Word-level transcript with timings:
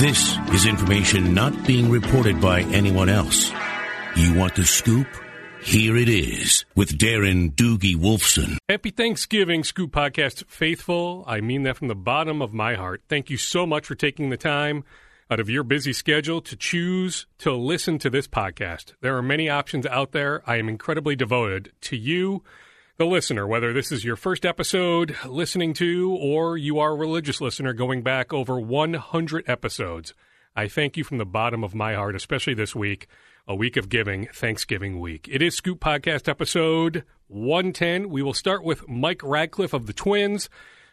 This 0.00 0.38
is 0.54 0.64
information 0.64 1.34
not 1.34 1.66
being 1.66 1.90
reported 1.90 2.40
by 2.40 2.62
anyone 2.62 3.10
else. 3.10 3.52
You 4.16 4.32
want 4.32 4.54
the 4.54 4.64
scoop? 4.64 5.06
Here 5.60 5.94
it 5.94 6.08
is 6.08 6.64
with 6.74 6.96
Darren 6.96 7.54
Doogie 7.54 7.96
Wolfson. 7.96 8.56
Happy 8.66 8.88
Thanksgiving, 8.88 9.62
Scoop 9.62 9.92
Podcast 9.92 10.46
faithful. 10.46 11.22
I 11.26 11.42
mean 11.42 11.64
that 11.64 11.76
from 11.76 11.88
the 11.88 11.94
bottom 11.94 12.40
of 12.40 12.54
my 12.54 12.76
heart. 12.76 13.02
Thank 13.10 13.28
you 13.28 13.36
so 13.36 13.66
much 13.66 13.84
for 13.84 13.94
taking 13.94 14.30
the 14.30 14.38
time 14.38 14.84
out 15.30 15.38
of 15.38 15.50
your 15.50 15.64
busy 15.64 15.92
schedule 15.92 16.40
to 16.40 16.56
choose 16.56 17.26
to 17.36 17.52
listen 17.52 17.98
to 17.98 18.08
this 18.08 18.26
podcast. 18.26 18.94
There 19.02 19.18
are 19.18 19.22
many 19.22 19.50
options 19.50 19.84
out 19.84 20.12
there. 20.12 20.42
I 20.46 20.56
am 20.56 20.70
incredibly 20.70 21.14
devoted 21.14 21.72
to 21.82 21.96
you 21.98 22.42
the 23.00 23.06
listener, 23.06 23.46
whether 23.46 23.72
this 23.72 23.90
is 23.90 24.04
your 24.04 24.14
first 24.14 24.44
episode 24.44 25.16
listening 25.26 25.72
to 25.72 26.14
or 26.20 26.58
you 26.58 26.78
are 26.78 26.92
a 26.92 26.94
religious 26.94 27.40
listener 27.40 27.72
going 27.72 28.02
back 28.02 28.30
over 28.30 28.60
100 28.60 29.48
episodes. 29.48 30.12
I 30.54 30.68
thank 30.68 30.98
you 30.98 31.04
from 31.04 31.16
the 31.16 31.24
bottom 31.24 31.64
of 31.64 31.74
my 31.74 31.94
heart, 31.94 32.14
especially 32.14 32.52
this 32.52 32.76
week, 32.76 33.06
a 33.48 33.54
week 33.54 33.78
of 33.78 33.88
giving, 33.88 34.26
Thanksgiving 34.34 35.00
week. 35.00 35.26
It 35.32 35.40
is 35.40 35.56
Scoop 35.56 35.80
Podcast 35.80 36.28
episode 36.28 37.06
110. 37.28 38.10
We 38.10 38.20
will 38.20 38.34
start 38.34 38.62
with 38.62 38.86
Mike 38.86 39.22
Radcliff 39.22 39.72
of 39.72 39.86
the 39.86 39.94
Twins. 39.94 40.50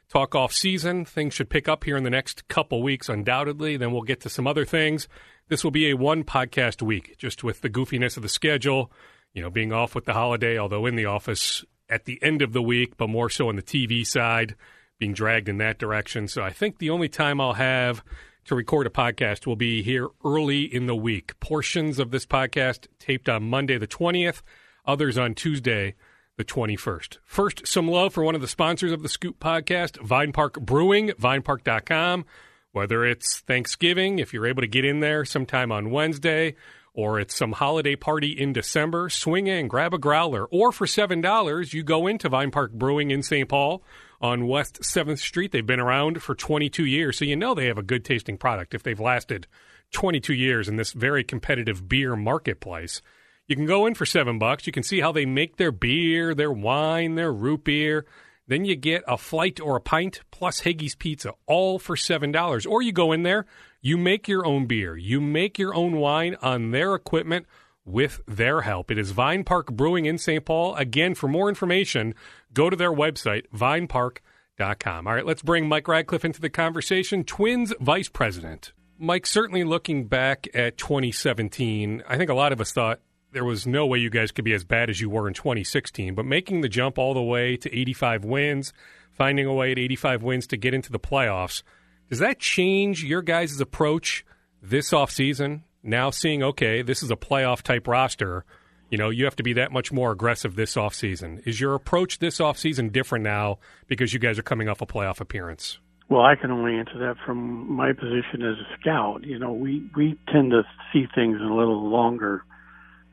Talk 0.08 0.34
off 0.34 0.54
season. 0.54 1.04
Things 1.04 1.34
should 1.34 1.50
pick 1.50 1.68
up 1.68 1.84
here 1.84 1.98
in 1.98 2.06
the 2.06 2.10
next 2.10 2.48
couple 2.48 2.82
weeks, 2.82 3.10
undoubtedly. 3.10 3.76
Then 3.76 3.92
we'll 3.92 4.04
get 4.04 4.22
to 4.22 4.30
some 4.30 4.48
other 4.48 4.64
things. 4.64 5.10
This 5.50 5.62
will 5.62 5.72
be 5.72 5.90
a 5.90 5.98
one 5.98 6.24
podcast 6.24 6.82
week, 6.82 7.18
just 7.18 7.44
with 7.44 7.60
the 7.60 7.70
goofiness 7.70 8.16
of 8.16 8.24
the 8.24 8.30
schedule, 8.30 8.94
you 9.34 9.42
know, 9.42 9.50
being 9.50 9.74
off 9.74 9.94
with 9.94 10.06
the 10.06 10.14
holiday, 10.14 10.58
although 10.58 10.86
in 10.86 10.96
the 10.96 11.04
office 11.04 11.66
at 11.90 12.06
the 12.06 12.22
end 12.22 12.42
of 12.42 12.54
the 12.54 12.62
week, 12.62 12.98
but 12.98 13.10
more 13.10 13.30
so 13.30 13.50
on 13.50 13.56
the 13.56 13.62
TV 13.62 14.06
side, 14.06 14.56
being 15.00 15.14
dragged 15.14 15.50
in 15.50 15.58
that 15.58 15.78
direction. 15.78 16.28
So 16.28 16.42
I 16.42 16.52
think 16.52 16.78
the 16.78 16.90
only 16.90 17.10
time 17.10 17.40
I'll 17.40 17.54
have 17.54 18.04
to 18.46 18.56
record 18.56 18.88
a 18.88 18.90
podcast 18.90 19.46
will 19.46 19.56
be 19.56 19.84
here 19.84 20.08
early 20.24 20.64
in 20.64 20.88
the 20.88 20.96
week. 20.96 21.40
Portions 21.40 22.00
of 22.00 22.12
this 22.12 22.26
podcast 22.26 22.88
taped 23.00 23.30
on 23.30 23.50
Monday 23.50 23.78
the 23.78 23.88
20th, 23.88 24.42
others 24.86 25.18
on 25.18 25.36
Tuesday 25.36 25.96
the 26.38 26.46
21st. 26.46 27.18
First, 27.26 27.68
some 27.68 27.88
love 27.88 28.14
for 28.14 28.24
one 28.24 28.36
of 28.36 28.42
the 28.42 28.48
sponsors 28.48 28.92
of 28.92 29.02
the 29.02 29.10
Scoop 29.10 29.40
podcast, 29.40 30.00
Vine 30.02 30.32
Park 30.32 30.60
Brewing, 30.62 31.10
vinepark.com. 31.10 32.26
Whether 32.72 33.06
it's 33.06 33.40
Thanksgiving, 33.40 34.20
if 34.20 34.34
you're 34.34 34.46
able 34.46 34.62
to 34.62 34.68
get 34.68 34.86
in 34.86 35.00
there 35.00 35.26
sometime 35.26 35.72
on 35.72 35.90
Wednesday, 35.90 36.56
or 36.98 37.20
it's 37.20 37.36
some 37.36 37.52
holiday 37.52 37.96
party 37.96 38.32
in 38.32 38.52
December, 38.52 39.08
swing 39.08 39.46
in, 39.46 39.68
grab 39.68 39.94
a 39.94 40.00
growler. 40.00 40.46
Or 40.46 40.72
for 40.72 40.88
$7, 40.88 41.72
you 41.72 41.84
go 41.84 42.08
into 42.08 42.28
Vine 42.28 42.50
Park 42.50 42.74
Brewing 42.74 43.12
in 43.12 43.22
St. 43.22 43.48
Paul 43.48 43.84
on 44.20 44.48
West 44.48 44.82
7th 44.82 45.20
Street. 45.20 45.52
They've 45.52 45.64
been 45.64 45.80
around 45.80 46.24
for 46.24 46.34
22 46.34 46.84
years, 46.84 47.20
so 47.20 47.24
you 47.26 47.36
know 47.36 47.54
they 47.54 47.68
have 47.68 47.78
a 47.78 47.84
good 47.84 48.04
tasting 48.04 48.36
product 48.36 48.74
if 48.74 48.82
they've 48.82 49.00
lasted 49.00 49.46
22 49.92 50.34
years 50.34 50.68
in 50.68 50.78
this 50.78 50.92
very 50.92 51.24
competitive 51.24 51.88
beer 51.88 52.16
marketplace. 52.16 53.04
You 53.46 53.56
can 53.56 53.68
go 53.68 53.86
in 53.86 53.94
for 53.94 54.08
7 54.08 54.40
bucks. 54.40 54.66
You 54.66 54.74
can 54.74 54.82
see 54.82 55.00
how 55.00 55.12
they 55.12 55.28
make 55.28 55.58
their 55.58 55.72
beer, 55.72 56.34
their 56.34 56.52
wine, 56.52 57.14
their 57.14 57.32
root 57.32 57.64
beer. 57.64 58.08
Then 58.48 58.66
you 58.66 58.76
get 58.76 59.04
a 59.08 59.18
flight 59.18 59.60
or 59.60 59.76
a 59.76 59.82
pint 59.82 60.22
plus 60.32 60.62
Higgy's 60.62 60.96
Pizza, 60.96 61.34
all 61.46 61.78
for 61.78 61.96
$7. 61.96 62.68
Or 62.68 62.82
you 62.82 62.92
go 62.92 63.12
in 63.12 63.22
there, 63.22 63.46
you 63.88 63.98
make 63.98 64.28
your 64.28 64.46
own 64.46 64.66
beer, 64.66 64.98
you 64.98 65.22
make 65.22 65.58
your 65.58 65.74
own 65.74 65.96
wine 65.96 66.36
on 66.42 66.72
their 66.72 66.94
equipment 66.94 67.46
with 67.86 68.20
their 68.28 68.60
help. 68.64 68.92
It 68.92 68.98
is 68.98 69.12
Vine 69.12 69.46
Park 69.46 69.72
Brewing 69.72 70.06
in 70.06 70.18
St. 70.18 70.44
Paul. 70.44 70.76
Again, 70.76 71.16
for 71.16 71.30
more 71.30 71.48
information, 71.48 72.14
go 72.54 72.70
to 72.70 72.76
their 72.76 72.92
website, 72.92 73.48
vinepark.com. 73.56 75.08
All 75.08 75.14
right, 75.14 75.26
let's 75.26 75.42
bring 75.42 75.70
Mike 75.70 75.88
Radcliff 75.88 76.26
into 76.26 76.42
the 76.42 76.50
conversation, 76.50 77.24
Twins 77.24 77.74
Vice 77.80 78.10
President. 78.10 78.74
Mike, 79.00 79.26
certainly 79.26 79.64
looking 79.64 80.08
back 80.08 80.50
at 80.54 80.78
2017, 80.78 82.04
I 82.10 82.18
think 82.18 82.30
a 82.30 82.34
lot 82.34 82.52
of 82.52 82.60
us 82.60 82.74
thought 82.74 83.00
there 83.32 83.46
was 83.46 83.66
no 83.66 83.86
way 83.86 84.00
you 84.00 84.10
guys 84.10 84.34
could 84.34 84.44
be 84.44 84.54
as 84.54 84.66
bad 84.66 84.90
as 84.90 85.00
you 85.00 85.10
were 85.10 85.30
in 85.30 85.34
2016. 85.34 86.14
But 86.14 86.26
making 86.26 86.60
the 86.60 86.68
jump 86.68 86.98
all 86.98 87.14
the 87.14 87.24
way 87.24 87.56
to 87.56 87.74
85 87.74 88.26
wins, 88.26 88.74
finding 89.14 89.46
a 89.46 89.54
way 89.54 89.72
at 89.72 89.80
85 89.80 90.24
wins 90.24 90.46
to 90.48 90.58
get 90.58 90.74
into 90.74 90.92
the 90.92 91.00
playoffs, 91.00 91.64
does 92.10 92.20
that 92.20 92.40
change 92.40 93.04
your 93.04 93.22
guys' 93.22 93.60
approach 93.60 94.26
this 94.62 94.92
offseason? 94.92 95.62
Now 95.84 96.10
seeing, 96.10 96.44
okay, 96.44 96.82
this 96.82 97.04
is 97.04 97.12
a 97.12 97.16
playoff 97.16 97.62
type 97.62 97.88
roster. 97.88 98.46
You 98.90 98.98
know, 98.98 99.10
you 99.10 99.26
have 99.26 99.36
to 99.38 99.44
be 99.44 99.54
that 99.54 99.72
much 99.72 99.92
more 99.92 100.12
aggressive 100.12 100.56
this 100.56 100.76
offseason. 100.76 101.46
Is 101.46 101.60
your 101.60 101.76
approach 101.76 102.20
this 102.20 102.40
offseason 102.40 102.92
different 102.92 103.24
now 103.24 103.60
because 103.88 104.14
you 104.14 104.20
guys 104.20 104.40
are 104.40 104.44
coming 104.44 104.70
off 104.70 104.82
a 104.82 104.86
playoff 104.86 105.20
appearance? 105.20 105.80
Well, 106.10 106.22
I 106.22 106.36
can 106.36 106.52
only 106.52 106.76
answer 106.76 106.98
that 107.00 107.16
from 107.26 107.70
my 107.70 107.92
position 107.92 108.42
as 108.42 108.56
a 108.58 108.80
scout. 108.80 109.26
You 109.26 109.38
know, 109.40 109.52
we 109.52 109.90
we 109.96 110.18
tend 110.32 110.52
to 110.52 110.64
see 110.94 111.06
things 111.14 111.38
in 111.42 111.46
a 111.46 111.56
little 111.56 111.90
longer 111.90 112.46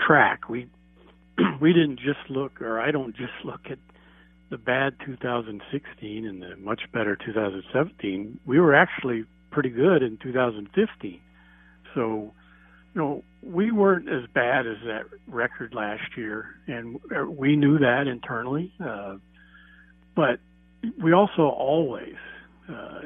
track. 0.01 0.49
We 0.49 0.69
we 1.61 1.73
didn't 1.73 1.99
just 1.99 2.31
look, 2.31 2.63
or 2.63 2.81
I 2.81 2.93
don't 2.93 3.17
just 3.17 3.33
look 3.45 3.63
at 3.69 3.79
the 4.51 4.59
bad 4.59 4.95
2016 5.05 6.27
and 6.27 6.43
the 6.43 6.57
much 6.57 6.83
better 6.93 7.17
2017. 7.17 8.41
We 8.47 8.61
were 8.61 8.75
actually 8.75 9.25
pretty 9.51 9.71
good 9.71 10.03
in 10.03 10.19
2015. 10.19 11.21
So, 11.95 12.33
you 12.95 13.01
know, 13.01 13.25
we 13.43 13.71
weren't 13.71 14.09
as 14.09 14.29
bad 14.33 14.67
as 14.67 14.77
that 14.87 15.05
record 15.27 15.75
last 15.75 16.17
year, 16.17 16.57
and 16.67 16.99
uh, 17.17 17.25
we 17.25 17.57
knew 17.57 17.79
that 17.79 18.07
internally. 18.07 18.73
Uh, 18.85 19.17
but 20.15 20.41
we 21.03 21.13
also 21.13 21.43
always, 21.43 22.17
uh, 22.69 23.01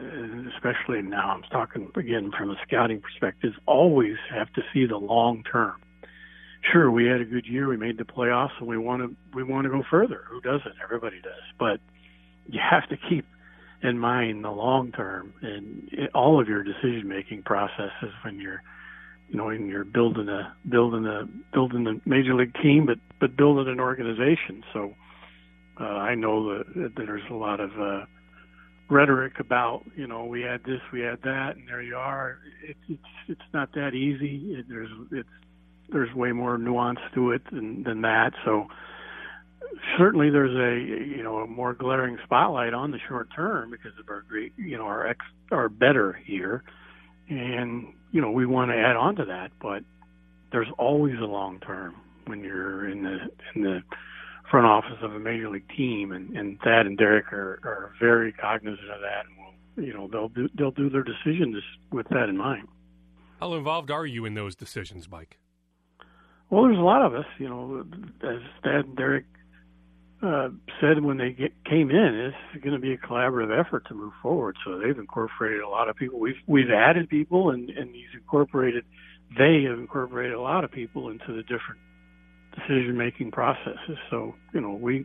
especially 0.55 1.03
now, 1.03 1.31
I'm 1.31 1.43
talking 1.44 1.91
again 1.97 2.32
from 2.37 2.50
a 2.50 2.56
scouting 2.66 3.00
perspective, 3.00 3.53
always 3.66 4.16
have 4.31 4.53
to 4.55 4.62
see 4.72 4.87
the 4.87 4.97
long 4.97 5.44
term 5.50 5.76
sure, 6.73 6.91
we 6.91 7.07
had 7.07 7.21
a 7.21 7.25
good 7.25 7.47
year. 7.47 7.69
We 7.69 7.77
made 7.77 7.99
the 7.99 8.05
playoffs, 8.05 8.59
and 8.59 8.69
we 8.69 8.79
want 8.79 9.03
to 9.03 9.17
we 9.35 9.43
want 9.43 9.65
to 9.65 9.71
go 9.71 9.83
further. 9.91 10.25
Who 10.29 10.41
doesn't? 10.41 10.75
Everybody 10.83 11.21
does. 11.21 11.33
But 11.59 11.81
you 12.49 12.61
have 12.61 12.89
to 12.89 12.97
keep 13.09 13.27
in 13.83 13.99
mind 13.99 14.45
the 14.45 14.51
long 14.51 14.93
term 14.93 15.33
and 15.43 16.09
all 16.15 16.41
of 16.41 16.49
your 16.49 16.65
decision 16.65 17.05
making 17.07 17.43
processes 17.43 18.13
when 18.25 18.41
you're 18.41 18.63
you 19.29 19.37
know 19.37 19.47
when 19.47 19.69
you're 19.69 19.85
building 19.85 20.29
a 20.29 20.55
building 20.69 21.07
a 21.07 21.29
building 21.55 21.87
a 21.87 22.09
major 22.09 22.35
league 22.35 22.55
team 22.61 22.87
but 22.87 22.99
but 23.21 23.37
building 23.37 23.69
an 23.73 23.79
organization 23.79 24.65
so 24.73 24.95
uh, 25.81 25.85
I 25.85 26.17
know 26.17 26.59
that, 26.59 26.75
that 26.75 26.93
there's 26.97 27.23
a 27.31 27.35
lot 27.35 27.61
of 27.61 27.71
uh 27.79 28.05
rhetoric 28.91 29.39
about 29.39 29.85
you 29.95 30.07
know 30.07 30.25
we 30.25 30.41
had 30.41 30.65
this 30.65 30.81
we 30.93 31.01
had 31.01 31.21
that 31.23 31.57
and 31.57 31.69
there 31.69 31.83
you 31.83 31.95
are 31.95 32.39
it, 32.67 32.77
it's 32.89 33.03
it's 33.29 33.41
not 33.53 33.73
that 33.75 33.95
easy 33.95 34.55
it, 34.55 34.67
there's 34.69 34.91
it's 35.13 35.29
there's 35.91 36.15
way 36.15 36.32
more 36.32 36.59
nuance 36.59 37.00
to 37.15 37.32
it 37.32 37.43
than 37.50 37.82
than 37.84 38.03
that. 38.03 38.32
So 38.44 38.69
certainly 39.97 40.31
there's 40.31 40.54
a 40.54 41.16
you 41.16 41.22
know 41.22 41.38
a 41.38 41.47
more 41.47 41.75
glaring 41.75 42.19
spotlight 42.25 42.75
on 42.75 42.91
the 42.91 42.99
short 43.09 43.28
term 43.34 43.71
because 43.71 43.93
of 43.99 44.09
our 44.09 44.22
great 44.22 44.53
you 44.56 44.76
know 44.76 44.84
our 44.84 45.06
ex 45.06 45.25
our 45.50 45.69
better 45.69 46.21
year, 46.26 46.62
and 47.28 47.93
you 48.12 48.21
know 48.21 48.31
we 48.31 48.47
want 48.47 48.71
to 48.71 48.76
add 48.76 48.97
on 48.97 49.16
to 49.16 49.25
that, 49.26 49.50
but 49.60 49.82
there's 50.53 50.69
always 50.78 51.19
a 51.21 51.26
long 51.26 51.60
term 51.60 51.94
when 52.26 52.43
you're 52.44 52.88
in 52.88 53.03
the 53.03 53.19
in 53.55 53.62
the 53.62 53.82
front 54.50 54.66
office 54.66 54.99
of 55.03 55.15
a 55.15 55.19
major 55.19 55.50
league 55.50 55.69
team, 55.76 56.12
and, 56.12 56.37
and 56.37 56.59
Thad 56.60 56.87
and 56.87 56.97
Derek 56.97 57.32
are, 57.32 57.60
are 57.65 57.93
very 58.00 58.32
cognizant 58.32 58.91
of 58.91 59.00
that, 59.00 59.25
and 59.76 59.87
you 59.87 59.93
know 59.93 60.09
they'll 60.09 60.28
do 60.28 60.49
they'll 60.55 60.70
do 60.70 60.91
their 60.91 61.05
decisions 61.05 61.56
with 61.93 62.09
that 62.10 62.28
in 62.28 62.37
mind. 62.37 62.69
How 63.41 63.55
involved 63.55 63.91
are 63.91 64.06
you 64.06 64.25
in 64.25 64.34
those 64.34 64.56
decisions, 64.56 65.09
Mike? 65.09 65.38
Well, 66.51 66.65
there's 66.65 66.79
a 66.79 66.83
lot 66.83 67.03
of 67.03 67.15
us, 67.15 67.27
you 67.39 67.49
know, 67.49 67.85
as 68.23 68.41
and 68.65 68.97
Derek 68.97 69.25
uh, 70.23 70.49
said 70.81 71.03
when 71.03 71.19
they 71.19 71.31
get, 71.31 71.53
came 71.65 71.91
in, 71.91 72.33
it's 72.55 72.65
going 72.65 72.75
to 72.75 72.81
be 72.81 72.93
a 72.93 72.99
collaborative 72.99 73.59
effort 73.59 73.87
to 73.89 73.95
move 73.95 74.13
forward. 74.23 74.57
So 74.65 74.79
they've 74.79 74.99
incorporated 74.99 75.61
a 75.61 75.69
lot 75.69 75.89
of 75.89 75.97
people. 75.97 76.19
We've 76.19 76.41
we've 76.47 76.71
added 76.71 77.09
people, 77.09 77.51
and 77.51 77.71
and 77.71 77.95
he's 77.95 78.12
incorporated. 78.15 78.85
They 79.37 79.65
have 79.69 79.79
incorporated 79.79 80.35
a 80.35 80.41
lot 80.41 80.65
of 80.65 80.73
people 80.73 81.11
into 81.11 81.35
the 81.35 81.43
different 81.43 81.81
decision 82.55 82.97
making 82.97 83.31
processes. 83.31 83.99
So 84.11 84.35
you 84.55 84.61
know, 84.61 84.73
we 84.73 85.05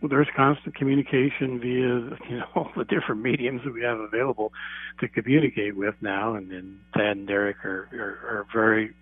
well, 0.00 0.08
there's 0.08 0.28
constant 0.34 0.74
communication 0.76 1.60
via 1.60 2.30
you 2.30 2.38
know 2.38 2.46
all 2.54 2.70
the 2.76 2.84
different 2.84 3.20
mediums 3.20 3.60
that 3.64 3.74
we 3.74 3.82
have 3.82 3.98
available 3.98 4.52
to 5.00 5.08
communicate 5.08 5.76
with 5.76 5.94
now, 6.00 6.34
and 6.34 6.50
then 6.50 6.80
Thad 6.94 7.18
and 7.18 7.26
Derek 7.26 7.62
are 7.64 7.88
are, 7.92 8.38
are 8.38 8.46
very 8.54 8.94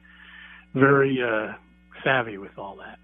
very 0.78 1.18
uh, 1.22 1.52
savvy 2.04 2.38
with 2.38 2.56
all 2.58 2.76
that. 2.76 2.98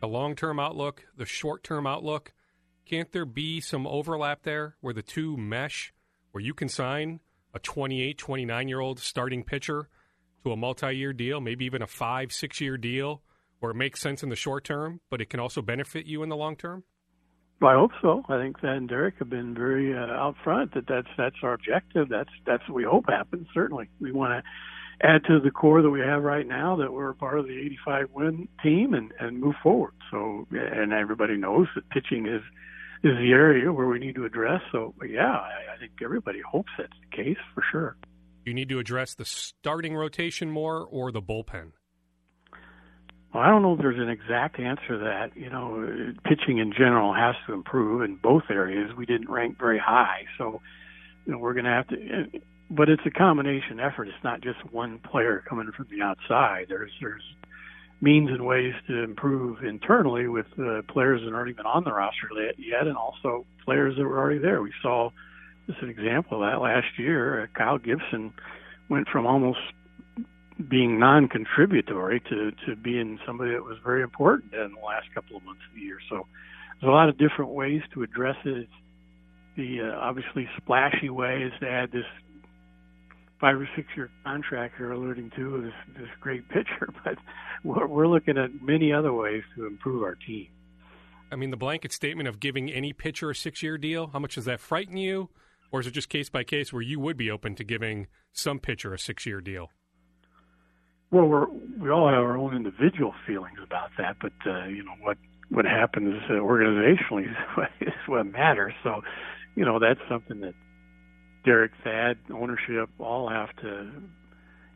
The 0.00 0.08
long 0.08 0.34
term 0.36 0.60
outlook, 0.60 1.04
the 1.16 1.24
short 1.24 1.64
term 1.64 1.86
outlook, 1.86 2.32
can't 2.84 3.10
there 3.12 3.24
be 3.24 3.60
some 3.60 3.86
overlap 3.86 4.42
there 4.42 4.76
where 4.80 4.94
the 4.94 5.02
two 5.02 5.36
mesh, 5.36 5.92
where 6.32 6.42
you 6.42 6.54
can 6.54 6.68
sign 6.68 7.20
a 7.54 7.58
28, 7.58 8.18
29 8.18 8.68
year 8.68 8.80
old 8.80 8.98
starting 8.98 9.42
pitcher 9.42 9.88
to 10.44 10.52
a 10.52 10.56
multi 10.56 10.94
year 10.94 11.12
deal, 11.12 11.40
maybe 11.40 11.64
even 11.64 11.82
a 11.82 11.86
five, 11.86 12.32
six 12.32 12.60
year 12.60 12.76
deal, 12.76 13.22
where 13.60 13.70
it 13.70 13.76
makes 13.76 14.00
sense 14.00 14.22
in 14.22 14.28
the 14.28 14.36
short 14.36 14.64
term, 14.64 15.00
but 15.10 15.20
it 15.20 15.30
can 15.30 15.40
also 15.40 15.62
benefit 15.62 16.06
you 16.06 16.22
in 16.22 16.28
the 16.28 16.36
long 16.36 16.56
term? 16.56 16.84
Well, 17.60 17.70
I 17.70 17.76
hope 17.76 17.92
so. 18.02 18.22
I 18.28 18.38
think 18.38 18.60
that 18.60 18.72
and 18.72 18.88
Derek 18.88 19.14
have 19.20 19.30
been 19.30 19.54
very 19.54 19.96
uh, 19.96 20.12
out 20.12 20.34
front 20.44 20.74
that 20.74 20.86
that's 20.86 21.08
that's 21.16 21.36
our 21.42 21.54
objective. 21.54 22.08
That's 22.10 22.28
that's 22.44 22.62
what 22.68 22.74
we 22.74 22.84
hope 22.84 23.04
happens. 23.08 23.46
Certainly, 23.54 23.88
we 24.00 24.12
want 24.12 24.32
to 24.32 24.42
add 25.02 25.24
to 25.24 25.40
the 25.40 25.50
core 25.50 25.82
that 25.82 25.90
we 25.90 26.00
have 26.00 26.22
right 26.22 26.46
now 26.46 26.76
that 26.76 26.92
we're 26.92 27.12
part 27.14 27.38
of 27.38 27.46
the 27.46 27.58
85 27.58 28.10
win 28.12 28.48
team 28.62 28.94
and 28.94 29.12
and 29.18 29.40
move 29.40 29.54
forward. 29.62 29.92
So 30.10 30.46
and 30.50 30.92
everybody 30.92 31.36
knows 31.36 31.68
that 31.74 31.88
pitching 31.90 32.26
is 32.26 32.42
is 33.02 33.16
the 33.18 33.32
area 33.32 33.72
where 33.72 33.86
we 33.86 33.98
need 33.98 34.14
to 34.14 34.24
address. 34.24 34.62
So 34.72 34.94
yeah, 35.06 35.32
I, 35.32 35.74
I 35.74 35.78
think 35.78 35.92
everybody 36.02 36.40
hopes 36.40 36.70
that's 36.78 36.92
the 37.10 37.16
case 37.16 37.38
for 37.54 37.62
sure. 37.70 37.96
You 38.44 38.54
need 38.54 38.68
to 38.68 38.78
address 38.78 39.14
the 39.14 39.24
starting 39.24 39.94
rotation 39.94 40.50
more 40.50 40.86
or 40.90 41.10
the 41.10 41.22
bullpen. 41.22 41.72
Well, 43.32 43.42
I 43.42 43.48
don't 43.48 43.62
know 43.62 43.72
if 43.72 43.80
there's 43.80 43.98
an 43.98 44.08
exact 44.08 44.60
answer 44.60 44.86
to 44.88 44.98
that. 44.98 45.36
You 45.36 45.50
know, 45.50 46.14
pitching 46.24 46.58
in 46.58 46.72
general 46.72 47.12
has 47.14 47.34
to 47.46 47.52
improve 47.52 48.02
in 48.02 48.16
both 48.16 48.44
areas. 48.48 48.92
We 48.96 49.06
didn't 49.06 49.28
rank 49.28 49.58
very 49.58 49.78
high, 49.78 50.26
so 50.38 50.60
you 51.26 51.32
know 51.32 51.38
we're 51.38 51.54
going 51.54 51.64
to 51.64 51.70
have 51.70 51.88
to. 51.88 52.40
But 52.70 52.88
it's 52.88 53.02
a 53.06 53.10
combination 53.10 53.78
effort. 53.78 54.08
It's 54.08 54.24
not 54.24 54.40
just 54.40 54.58
one 54.72 54.98
player 54.98 55.42
coming 55.48 55.70
from 55.76 55.86
the 55.90 56.02
outside. 56.02 56.66
There's 56.68 56.90
there's 57.00 57.22
means 58.00 58.30
and 58.30 58.44
ways 58.44 58.74
to 58.88 59.02
improve 59.02 59.62
internally 59.62 60.28
with 60.28 60.46
uh, 60.58 60.82
players 60.88 61.20
that 61.24 61.34
aren't 61.34 61.50
even 61.50 61.66
on 61.66 61.84
the 61.84 61.92
roster 61.92 62.28
yet, 62.58 62.86
and 62.86 62.96
also 62.96 63.46
players 63.64 63.96
that 63.96 64.04
were 64.04 64.18
already 64.18 64.38
there. 64.38 64.62
We 64.62 64.72
saw 64.82 65.10
just 65.66 65.80
an 65.82 65.88
example 65.88 66.42
of 66.42 66.50
that 66.50 66.60
last 66.60 66.98
year. 66.98 67.42
Uh, 67.42 67.46
Kyle 67.56 67.78
Gibson 67.78 68.32
went 68.88 69.08
from 69.08 69.26
almost 69.26 69.60
being 70.68 70.98
non-contributory 71.00 72.20
to 72.20 72.52
to 72.66 72.76
being 72.76 73.18
somebody 73.26 73.52
that 73.52 73.64
was 73.64 73.78
very 73.84 74.02
important 74.02 74.54
in 74.54 74.72
the 74.74 74.86
last 74.86 75.06
couple 75.14 75.36
of 75.36 75.44
months 75.44 75.62
of 75.68 75.74
the 75.74 75.80
year. 75.80 75.98
So 76.08 76.26
there's 76.80 76.88
a 76.88 76.92
lot 76.92 77.08
of 77.08 77.18
different 77.18 77.52
ways 77.52 77.82
to 77.94 78.02
address 78.02 78.36
it. 78.44 78.68
The 79.56 79.80
uh, 79.82 79.98
obviously 80.00 80.48
splashy 80.56 81.10
way 81.10 81.42
is 81.42 81.52
to 81.60 81.68
add 81.68 81.92
this 81.92 82.06
five 83.44 83.60
or 83.60 83.68
six 83.76 83.86
year 83.94 84.10
contract 84.24 84.74
you're 84.78 84.92
alluding 84.92 85.30
to 85.36 85.60
this 85.60 85.98
this 85.98 86.08
great 86.18 86.48
pitcher, 86.48 86.88
but 87.04 87.18
we're, 87.62 87.86
we're 87.86 88.08
looking 88.08 88.38
at 88.38 88.48
many 88.62 88.90
other 88.90 89.12
ways 89.12 89.42
to 89.54 89.66
improve 89.66 90.02
our 90.02 90.14
team. 90.14 90.46
I 91.30 91.36
mean, 91.36 91.50
the 91.50 91.58
blanket 91.58 91.92
statement 91.92 92.26
of 92.26 92.40
giving 92.40 92.70
any 92.72 92.94
pitcher 92.94 93.28
a 93.28 93.34
six 93.34 93.62
year 93.62 93.76
deal, 93.76 94.06
how 94.06 94.18
much 94.18 94.36
does 94.36 94.46
that 94.46 94.60
frighten 94.60 94.96
you? 94.96 95.28
Or 95.70 95.80
is 95.80 95.86
it 95.86 95.90
just 95.90 96.08
case 96.08 96.30
by 96.30 96.42
case 96.42 96.72
where 96.72 96.80
you 96.80 96.98
would 97.00 97.18
be 97.18 97.30
open 97.30 97.54
to 97.56 97.64
giving 97.64 98.06
some 98.32 98.60
pitcher 98.60 98.94
a 98.94 98.98
six 98.98 99.26
year 99.26 99.42
deal? 99.42 99.68
Well, 101.10 101.26
we're 101.26 101.46
we 101.78 101.90
all 101.90 102.08
have 102.08 102.22
our 102.22 102.38
own 102.38 102.56
individual 102.56 103.12
feelings 103.26 103.58
about 103.62 103.90
that, 103.98 104.16
but 104.22 104.32
uh, 104.46 104.68
you 104.68 104.82
know 104.82 104.94
what 105.02 105.18
what 105.50 105.66
happens 105.66 106.14
uh, 106.30 106.34
organizationally 106.34 107.26
is 107.82 107.92
what 108.06 108.24
matters. 108.24 108.72
So, 108.82 109.02
you 109.54 109.66
know 109.66 109.78
that's 109.78 110.00
something 110.08 110.40
that 110.40 110.54
Derek, 111.44 111.72
Thad, 111.82 112.18
ownership 112.32 112.88
all 112.98 113.28
have 113.28 113.54
to, 113.56 113.90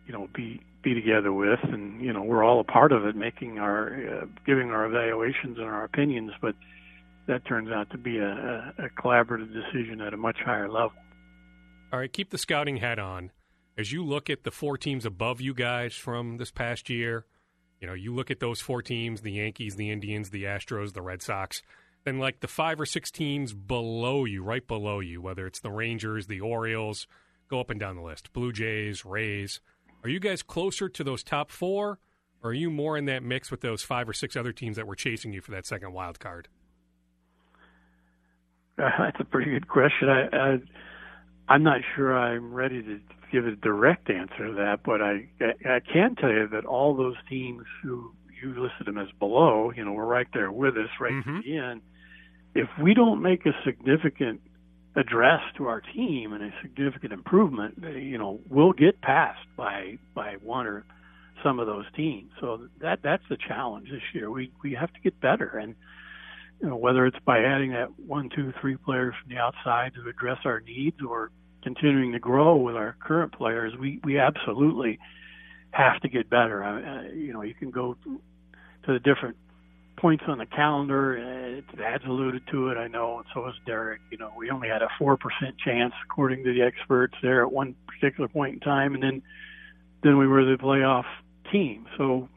you 0.06 0.12
know, 0.12 0.28
be 0.34 0.60
be 0.82 0.94
together 0.94 1.32
with, 1.32 1.58
and 1.64 2.00
you 2.00 2.12
know 2.12 2.22
we're 2.22 2.44
all 2.44 2.60
a 2.60 2.64
part 2.64 2.92
of 2.92 3.04
it, 3.04 3.16
making 3.16 3.58
our 3.58 3.94
uh, 3.94 4.26
giving 4.46 4.70
our 4.70 4.86
evaluations 4.86 5.58
and 5.58 5.66
our 5.66 5.84
opinions, 5.84 6.32
but 6.40 6.54
that 7.26 7.44
turns 7.46 7.70
out 7.70 7.90
to 7.90 7.98
be 7.98 8.18
a, 8.18 8.74
a, 8.78 8.88
collaborative 9.00 9.52
decision 9.52 10.00
at 10.00 10.14
a 10.14 10.16
much 10.16 10.38
higher 10.44 10.68
level. 10.68 10.92
All 11.92 11.98
right, 11.98 12.12
keep 12.12 12.30
the 12.30 12.38
scouting 12.38 12.78
hat 12.78 12.98
on. 12.98 13.32
As 13.76 13.92
you 13.92 14.04
look 14.04 14.30
at 14.30 14.44
the 14.44 14.50
four 14.50 14.78
teams 14.78 15.04
above 15.04 15.40
you 15.40 15.54
guys 15.54 15.94
from 15.94 16.38
this 16.38 16.50
past 16.50 16.88
year, 16.88 17.26
you 17.80 17.86
know, 17.86 17.94
you 17.94 18.14
look 18.14 18.30
at 18.30 18.40
those 18.40 18.60
four 18.60 18.82
teams 18.82 19.20
the 19.20 19.32
Yankees, 19.32 19.76
the 19.76 19.90
Indians, 19.90 20.30
the 20.30 20.44
Astros, 20.44 20.94
the 20.94 21.02
Red 21.02 21.22
Sox, 21.22 21.62
then 22.04 22.18
like 22.18 22.40
the 22.40 22.48
five 22.48 22.80
or 22.80 22.86
six 22.86 23.10
teams 23.10 23.52
below 23.52 24.24
you, 24.24 24.42
right 24.42 24.66
below 24.66 25.00
you, 25.00 25.20
whether 25.20 25.46
it's 25.46 25.60
the 25.60 25.70
Rangers, 25.70 26.26
the 26.26 26.40
Orioles, 26.40 27.06
go 27.48 27.60
up 27.60 27.70
and 27.70 27.80
down 27.80 27.96
the 27.96 28.02
list, 28.02 28.32
Blue 28.32 28.52
Jays, 28.52 29.04
Rays. 29.04 29.60
Are 30.04 30.08
you 30.08 30.20
guys 30.20 30.42
closer 30.42 30.88
to 30.88 31.04
those 31.04 31.22
top 31.22 31.50
four, 31.50 31.98
or 32.42 32.50
are 32.50 32.54
you 32.54 32.70
more 32.70 32.96
in 32.96 33.06
that 33.06 33.22
mix 33.22 33.50
with 33.50 33.60
those 33.60 33.82
five 33.82 34.08
or 34.08 34.12
six 34.12 34.36
other 34.36 34.52
teams 34.52 34.76
that 34.76 34.86
were 34.86 34.94
chasing 34.94 35.32
you 35.32 35.40
for 35.40 35.50
that 35.50 35.66
second 35.66 35.92
wild 35.92 36.20
card? 36.20 36.48
Uh, 38.78 38.90
that's 38.98 39.20
a 39.20 39.24
pretty 39.24 39.50
good 39.50 39.68
question. 39.68 40.08
I, 40.08 40.28
I 40.36 40.58
I'm 41.48 41.62
not 41.62 41.80
sure 41.96 42.16
I'm 42.16 42.52
ready 42.52 42.82
to 42.82 43.00
give 43.32 43.46
a 43.46 43.56
direct 43.56 44.10
answer 44.10 44.48
to 44.48 44.52
that, 44.54 44.80
but 44.84 45.02
I 45.02 45.28
I 45.68 45.80
can 45.80 46.14
tell 46.14 46.30
you 46.30 46.46
that 46.48 46.64
all 46.64 46.94
those 46.94 47.16
teams 47.28 47.64
who 47.82 48.14
you 48.42 48.50
listed 48.50 48.86
them 48.86 48.98
as 48.98 49.08
below, 49.18 49.72
you 49.74 49.84
know, 49.84 49.92
we're 49.92 50.04
right 50.04 50.26
there 50.32 50.50
with 50.50 50.76
us, 50.76 50.90
right 51.00 51.12
mm-hmm. 51.12 51.40
the 51.44 51.56
end. 51.56 51.80
If 52.54 52.68
we 52.82 52.94
don't 52.94 53.22
make 53.22 53.46
a 53.46 53.52
significant 53.64 54.40
address 54.96 55.40
to 55.56 55.66
our 55.66 55.80
team 55.80 56.32
and 56.32 56.42
a 56.42 56.50
significant 56.62 57.12
improvement, 57.12 57.78
you 57.96 58.18
know, 58.18 58.40
we'll 58.48 58.72
get 58.72 59.00
passed 59.00 59.46
by 59.56 59.98
by 60.14 60.36
one 60.42 60.66
or 60.66 60.84
some 61.42 61.60
of 61.60 61.66
those 61.66 61.84
teams. 61.94 62.30
So 62.40 62.68
that 62.80 63.00
that's 63.02 63.22
the 63.28 63.36
challenge 63.36 63.88
this 63.90 64.02
year. 64.12 64.30
We 64.30 64.50
we 64.62 64.74
have 64.74 64.92
to 64.92 65.00
get 65.00 65.20
better, 65.20 65.58
and 65.58 65.74
you 66.60 66.68
know, 66.68 66.76
whether 66.76 67.06
it's 67.06 67.18
by 67.24 67.40
adding 67.40 67.72
that 67.72 67.98
one, 67.98 68.30
two, 68.34 68.52
three 68.60 68.76
players 68.76 69.14
from 69.22 69.34
the 69.34 69.40
outside 69.40 69.92
to 69.94 70.08
address 70.08 70.38
our 70.44 70.60
needs, 70.60 70.96
or 71.06 71.30
continuing 71.62 72.12
to 72.12 72.18
grow 72.18 72.56
with 72.56 72.76
our 72.76 72.96
current 73.00 73.32
players, 73.32 73.74
we 73.78 74.00
we 74.04 74.18
absolutely 74.18 74.98
have 75.70 76.00
to 76.00 76.08
get 76.08 76.30
better. 76.30 76.64
Uh, 76.64 77.12
you 77.12 77.32
know, 77.32 77.42
you 77.42 77.54
can 77.54 77.70
go 77.70 77.96
to 78.04 78.92
the 78.92 78.98
different 78.98 79.36
points 79.96 80.24
on 80.28 80.38
the 80.38 80.46
calendar. 80.46 81.18
Uh, 81.18 81.76
Thad's 81.76 82.04
alluded 82.06 82.42
to 82.50 82.68
it, 82.68 82.76
I 82.76 82.88
know, 82.88 83.18
and 83.18 83.26
so 83.34 83.44
has 83.44 83.54
Derek. 83.66 84.00
You 84.10 84.18
know, 84.18 84.32
we 84.36 84.50
only 84.50 84.68
had 84.68 84.82
a 84.82 84.88
four 84.98 85.16
percent 85.16 85.56
chance, 85.64 85.92
according 86.04 86.44
to 86.44 86.52
the 86.52 86.62
experts, 86.62 87.14
there 87.22 87.42
at 87.42 87.52
one 87.52 87.74
particular 87.86 88.28
point 88.28 88.54
in 88.54 88.60
time, 88.60 88.94
and 88.94 89.02
then 89.02 89.22
then 90.02 90.18
we 90.18 90.26
were 90.26 90.44
the 90.44 90.56
playoff 90.56 91.04
team. 91.50 91.86
So 91.96 92.28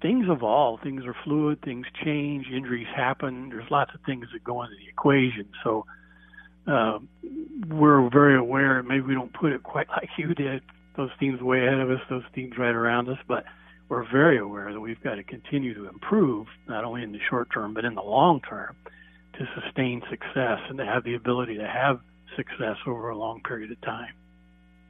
things 0.00 0.26
evolve, 0.28 0.80
things 0.82 1.04
are 1.04 1.14
fluid, 1.24 1.60
things 1.62 1.86
change, 2.04 2.46
injuries 2.54 2.86
happen. 2.94 3.50
There's 3.50 3.70
lots 3.70 3.92
of 3.94 4.00
things 4.06 4.26
that 4.32 4.44
go 4.44 4.62
into 4.62 4.76
the 4.76 4.88
equation. 4.88 5.48
So 5.64 5.84
uh, 6.66 6.98
we're 7.68 8.08
very 8.10 8.38
aware. 8.38 8.82
Maybe 8.82 9.02
we 9.02 9.14
don't 9.14 9.32
put 9.32 9.52
it 9.52 9.62
quite 9.62 9.88
like 9.96 10.10
you 10.16 10.34
did. 10.34 10.62
Those 10.98 11.10
teams 11.18 11.40
way 11.40 11.66
ahead 11.66 11.78
of 11.78 11.90
us, 11.90 12.00
those 12.10 12.24
teams 12.34 12.58
right 12.58 12.74
around 12.74 13.08
us, 13.08 13.18
but 13.26 13.44
we're 13.88 14.04
very 14.10 14.38
aware 14.38 14.72
that 14.72 14.80
we've 14.80 15.02
got 15.02 15.14
to 15.14 15.22
continue 15.22 15.72
to 15.72 15.88
improve, 15.88 16.48
not 16.68 16.84
only 16.84 17.02
in 17.02 17.12
the 17.12 17.20
short 17.30 17.48
term 17.54 17.72
but 17.72 17.86
in 17.86 17.94
the 17.94 18.02
long 18.02 18.40
term, 18.42 18.76
to 19.38 19.48
sustain 19.62 20.02
success 20.10 20.58
and 20.68 20.76
to 20.76 20.84
have 20.84 21.04
the 21.04 21.14
ability 21.14 21.56
to 21.56 21.66
have 21.66 22.00
success 22.36 22.76
over 22.86 23.10
a 23.10 23.16
long 23.16 23.40
period 23.42 23.70
of 23.70 23.80
time. 23.80 24.12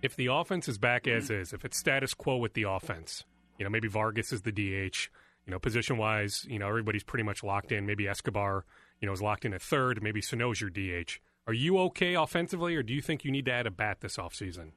If 0.00 0.16
the 0.16 0.26
offense 0.26 0.66
is 0.66 0.78
back 0.78 1.06
as 1.06 1.30
is, 1.30 1.52
if 1.52 1.64
it's 1.64 1.76
status 1.76 2.14
quo 2.14 2.38
with 2.38 2.54
the 2.54 2.62
offense, 2.62 3.24
you 3.58 3.64
know, 3.64 3.70
maybe 3.70 3.88
Vargas 3.88 4.32
is 4.32 4.42
the 4.42 4.52
DH. 4.52 5.08
You 5.46 5.52
know, 5.52 5.58
position 5.58 5.96
wise, 5.96 6.44
you 6.48 6.58
know, 6.58 6.68
everybody's 6.68 7.02
pretty 7.02 7.24
much 7.24 7.42
locked 7.42 7.72
in. 7.72 7.86
Maybe 7.86 8.06
Escobar, 8.06 8.64
you 9.00 9.06
know, 9.06 9.12
is 9.12 9.22
locked 9.22 9.44
in 9.44 9.54
at 9.54 9.62
third. 9.62 10.02
Maybe 10.02 10.20
Sano's 10.20 10.60
your 10.60 10.70
DH. 10.70 11.18
Are 11.46 11.54
you 11.54 11.78
okay 11.78 12.14
offensively, 12.14 12.76
or 12.76 12.82
do 12.82 12.92
you 12.92 13.00
think 13.00 13.24
you 13.24 13.30
need 13.30 13.46
to 13.46 13.52
add 13.52 13.66
a 13.66 13.70
bat 13.70 14.00
this 14.00 14.18
offseason? 14.18 14.72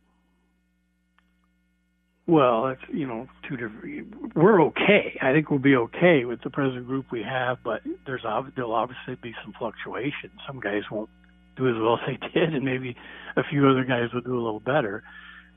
Well, 2.28 2.68
it's 2.68 2.82
you 2.94 3.08
know 3.08 3.28
two 3.48 3.58
different. 3.58 4.36
We're 4.36 4.62
okay. 4.66 5.18
I 5.22 5.34
think 5.34 5.50
we'll 5.50 5.60
be 5.60 5.76
okay 5.76 6.26
with 6.26 6.42
the 6.44 6.50
present 6.50 6.86
group 6.86 7.08
we 7.12 7.24
have, 7.24 7.58
but 7.64 7.82
there's 8.06 8.22
there'll 8.56 8.74
obviously 8.74 9.16
be 9.22 9.34
some 9.44 9.54
fluctuation. 9.58 10.30
Some 10.46 10.60
guys 10.60 10.84
won't 10.92 11.10
do 11.58 11.68
as 11.68 11.76
well 11.82 11.96
as 11.96 12.02
they 12.08 12.28
did, 12.40 12.54
and 12.54 12.64
maybe 12.64 12.96
a 13.36 13.44
few 13.44 13.68
other 13.68 13.84
guys 13.84 14.14
will 14.14 14.22
do 14.22 14.34
a 14.34 14.44
little 14.44 14.60
better. 14.60 15.04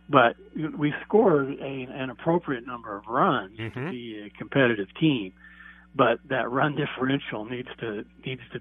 But 0.08 0.36
we 0.54 0.92
scored 1.06 1.56
a, 1.60 1.86
an 1.90 2.10
appropriate 2.10 2.66
number 2.66 2.96
of 2.96 3.06
runs 3.06 3.58
mm-hmm. 3.58 3.86
to 3.86 3.90
be 3.90 4.26
a 4.26 4.38
competitive 4.38 4.88
team, 5.00 5.32
but 5.94 6.18
that 6.28 6.50
run 6.50 6.76
differential 6.76 7.44
needs 7.44 7.68
to 7.80 8.04
needs 8.24 8.42
to 8.52 8.60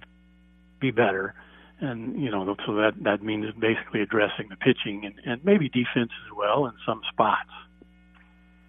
be 0.79 0.91
better 0.91 1.33
and 1.79 2.21
you 2.21 2.31
know 2.31 2.55
so 2.65 2.75
that 2.75 2.93
that 3.01 3.21
means 3.21 3.45
basically 3.59 4.01
addressing 4.01 4.49
the 4.49 4.55
pitching 4.55 5.03
and, 5.05 5.15
and 5.25 5.43
maybe 5.43 5.67
defense 5.69 6.11
as 6.25 6.31
well 6.35 6.65
in 6.65 6.73
some 6.85 7.01
spots. 7.11 7.49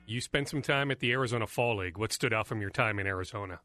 You 0.06 0.20
spent 0.20 0.48
some 0.48 0.62
time 0.62 0.90
at 0.90 1.00
the 1.00 1.12
Arizona 1.12 1.46
Fall 1.46 1.78
League. 1.78 1.96
What 1.96 2.12
stood 2.12 2.32
out 2.32 2.46
from 2.46 2.60
your 2.60 2.70
time 2.70 2.98
in 2.98 3.06
Arizona? 3.06 3.60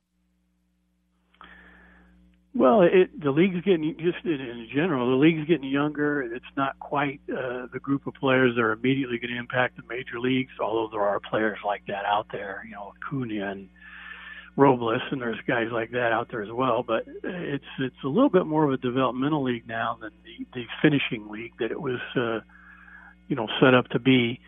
Well, 2.56 2.82
it, 2.82 3.22
the 3.22 3.32
league's 3.32 3.62
getting 3.62 3.96
just 4.00 4.26
in, 4.26 4.42
in 4.42 4.68
general. 4.74 5.10
The 5.10 5.16
league's 5.16 5.48
getting 5.48 5.70
younger. 5.70 6.22
It's 6.22 6.44
not 6.58 6.80
quite 6.80 7.22
uh, 7.30 7.68
the 7.72 7.80
group 7.80 8.08
of 8.08 8.16
players 8.16 8.56
that 8.56 8.62
are 8.62 8.72
immediately 8.72 9.20
going 9.20 9.32
to 9.32 9.38
impact 9.38 9.78
the 9.78 9.84
major 9.88 10.20
leagues. 10.20 10.52
Although 10.60 10.90
there 10.92 11.06
are 11.06 11.20
players 11.20 11.60
like 11.64 11.86
that 11.88 12.06
out 12.06 12.28
there, 12.32 12.64
you 12.66 12.72
know, 12.72 12.94
Acuna 12.98 13.52
and 13.52 13.70
Robles, 14.56 15.02
and 15.12 15.22
there's 15.22 15.40
guys 15.48 15.68
like 15.72 15.92
that 15.92 16.12
out 16.12 16.30
there 16.32 16.42
as 16.42 16.52
well. 16.52 16.84
But 16.84 17.04
it's 17.24 17.64
it's 17.80 18.04
a 18.04 18.08
little 18.08 18.30
bit 18.30 18.46
more 18.46 18.64
of 18.64 18.72
a 18.72 18.78
developmental 18.78 19.44
league 19.44 19.68
now 19.68 19.98
than 20.02 20.12
the, 20.26 20.46
the 20.54 20.66
finishing 20.82 21.30
league 21.30 21.54
that 21.60 21.72
it 21.72 21.80
was, 21.80 22.00
uh, 22.16 22.40
you 23.28 23.36
know, 23.36 23.48
set 23.62 23.74
up 23.74 23.90
to 23.90 24.00
be. 24.00 24.40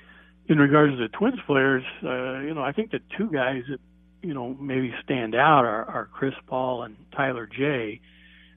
In 0.51 0.57
regards 0.57 0.91
to 0.91 0.97
the 0.97 1.07
Twins 1.07 1.39
players, 1.47 1.83
uh, 2.03 2.39
you 2.39 2.53
know, 2.53 2.61
I 2.61 2.73
think 2.73 2.91
the 2.91 2.99
two 3.17 3.29
guys 3.31 3.63
that 3.69 3.79
you 4.21 4.33
know 4.33 4.53
maybe 4.59 4.93
stand 5.01 5.33
out 5.33 5.63
are, 5.63 5.85
are 5.85 6.09
Chris 6.11 6.33
Paul 6.45 6.83
and 6.83 6.97
Tyler 7.15 7.47
Jay. 7.47 8.01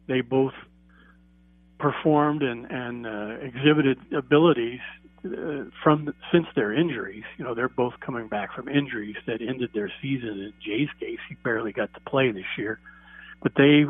they 0.08 0.20
both 0.20 0.54
performed 1.78 2.42
and 2.42 2.66
and 2.68 3.06
uh, 3.06 3.36
exhibited 3.40 3.98
abilities 4.12 4.80
uh, 5.24 5.66
from 5.84 6.12
since 6.32 6.46
their 6.56 6.72
injuries. 6.72 7.22
You 7.38 7.44
know, 7.44 7.54
they're 7.54 7.68
both 7.68 7.94
coming 8.04 8.26
back 8.26 8.52
from 8.56 8.68
injuries 8.68 9.14
that 9.28 9.40
ended 9.40 9.70
their 9.72 9.92
season. 10.02 10.30
In 10.40 10.52
Jay's 10.66 10.90
case, 10.98 11.20
he 11.28 11.36
barely 11.44 11.70
got 11.70 11.94
to 11.94 12.00
play 12.00 12.32
this 12.32 12.58
year, 12.58 12.80
but 13.40 13.52
they 13.56 13.84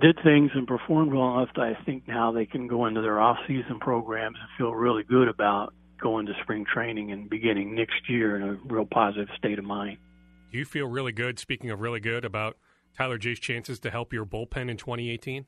did 0.00 0.18
things 0.24 0.52
and 0.54 0.66
performed 0.66 1.12
well 1.12 1.36
enough 1.36 1.50
that 1.54 1.64
I 1.64 1.84
think 1.84 2.08
now 2.08 2.32
they 2.32 2.46
can 2.46 2.66
go 2.66 2.86
into 2.86 3.02
their 3.02 3.20
off-season 3.20 3.78
programs 3.78 4.38
and 4.40 4.48
feel 4.56 4.74
really 4.74 5.02
good 5.02 5.28
about 5.28 5.74
going 6.00 6.26
to 6.26 6.32
spring 6.42 6.64
training 6.64 7.12
and 7.12 7.28
beginning 7.28 7.74
next 7.74 8.08
year 8.08 8.36
in 8.36 8.42
a 8.42 8.52
real 8.72 8.86
positive 8.86 9.28
state 9.36 9.58
of 9.58 9.64
mind. 9.64 9.98
Do 10.52 10.58
you 10.58 10.64
feel 10.64 10.86
really 10.86 11.12
good? 11.12 11.38
Speaking 11.38 11.70
of 11.70 11.80
really 11.80 12.00
good, 12.00 12.24
about 12.24 12.56
Tyler 12.96 13.18
Jay's 13.18 13.38
chances 13.38 13.78
to 13.80 13.90
help 13.90 14.12
your 14.12 14.26
bullpen 14.26 14.68
in 14.70 14.76
2018? 14.76 15.46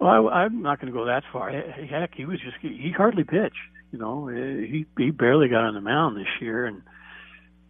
Well, 0.00 0.28
I, 0.28 0.42
I'm 0.42 0.62
not 0.62 0.80
going 0.80 0.92
to 0.92 0.98
go 0.98 1.06
that 1.06 1.22
far. 1.32 1.50
Heck, 1.50 2.14
he 2.14 2.24
was 2.24 2.40
just 2.40 2.56
he 2.60 2.92
hardly 2.96 3.24
pitched. 3.24 3.56
You 3.92 3.98
know, 3.98 4.28
he 4.28 4.86
he 4.96 5.10
barely 5.10 5.48
got 5.48 5.64
on 5.64 5.74
the 5.74 5.80
mound 5.80 6.16
this 6.16 6.28
year, 6.40 6.66
and 6.66 6.82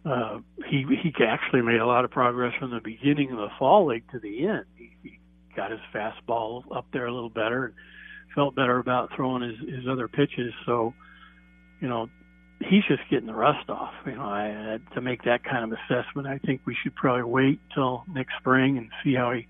uh, 0.05 0.39
he 0.69 0.85
he 1.01 1.13
actually 1.25 1.61
made 1.61 1.79
a 1.79 1.85
lot 1.85 2.05
of 2.05 2.11
progress 2.11 2.53
from 2.59 2.71
the 2.71 2.79
beginning 2.79 3.31
of 3.31 3.37
the 3.37 3.49
fall 3.59 3.87
league 3.87 4.09
to 4.11 4.19
the 4.19 4.47
end. 4.47 4.65
He, 4.75 4.91
he 5.03 5.19
got 5.55 5.71
his 5.71 5.79
fastball 5.93 6.63
up 6.75 6.85
there 6.93 7.05
a 7.05 7.13
little 7.13 7.29
better, 7.29 7.65
and 7.65 7.73
felt 8.33 8.55
better 8.55 8.79
about 8.79 9.09
throwing 9.15 9.41
his 9.41 9.59
his 9.67 9.87
other 9.89 10.07
pitches. 10.07 10.53
So, 10.65 10.93
you 11.81 11.89
know, 11.89 12.09
he's 12.61 12.83
just 12.87 13.01
getting 13.09 13.27
the 13.27 13.33
rust 13.33 13.69
off. 13.69 13.93
You 14.05 14.15
know, 14.15 14.21
I, 14.21 14.75
uh, 14.75 14.93
to 14.95 15.01
make 15.01 15.23
that 15.23 15.43
kind 15.43 15.71
of 15.71 15.77
assessment, 15.79 16.27
I 16.27 16.37
think 16.37 16.61
we 16.65 16.75
should 16.81 16.95
probably 16.95 17.23
wait 17.23 17.59
till 17.73 18.03
next 18.07 18.33
spring 18.39 18.77
and 18.77 18.89
see 19.03 19.15
how 19.15 19.33
he 19.33 19.47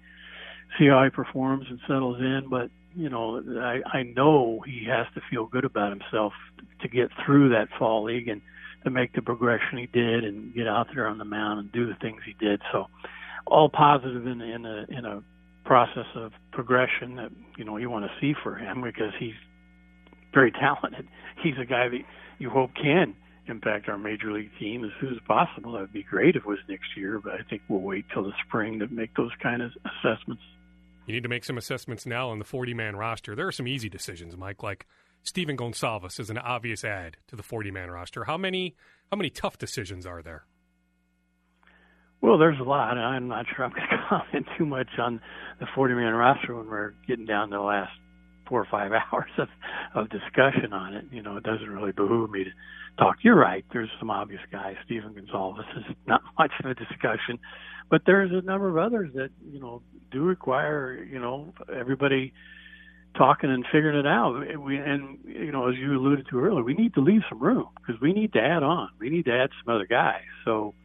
see 0.80 0.88
how 0.88 1.04
he 1.04 1.10
performs 1.10 1.66
and 1.70 1.80
settles 1.82 2.20
in. 2.20 2.48
But 2.50 2.72
you 2.96 3.10
know, 3.10 3.42
I, 3.62 3.98
I 3.98 4.04
know 4.04 4.62
he 4.66 4.86
has 4.90 5.08
to 5.16 5.22
feel 5.30 5.46
good 5.46 5.66
about 5.66 5.92
himself 5.92 6.34
to 6.82 6.88
get 6.88 7.10
through 7.26 7.50
that 7.50 7.68
fall 7.78 8.04
league 8.04 8.28
and 8.28 8.42
to 8.84 8.90
make 8.90 9.14
the 9.14 9.22
progression 9.22 9.78
he 9.78 9.86
did 9.86 10.24
and 10.24 10.54
get 10.54 10.68
out 10.68 10.88
there 10.94 11.08
on 11.08 11.18
the 11.18 11.26
mound 11.26 11.60
and 11.60 11.72
do 11.72 11.86
the 11.86 11.96
things 11.96 12.22
he 12.26 12.34
did. 12.34 12.62
So, 12.72 12.88
all 13.46 13.70
positive 13.70 14.26
in 14.26 14.42
in 14.42 14.66
a 14.66 14.86
in 14.90 15.06
a 15.06 15.24
process 15.66 16.08
of 16.16 16.32
progression 16.52 17.16
that 17.16 17.32
you 17.58 17.66
know 17.66 17.78
you 17.78 17.90
want 17.90 18.06
to 18.06 18.12
see 18.20 18.34
for 18.42 18.56
him 18.56 18.82
because 18.82 19.14
he's 19.20 19.36
very 20.34 20.52
talented. 20.52 21.08
He's 21.44 21.56
a 21.62 21.66
guy 21.66 21.90
that 21.90 22.02
you 22.40 22.50
hope 22.50 22.72
can 22.76 23.16
impact 23.48 23.90
our 23.90 23.98
major 23.98 24.32
league 24.32 24.52
team 24.60 24.84
as 24.86 24.92
soon 25.00 25.14
as 25.14 25.20
possible. 25.28 25.74
That 25.74 25.82
would 25.82 25.94
be 25.94 26.04
great 26.04 26.36
if 26.36 26.44
it 26.44 26.48
was 26.48 26.60
next 26.70 26.96
year, 26.96 27.20
but 27.20 27.34
I 27.34 27.44
think 27.50 27.64
we'll 27.68 27.82
wait 27.82 28.06
till 28.14 28.24
the 28.24 28.34
spring 28.48 28.80
to 28.80 28.88
make 28.88 29.16
those 29.16 29.32
kind 29.42 29.62
of 29.62 29.72
assessments. 29.86 30.44
You 31.08 31.14
need 31.16 31.24
to 31.24 31.30
make 31.30 31.44
some 31.44 31.58
assessments 31.58 32.06
now 32.06 32.30
on 32.30 32.40
the 32.40 32.46
40 32.46 32.74
man 32.74 32.96
roster. 32.96 33.36
There 33.36 33.48
are 33.48 33.52
some 33.52 33.68
easy 33.68 33.90
decisions, 33.90 34.38
Mike, 34.38 34.64
like 34.64 34.86
Stephen 35.24 35.58
Gonsalves 35.58 36.20
is 36.20 36.30
an 36.30 36.38
obvious 36.38 36.84
add 36.84 37.18
to 37.28 37.36
the 37.36 37.44
40 37.44 37.72
man 37.72 37.90
roster. 37.90 38.26
How 38.26 38.38
many 38.38 38.76
how 39.12 39.18
many 39.18 39.30
tough 39.30 39.58
decisions 39.58 40.06
are 40.06 40.22
there? 40.22 40.46
Well, 42.22 42.38
there's 42.38 42.60
a 42.60 42.64
lot. 42.64 42.98
I'm 42.98 43.28
not 43.28 43.46
sure 43.56 43.66
I'm 43.66 43.72
going 43.72 43.88
to 43.90 44.06
comment 44.08 44.48
too 44.58 44.66
much 44.66 44.88
on 45.00 45.20
the 45.60 45.68
40 45.76 45.96
man 45.96 46.14
roster 46.14 46.56
when 46.56 46.68
we're 46.68 46.94
getting 47.08 47.26
down 47.26 47.50
to 47.50 47.58
the 47.58 47.62
last 47.62 47.92
four 48.52 48.60
or 48.60 48.68
five 48.70 48.92
hours 49.12 49.32
of, 49.38 49.48
of 49.96 50.10
discussion 50.10 50.74
on 50.74 50.94
it. 50.94 51.06
You 51.12 51.24
know, 51.24 51.38
it 51.38 51.44
doesn't 51.44 51.70
really 51.70 51.94
behoove 51.94 52.30
me 52.30 52.44
to 52.44 52.52
talk. 53.00 53.16
You're 53.24 53.40
right. 53.40 53.66
There's 53.72 53.90
some 53.98 54.12
obvious 54.12 54.42
guys. 54.52 54.76
Stephen 54.86 55.14
Gonsalves 55.14 55.62
is 55.78 55.96
not 56.06 56.22
much 56.38 56.52
of 56.64 56.70
a 56.70 56.76
discussion, 56.76 57.40
but 57.90 58.02
there's 58.06 58.32
a 58.32 58.46
number 58.46 58.70
of 58.70 58.78
others 58.78 59.12
that 59.16 59.30
you 59.50 59.60
know 59.60 59.82
do 60.12 60.24
require 60.24 61.02
you 61.02 61.20
know 61.20 61.54
everybody 61.74 62.34
talking 63.18 63.50
and 63.50 63.66
figuring 63.72 63.98
it 63.98 64.06
out. 64.06 64.44
We 64.60 64.78
and 64.78 65.20
you 65.24 65.52
know 65.54 65.70
as 65.70 65.76
you 65.78 65.98
alluded 65.98 66.28
to 66.30 66.40
earlier, 66.40 66.64
we 66.64 66.74
need 66.74 66.94
to 66.96 67.02
leave 67.02 67.22
some 67.30 67.40
room 67.40 67.70
because 67.78 68.00
we 68.02 68.12
need 68.12 68.34
to 68.34 68.40
add 68.40 68.64
on. 68.64 68.90
We 69.00 69.10
need 69.10 69.26
to 69.26 69.34
add 69.34 69.50
some 69.64 69.74
other 69.74 69.88
guys. 69.88 70.28
So 70.44 70.76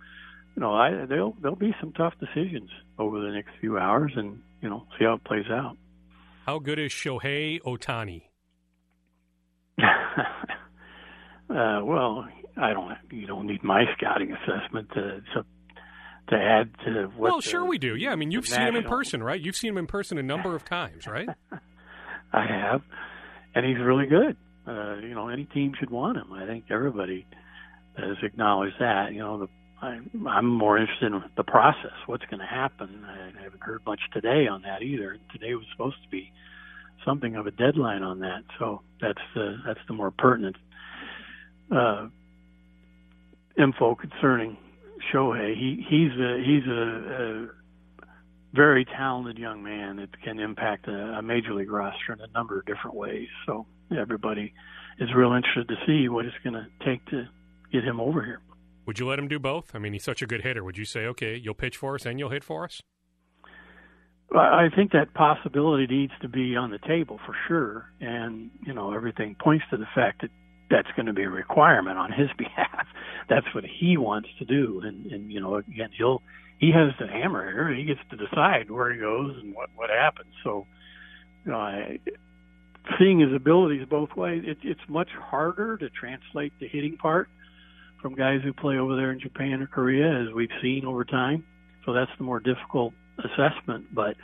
you 0.54 0.60
know, 0.62 0.72
I, 0.72 1.04
there'll 1.06 1.36
there'll 1.42 1.56
be 1.56 1.74
some 1.80 1.92
tough 1.92 2.14
decisions 2.20 2.70
over 2.98 3.20
the 3.20 3.32
next 3.32 3.50
few 3.60 3.76
hours, 3.76 4.12
and 4.16 4.40
you 4.62 4.70
know, 4.70 4.86
see 4.98 5.04
how 5.04 5.14
it 5.14 5.24
plays 5.24 5.50
out. 5.50 5.76
How 6.46 6.60
good 6.60 6.78
is 6.78 6.92
Shohei 6.92 7.60
Ohtani? 7.62 8.22
uh, 11.50 11.80
well, 11.82 12.28
I 12.56 12.72
don't. 12.72 12.92
You 13.10 13.26
don't 13.26 13.48
need 13.48 13.64
my 13.64 13.82
scouting 13.96 14.32
assessment 14.32 14.88
to 14.90 15.22
to, 15.34 15.44
to 16.28 16.36
add 16.36 16.70
to 16.84 17.10
what. 17.16 17.32
Well, 17.32 17.40
sure 17.40 17.64
we 17.64 17.78
do. 17.78 17.96
Yeah, 17.96 18.12
I 18.12 18.14
mean, 18.14 18.30
you've 18.30 18.46
seen 18.46 18.60
national... 18.60 18.78
him 18.78 18.84
in 18.84 18.88
person, 18.88 19.24
right? 19.24 19.40
You've 19.40 19.56
seen 19.56 19.70
him 19.70 19.78
in 19.78 19.88
person 19.88 20.18
a 20.18 20.22
number 20.22 20.54
of 20.54 20.64
times, 20.64 21.08
right? 21.08 21.28
I 22.32 22.46
have, 22.46 22.82
and 23.56 23.66
he's 23.66 23.84
really 23.84 24.06
good. 24.06 24.36
Uh, 24.68 24.98
you 24.98 25.16
know, 25.16 25.28
any 25.28 25.46
team 25.46 25.72
should 25.80 25.90
want 25.90 26.16
him. 26.16 26.32
I 26.32 26.46
think 26.46 26.66
everybody 26.70 27.26
has 27.96 28.18
acknowledged 28.22 28.76
that. 28.78 29.12
You 29.12 29.18
know, 29.18 29.40
the 29.40 29.48
I, 29.86 30.00
I'm 30.28 30.46
more 30.46 30.78
interested 30.78 31.12
in 31.12 31.22
the 31.36 31.44
process. 31.44 31.92
What's 32.06 32.24
going 32.26 32.40
to 32.40 32.46
happen? 32.46 33.04
I, 33.06 33.38
I 33.38 33.42
haven't 33.44 33.62
heard 33.62 33.82
much 33.86 34.00
today 34.12 34.48
on 34.48 34.62
that 34.62 34.82
either. 34.82 35.16
Today 35.32 35.54
was 35.54 35.64
supposed 35.72 35.96
to 36.02 36.08
be 36.10 36.32
something 37.04 37.36
of 37.36 37.46
a 37.46 37.52
deadline 37.52 38.02
on 38.02 38.20
that, 38.20 38.42
so 38.58 38.82
that's 39.00 39.20
the 39.34 39.56
that's 39.64 39.80
the 39.86 39.94
more 39.94 40.10
pertinent 40.10 40.56
uh, 41.70 42.08
info 43.56 43.94
concerning 43.94 44.56
Shohei. 45.12 45.54
He 45.54 45.84
he's 45.88 46.12
a 46.18 46.42
he's 46.44 46.66
a, 46.68 46.82
a 47.22 47.48
very 48.54 48.84
talented 48.84 49.38
young 49.38 49.62
man 49.62 49.96
that 49.96 50.20
can 50.22 50.40
impact 50.40 50.88
a, 50.88 51.18
a 51.18 51.22
major 51.22 51.54
league 51.54 51.70
roster 51.70 52.12
in 52.12 52.20
a 52.20 52.32
number 52.34 52.58
of 52.58 52.66
different 52.66 52.96
ways. 52.96 53.28
So 53.46 53.66
everybody 53.96 54.52
is 54.98 55.10
real 55.14 55.32
interested 55.32 55.68
to 55.68 55.76
see 55.86 56.08
what 56.08 56.24
it's 56.24 56.36
going 56.42 56.54
to 56.54 56.66
take 56.84 57.04
to 57.10 57.28
get 57.72 57.84
him 57.84 58.00
over 58.00 58.24
here. 58.24 58.40
Would 58.86 58.98
you 58.98 59.06
let 59.06 59.18
him 59.18 59.28
do 59.28 59.38
both? 59.38 59.74
I 59.74 59.78
mean, 59.78 59.92
he's 59.92 60.04
such 60.04 60.22
a 60.22 60.26
good 60.26 60.42
hitter. 60.42 60.62
Would 60.62 60.78
you 60.78 60.84
say, 60.84 61.06
okay, 61.06 61.36
you'll 61.36 61.54
pitch 61.54 61.76
for 61.76 61.96
us 61.96 62.06
and 62.06 62.18
you'll 62.18 62.30
hit 62.30 62.44
for 62.44 62.64
us? 62.64 62.82
I 64.34 64.68
think 64.74 64.92
that 64.92 65.14
possibility 65.14 65.86
needs 65.86 66.12
to 66.22 66.28
be 66.28 66.56
on 66.56 66.70
the 66.70 66.78
table 66.78 67.20
for 67.24 67.34
sure, 67.46 67.90
and 68.00 68.50
you 68.66 68.74
know 68.74 68.92
everything 68.92 69.36
points 69.40 69.64
to 69.70 69.76
the 69.76 69.86
fact 69.94 70.22
that 70.22 70.30
that's 70.68 70.88
going 70.96 71.06
to 71.06 71.12
be 71.12 71.22
a 71.22 71.30
requirement 71.30 71.96
on 71.96 72.10
his 72.10 72.28
behalf. 72.38 72.86
That's 73.28 73.46
what 73.54 73.64
he 73.64 73.96
wants 73.96 74.28
to 74.40 74.44
do, 74.44 74.80
and 74.84 75.06
and 75.12 75.30
you 75.30 75.40
know 75.40 75.56
again 75.56 75.90
he'll 75.96 76.22
he 76.58 76.72
has 76.72 76.92
the 76.98 77.06
hammer 77.06 77.50
here. 77.50 77.72
He 77.72 77.84
gets 77.84 78.00
to 78.10 78.16
decide 78.16 78.70
where 78.70 78.92
he 78.92 78.98
goes 78.98 79.36
and 79.40 79.54
what 79.54 79.70
what 79.76 79.90
happens. 79.90 80.32
So, 80.42 80.66
you 81.44 81.52
know, 81.52 81.58
I, 81.58 82.00
seeing 82.98 83.20
his 83.20 83.32
abilities 83.32 83.86
both 83.88 84.16
ways, 84.16 84.42
it, 84.44 84.58
it's 84.62 84.80
much 84.88 85.10
harder 85.10 85.76
to 85.76 85.88
translate 85.90 86.52
the 86.58 86.66
hitting 86.66 86.96
part 86.96 87.28
from 88.06 88.14
guys 88.14 88.38
who 88.44 88.52
play 88.52 88.76
over 88.78 88.94
there 88.94 89.10
in 89.10 89.18
Japan 89.18 89.60
or 89.60 89.66
Korea, 89.66 90.22
as 90.22 90.32
we've 90.32 90.48
seen 90.62 90.84
over 90.84 91.04
time. 91.04 91.44
So 91.84 91.92
that's 91.92 92.10
the 92.18 92.22
more 92.22 92.38
difficult 92.38 92.94
assessment, 93.18 93.92
but 93.92 94.14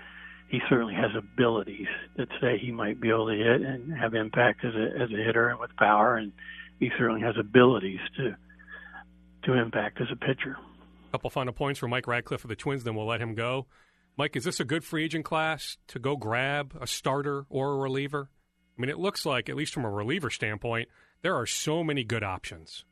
he 0.49 0.61
certainly 0.69 0.95
has 0.95 1.11
abilities 1.17 1.89
that 2.17 2.29
say 2.41 2.59
he 2.59 2.71
might 2.71 3.01
be 3.01 3.09
able 3.09 3.27
to 3.27 3.35
hit 3.35 3.61
and 3.61 3.93
have 3.93 4.15
impact 4.15 4.65
as 4.65 4.73
a 4.77 5.03
as 5.03 5.11
a 5.11 5.17
hitter 5.17 5.49
and 5.49 5.59
with 5.59 5.75
power, 5.77 6.15
and 6.15 6.31
he 6.79 6.91
certainly 6.97 7.23
has 7.23 7.35
abilities 7.37 7.99
to 8.17 8.37
to 9.47 9.53
impact 9.61 10.01
as 10.01 10.07
a 10.13 10.17
pitcher. 10.17 10.57
A 11.09 11.11
couple 11.11 11.31
final 11.31 11.53
points 11.53 11.81
for 11.81 11.89
Mike 11.89 12.07
Radcliff 12.07 12.45
of 12.45 12.49
the 12.49 12.55
Twins, 12.55 12.85
then 12.85 12.95
we'll 12.95 13.07
let 13.07 13.21
him 13.21 13.35
go. 13.35 13.67
Mike, 14.17 14.37
is 14.37 14.45
this 14.45 14.61
a 14.61 14.65
good 14.65 14.85
free 14.85 15.05
agent 15.05 15.25
class 15.25 15.77
to 15.89 15.99
go 15.99 16.15
grab 16.15 16.79
a 16.81 16.87
starter 16.87 17.47
or 17.51 17.73
a 17.73 17.77
reliever? 17.79 18.31
I 18.79 18.81
mean, 18.81 18.91
it 18.91 18.99
looks 18.99 19.27
like, 19.27 19.49
at 19.49 19.57
least 19.57 19.75
from 19.75 19.85
a 19.85 19.91
reliever 19.91 20.31
standpoint, 20.31 20.89
there 21.23 21.35
are 21.35 21.47
so 21.47 21.83
many 21.83 22.05
good 22.05 22.23
options. 22.23 22.85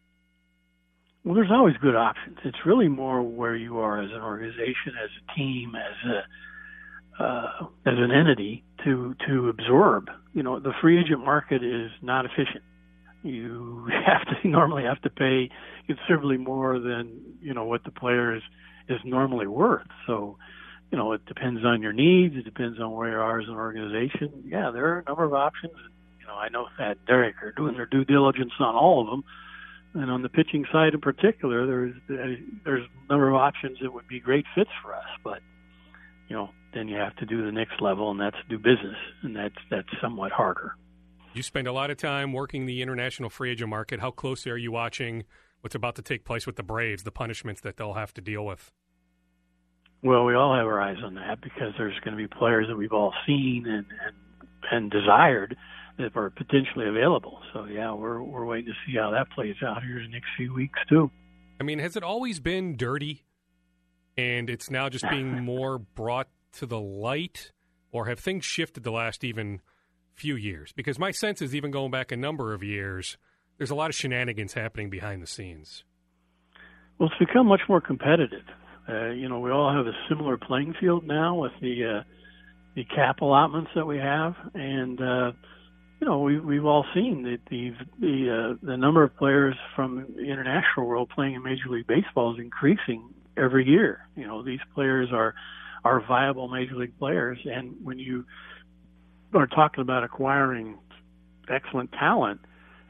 Well, 1.30 1.36
there's 1.36 1.52
always 1.52 1.76
good 1.76 1.94
options. 1.94 2.38
It's 2.44 2.58
really 2.66 2.88
more 2.88 3.22
where 3.22 3.54
you 3.54 3.78
are 3.78 4.02
as 4.02 4.10
an 4.10 4.20
organization, 4.20 4.94
as 5.00 5.10
a 5.14 5.34
team, 5.38 5.74
as 5.76 6.10
a 6.10 7.22
uh, 7.22 7.66
as 7.86 7.94
an 7.98 8.10
entity 8.10 8.64
to 8.84 9.14
to 9.28 9.48
absorb. 9.48 10.10
You 10.34 10.42
know, 10.42 10.58
the 10.58 10.72
free 10.80 10.98
agent 10.98 11.24
market 11.24 11.62
is 11.62 11.92
not 12.02 12.24
efficient. 12.24 12.64
You 13.22 13.88
have 14.06 14.42
to 14.42 14.48
normally 14.48 14.82
have 14.82 15.00
to 15.02 15.10
pay 15.10 15.50
considerably 15.86 16.36
more 16.36 16.80
than 16.80 17.20
you 17.40 17.54
know 17.54 17.62
what 17.62 17.84
the 17.84 17.92
player 17.92 18.34
is 18.34 18.42
is 18.88 18.98
normally 19.04 19.46
worth. 19.46 19.86
So, 20.08 20.36
you 20.90 20.98
know, 20.98 21.12
it 21.12 21.24
depends 21.26 21.64
on 21.64 21.80
your 21.80 21.92
needs. 21.92 22.34
It 22.34 22.44
depends 22.44 22.80
on 22.80 22.90
where 22.90 23.08
you 23.08 23.18
are 23.18 23.38
as 23.38 23.46
an 23.46 23.54
organization. 23.54 24.42
Yeah, 24.46 24.72
there 24.72 24.96
are 24.96 24.98
a 24.98 25.04
number 25.04 25.22
of 25.22 25.32
options. 25.32 25.74
You 26.18 26.26
know, 26.26 26.34
I 26.34 26.48
know 26.48 26.66
that 26.76 27.06
Derek 27.06 27.36
are 27.40 27.52
doing 27.52 27.74
their 27.74 27.86
due 27.86 28.04
diligence 28.04 28.54
on 28.58 28.74
all 28.74 29.02
of 29.02 29.06
them 29.06 29.22
and 29.94 30.10
on 30.10 30.22
the 30.22 30.28
pitching 30.28 30.64
side 30.72 30.94
in 30.94 31.00
particular, 31.00 31.66
there's 31.66 31.94
there's 32.64 32.84
a 32.84 33.12
number 33.12 33.28
of 33.28 33.34
options 33.34 33.78
that 33.82 33.92
would 33.92 34.06
be 34.06 34.20
great 34.20 34.44
fits 34.54 34.70
for 34.82 34.94
us. 34.94 35.06
But 35.24 35.40
you 36.28 36.36
know, 36.36 36.50
then 36.72 36.88
you 36.88 36.96
have 36.96 37.16
to 37.16 37.26
do 37.26 37.44
the 37.44 37.52
next 37.52 37.80
level, 37.80 38.10
and 38.10 38.20
that's 38.20 38.36
do 38.48 38.58
business, 38.58 38.96
and 39.22 39.34
that's 39.34 39.56
that's 39.70 39.88
somewhat 40.00 40.32
harder. 40.32 40.76
You 41.32 41.42
spend 41.42 41.66
a 41.66 41.72
lot 41.72 41.90
of 41.90 41.96
time 41.96 42.32
working 42.32 42.66
the 42.66 42.82
international 42.82 43.30
free 43.30 43.50
agent 43.50 43.70
market. 43.70 44.00
How 44.00 44.10
closely 44.10 44.50
are 44.52 44.56
you 44.56 44.72
watching 44.72 45.24
what's 45.60 45.74
about 45.74 45.94
to 45.96 46.02
take 46.02 46.24
place 46.24 46.46
with 46.46 46.56
the 46.56 46.62
Braves, 46.62 47.02
the 47.02 47.12
punishments 47.12 47.60
that 47.60 47.76
they'll 47.76 47.94
have 47.94 48.12
to 48.14 48.20
deal 48.20 48.44
with? 48.44 48.72
Well, 50.02 50.24
we 50.24 50.34
all 50.34 50.54
have 50.56 50.66
our 50.66 50.80
eyes 50.80 50.96
on 51.04 51.14
that 51.16 51.40
because 51.40 51.74
there's 51.76 51.98
going 52.00 52.16
to 52.16 52.16
be 52.16 52.26
players 52.26 52.66
that 52.68 52.76
we've 52.76 52.92
all 52.92 53.12
seen 53.26 53.66
and 53.66 53.86
and, 54.06 54.16
and 54.70 54.90
desired 54.90 55.56
that 56.00 56.16
are 56.16 56.30
potentially 56.30 56.88
available. 56.88 57.40
So 57.52 57.66
yeah, 57.66 57.92
we're 57.92 58.22
we're 58.22 58.44
waiting 58.44 58.72
to 58.72 58.78
see 58.86 58.98
how 58.98 59.10
that 59.10 59.30
plays 59.30 59.56
out 59.66 59.82
here 59.82 59.98
in 59.98 60.04
the 60.04 60.12
next 60.12 60.28
few 60.36 60.54
weeks 60.54 60.78
too. 60.88 61.10
I 61.60 61.62
mean, 61.62 61.78
has 61.78 61.96
it 61.96 62.02
always 62.02 62.40
been 62.40 62.76
dirty, 62.76 63.22
and 64.16 64.48
it's 64.48 64.70
now 64.70 64.88
just 64.88 65.08
being 65.10 65.40
more 65.44 65.78
brought 65.78 66.28
to 66.54 66.66
the 66.66 66.80
light, 66.80 67.52
or 67.92 68.06
have 68.06 68.18
things 68.18 68.44
shifted 68.44 68.82
the 68.82 68.90
last 68.90 69.24
even 69.24 69.60
few 70.14 70.36
years? 70.36 70.72
Because 70.72 70.98
my 70.98 71.10
sense 71.10 71.42
is, 71.42 71.54
even 71.54 71.70
going 71.70 71.90
back 71.90 72.12
a 72.12 72.16
number 72.16 72.54
of 72.54 72.62
years, 72.62 73.18
there's 73.58 73.70
a 73.70 73.74
lot 73.74 73.90
of 73.90 73.94
shenanigans 73.94 74.54
happening 74.54 74.88
behind 74.88 75.22
the 75.22 75.26
scenes. 75.26 75.84
Well, 76.98 77.10
it's 77.10 77.18
become 77.18 77.46
much 77.46 77.62
more 77.68 77.80
competitive. 77.80 78.44
Uh, 78.88 79.08
you 79.10 79.28
know, 79.28 79.38
we 79.40 79.50
all 79.50 79.74
have 79.74 79.86
a 79.86 79.92
similar 80.08 80.36
playing 80.36 80.74
field 80.80 81.06
now 81.06 81.34
with 81.36 81.52
the 81.60 82.00
uh, 82.00 82.02
the 82.74 82.84
cap 82.84 83.20
allotments 83.20 83.70
that 83.74 83.86
we 83.86 83.98
have, 83.98 84.34
and 84.54 85.00
uh, 85.00 85.32
you 86.00 86.06
know, 86.06 86.20
we, 86.20 86.40
we've 86.40 86.64
all 86.64 86.86
seen 86.94 87.22
that 87.24 87.40
the 87.50 87.72
the 88.00 88.56
uh, 88.56 88.66
the 88.66 88.76
number 88.76 89.02
of 89.02 89.14
players 89.16 89.54
from 89.76 90.06
the 90.16 90.22
international 90.22 90.86
world 90.86 91.10
playing 91.14 91.34
in 91.34 91.42
Major 91.42 91.68
League 91.68 91.86
Baseball 91.86 92.34
is 92.34 92.40
increasing 92.40 93.12
every 93.36 93.66
year. 93.68 94.08
You 94.16 94.26
know, 94.26 94.42
these 94.42 94.60
players 94.74 95.10
are 95.12 95.34
are 95.84 96.00
viable 96.06 96.48
Major 96.48 96.76
League 96.76 96.98
players, 96.98 97.38
and 97.44 97.74
when 97.82 97.98
you 97.98 98.24
are 99.34 99.46
talking 99.46 99.82
about 99.82 100.02
acquiring 100.02 100.78
excellent 101.48 101.92
talent 101.92 102.40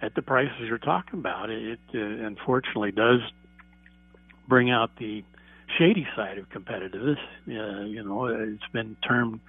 at 0.02 0.14
the 0.14 0.22
prices 0.22 0.60
you're 0.66 0.78
talking 0.78 1.18
about, 1.18 1.50
it, 1.50 1.78
it 1.92 1.94
uh, 1.94 2.26
unfortunately 2.26 2.92
does 2.92 3.20
bring 4.48 4.70
out 4.70 4.90
the 4.98 5.22
shady 5.78 6.06
side 6.16 6.38
of 6.38 6.48
competitiveness. 6.48 7.18
Uh, 7.48 7.84
you 7.84 8.02
know, 8.02 8.26
it's 8.26 8.72
been 8.72 8.96
termed, 9.06 9.40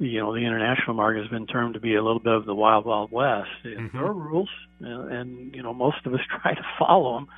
you 0.00 0.18
know, 0.18 0.32
the 0.32 0.40
international 0.40 0.94
market 0.94 1.20
has 1.20 1.30
been 1.30 1.46
termed 1.46 1.74
to 1.74 1.80
be 1.80 1.94
a 1.94 2.02
little 2.02 2.20
bit 2.20 2.32
of 2.32 2.46
the 2.46 2.54
wild, 2.54 2.86
wild 2.86 3.12
west. 3.12 3.48
Mm-hmm. 3.64 3.96
There 3.96 4.06
are 4.06 4.14
rules, 4.14 4.48
uh, 4.82 4.86
and 4.88 5.54
you 5.54 5.62
know, 5.62 5.74
most 5.74 5.98
of 6.06 6.14
us 6.14 6.20
try 6.42 6.54
to 6.54 6.62
follow 6.78 7.16
them, 7.16 7.28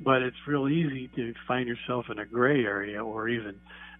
but 0.00 0.22
it's 0.22 0.36
real 0.46 0.68
easy 0.68 1.08
to 1.14 1.32
find 1.46 1.68
yourself 1.68 2.06
in 2.10 2.18
a 2.18 2.26
gray 2.26 2.64
area 2.64 3.02
or 3.02 3.28
even 3.28 3.54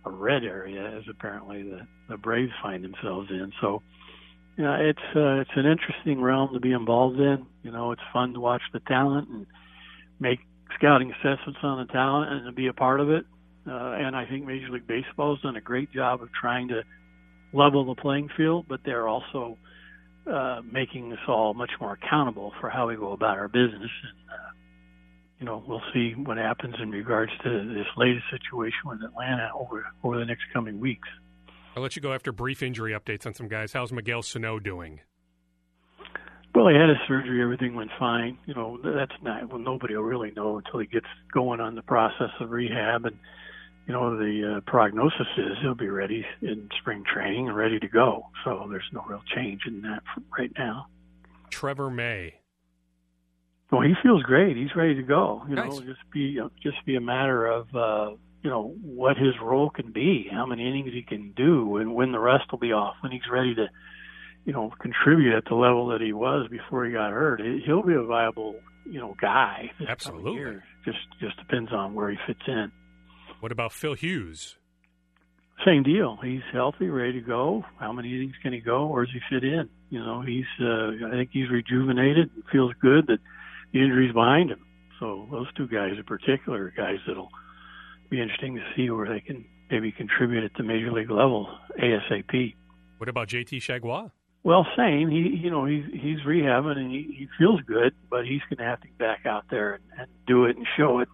a 0.05 0.11
red 0.11 0.43
area, 0.43 0.99
as 0.99 1.05
apparently 1.09 1.63
the 1.63 1.87
the 2.09 2.17
Braves 2.17 2.53
find 2.61 2.83
themselves 2.83 3.31
in. 3.31 3.53
So 3.61 3.83
you 4.57 4.65
know, 4.65 4.75
it's 4.75 5.17
uh, 5.17 5.41
it's 5.41 5.51
an 5.55 5.67
interesting 5.67 6.21
realm 6.21 6.51
to 6.55 6.61
be 6.61 6.73
involved 6.73 7.21
in. 7.21 7.47
You 7.63 7.71
know, 7.71 7.93
it's 7.93 8.03
fun 8.13 8.35
to 8.35 8.41
watch 8.41 8.63
the 8.73 8.81
talent 8.81 9.29
and 9.29 9.47
make 10.19 10.41
scouting 10.75 11.13
assessments 11.13 11.61
on 11.63 11.87
the 11.87 11.93
talent 11.93 12.33
and 12.33 12.47
to 12.47 12.53
be 12.53 12.67
a 12.67 12.73
part 12.73 13.01
of 13.01 13.11
it. 13.11 13.25
Uh, 13.65 13.95
and 13.99 14.17
I 14.17 14.27
think 14.27 14.45
Major 14.45 14.71
League 14.71 14.89
Baseball 14.89 15.37
has 15.37 15.43
done 15.43 15.55
a 15.55 15.61
great 15.61 15.93
job 15.93 16.23
of 16.23 16.31
trying 16.33 16.69
to 16.69 16.83
level 17.53 17.85
the 17.85 18.01
playing 18.01 18.29
field, 18.37 18.67
but 18.69 18.81
they're 18.85 19.09
also 19.09 19.57
uh, 20.31 20.61
making 20.71 21.13
us 21.13 21.19
all 21.27 21.55
much 21.55 21.71
more 21.81 21.93
accountable 21.93 22.53
for 22.61 22.69
how 22.69 22.89
we 22.89 22.97
go 22.97 23.13
about 23.13 23.39
our 23.39 23.49
business. 23.49 23.91
And, 24.03 24.31
uh, 24.31 24.51
you 25.41 25.47
know, 25.47 25.63
we'll 25.67 25.83
see 25.95 26.13
what 26.13 26.37
happens 26.37 26.75
in 26.83 26.91
regards 26.91 27.33
to 27.45 27.75
this 27.75 27.87
latest 27.97 28.25
situation 28.31 28.81
with 28.87 29.03
Atlanta 29.03 29.51
over 29.55 29.87
over 30.03 30.19
the 30.19 30.27
next 30.27 30.43
coming 30.53 30.81
weeks. 30.81 31.09
I'll 31.77 31.83
let 31.83 31.97
you 31.97 32.03
go 32.03 32.13
after 32.13 32.33
brief 32.33 32.63
injury 32.63 32.93
updates 32.93 33.25
on 33.25 33.35
some 33.35 33.49
guys. 33.49 33.73
How's 33.73 33.93
Miguel 33.93 34.23
Sano 34.23 34.59
doing? 34.59 35.01
Well, 36.55 36.67
he 36.69 36.75
had 36.75 36.89
his 36.89 36.99
surgery. 37.07 37.41
Everything 37.41 37.75
went 37.75 37.91
fine. 37.99 38.37
You 38.47 38.55
know, 38.55 38.79
that's 38.83 39.13
not 39.23 39.49
well. 39.49 39.61
Nobody 39.61 39.95
will 39.95 40.03
really 40.03 40.33
know 40.33 40.59
until 40.59 40.81
he 40.81 40.87
gets 40.87 41.07
going 41.33 41.61
on 41.61 41.77
the 41.77 41.83
process 41.83 42.31
of 42.41 42.51
rehab. 42.51 43.05
And 43.05 43.17
you 43.89 43.95
know, 43.95 44.19
the 44.19 44.57
uh, 44.57 44.61
prognosis 44.71 45.27
is 45.39 45.57
he'll 45.63 45.75
be 45.75 45.89
ready 45.89 46.25
in 46.43 46.69
spring 46.79 47.05
training 47.11 47.49
and 47.49 47.57
ready 47.57 47.81
to 47.81 47.89
go. 47.89 48.27
So 48.45 48.67
there's 48.71 48.89
no 48.93 49.03
real 49.09 49.23
change 49.35 49.63
in 49.67 49.81
that 49.81 50.03
right 50.39 50.53
now. 50.59 50.89
Trevor 51.49 51.89
May. 51.89 52.35
Well, 53.73 53.81
he 53.81 53.95
feels 54.03 54.23
great. 54.23 54.59
He's 54.59 54.77
ready 54.77 54.95
to 54.95 55.03
go. 55.03 55.43
You 55.49 55.55
nice. 55.55 55.71
know, 55.71 55.81
just 55.81 56.01
be 56.13 56.39
just 56.63 56.85
be 56.85 56.97
a 56.97 57.01
matter 57.01 57.47
of 57.47 57.75
uh, 57.75 58.11
you 58.43 58.51
know 58.51 58.75
what 58.83 59.17
his 59.17 59.35
role 59.43 59.71
can 59.71 59.91
be, 59.91 60.29
how 60.31 60.45
many 60.45 60.69
innings 60.69 60.93
he 60.93 61.03
can 61.03 61.33
do, 61.33 61.79
and 61.79 61.95
when 61.95 62.13
the 62.13 62.19
rest 62.19 62.45
will 62.51 62.59
be 62.59 62.73
off, 62.73 62.97
when 63.01 63.11
he's 63.11 63.29
ready 63.31 63.55
to, 63.55 63.69
you 64.45 64.53
know, 64.53 64.71
contribute 64.81 65.35
at 65.35 65.45
the 65.47 65.55
level 65.55 65.89
that 65.89 66.03
he 66.03 66.13
was 66.13 66.47
before 66.51 66.85
he 66.85 66.93
got 66.93 67.11
hurt. 67.11 67.41
He'll 67.65 67.83
be 67.83 67.95
a 67.95 68.03
viable, 68.03 68.57
you 68.85 69.01
know, 69.01 69.17
guy. 69.19 69.71
Absolutely. 69.87 70.61
Just 70.85 70.99
just 71.21 71.39
depends 71.39 71.73
on 71.73 71.95
where 71.95 72.11
he 72.11 72.19
fits 72.27 72.43
in. 72.47 72.71
What 73.41 73.53
about 73.53 73.73
Phil 73.73 73.95
Hughes? 73.95 74.57
Same 75.65 75.83
deal. 75.83 76.19
He's 76.23 76.43
healthy, 76.53 76.89
ready 76.89 77.15
to 77.15 77.21
go. 77.21 77.65
How 77.79 77.93
many 77.93 78.15
innings 78.15 78.35
can 78.43 78.53
he 78.53 78.61
go? 78.61 78.87
Where 78.87 79.05
does 79.05 79.15
he 79.15 79.21
fit 79.29 79.45
in? 79.45 79.69
You 79.91 80.01
know, 80.01 80.23
he's. 80.23 80.45
Uh, 80.61 81.07
I 81.07 81.11
think 81.11 81.31
he's 81.33 81.51
rejuvenated. 81.51 82.31
Feels 82.53 82.73
good 82.81 83.07
that 83.09 83.19
the 83.73 83.81
injury's 83.81 84.13
behind 84.13 84.51
him. 84.51 84.65
So 85.01 85.27
those 85.31 85.47
two 85.55 85.69
guys 85.69 85.93
in 85.97 86.05
particular 86.05 86.65
are 86.65 86.75
guys 86.77 86.99
that'll 87.07 87.31
be 88.11 88.21
interesting 88.21 88.57
to 88.57 88.63
see 88.77 88.91
where 88.91 89.09
they 89.09 89.21
can 89.21 89.45
maybe 89.71 89.93
contribute 89.93 90.45
at 90.45 90.53
the 90.57 90.63
major 90.63 90.91
league 90.91 91.11
level 91.11 91.49
ASAP. 91.79 92.55
What 92.99 93.09
about 93.09 93.29
JT 93.29 93.59
Chargois? 93.61 94.11
Well, 94.45 94.67
same. 94.77 95.11
He, 95.11 95.41
you 95.43 95.51
know, 95.51 95.65
he's 95.65 95.85
he's 95.93 96.21
rehabbing 96.21 96.79
and 96.79 96.91
he, 96.91 97.03
he 97.17 97.29
feels 97.39 97.61
good, 97.63 97.95
but 98.09 98.25
he's 98.25 98.41
going 98.49 98.59
to 98.59 98.65
have 98.65 98.81
to 98.81 98.87
get 98.87 98.99
back 98.99 99.27
out 99.27 99.45
there 99.51 99.75
and, 99.75 99.85
and 99.99 100.09
do 100.27 100.45
it 100.47 100.57
and 100.57 100.67
show 100.77 101.01
it. 101.01 101.09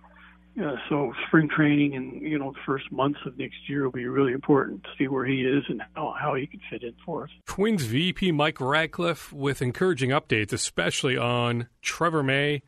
Uh, 0.60 0.76
so 0.88 1.12
spring 1.26 1.48
training 1.48 1.96
and 1.96 2.22
you 2.22 2.38
know 2.38 2.52
the 2.52 2.58
first 2.64 2.90
months 2.92 3.18
of 3.26 3.36
next 3.36 3.56
year 3.68 3.84
will 3.84 3.90
be 3.90 4.06
really 4.06 4.32
important 4.32 4.84
to 4.84 4.90
see 4.96 5.08
where 5.08 5.24
he 5.24 5.42
is 5.42 5.64
and 5.68 5.82
how, 5.94 6.14
how 6.18 6.34
he 6.34 6.46
can 6.46 6.60
fit 6.70 6.82
in 6.84 6.94
for 7.04 7.24
us. 7.24 7.30
Twins 7.46 7.82
VP 7.82 8.30
Mike 8.30 8.60
Radcliff 8.60 9.32
with 9.32 9.60
encouraging 9.60 10.10
updates, 10.10 10.52
especially 10.52 11.16
on 11.16 11.68
Trevor 11.82 12.22
May 12.22 12.62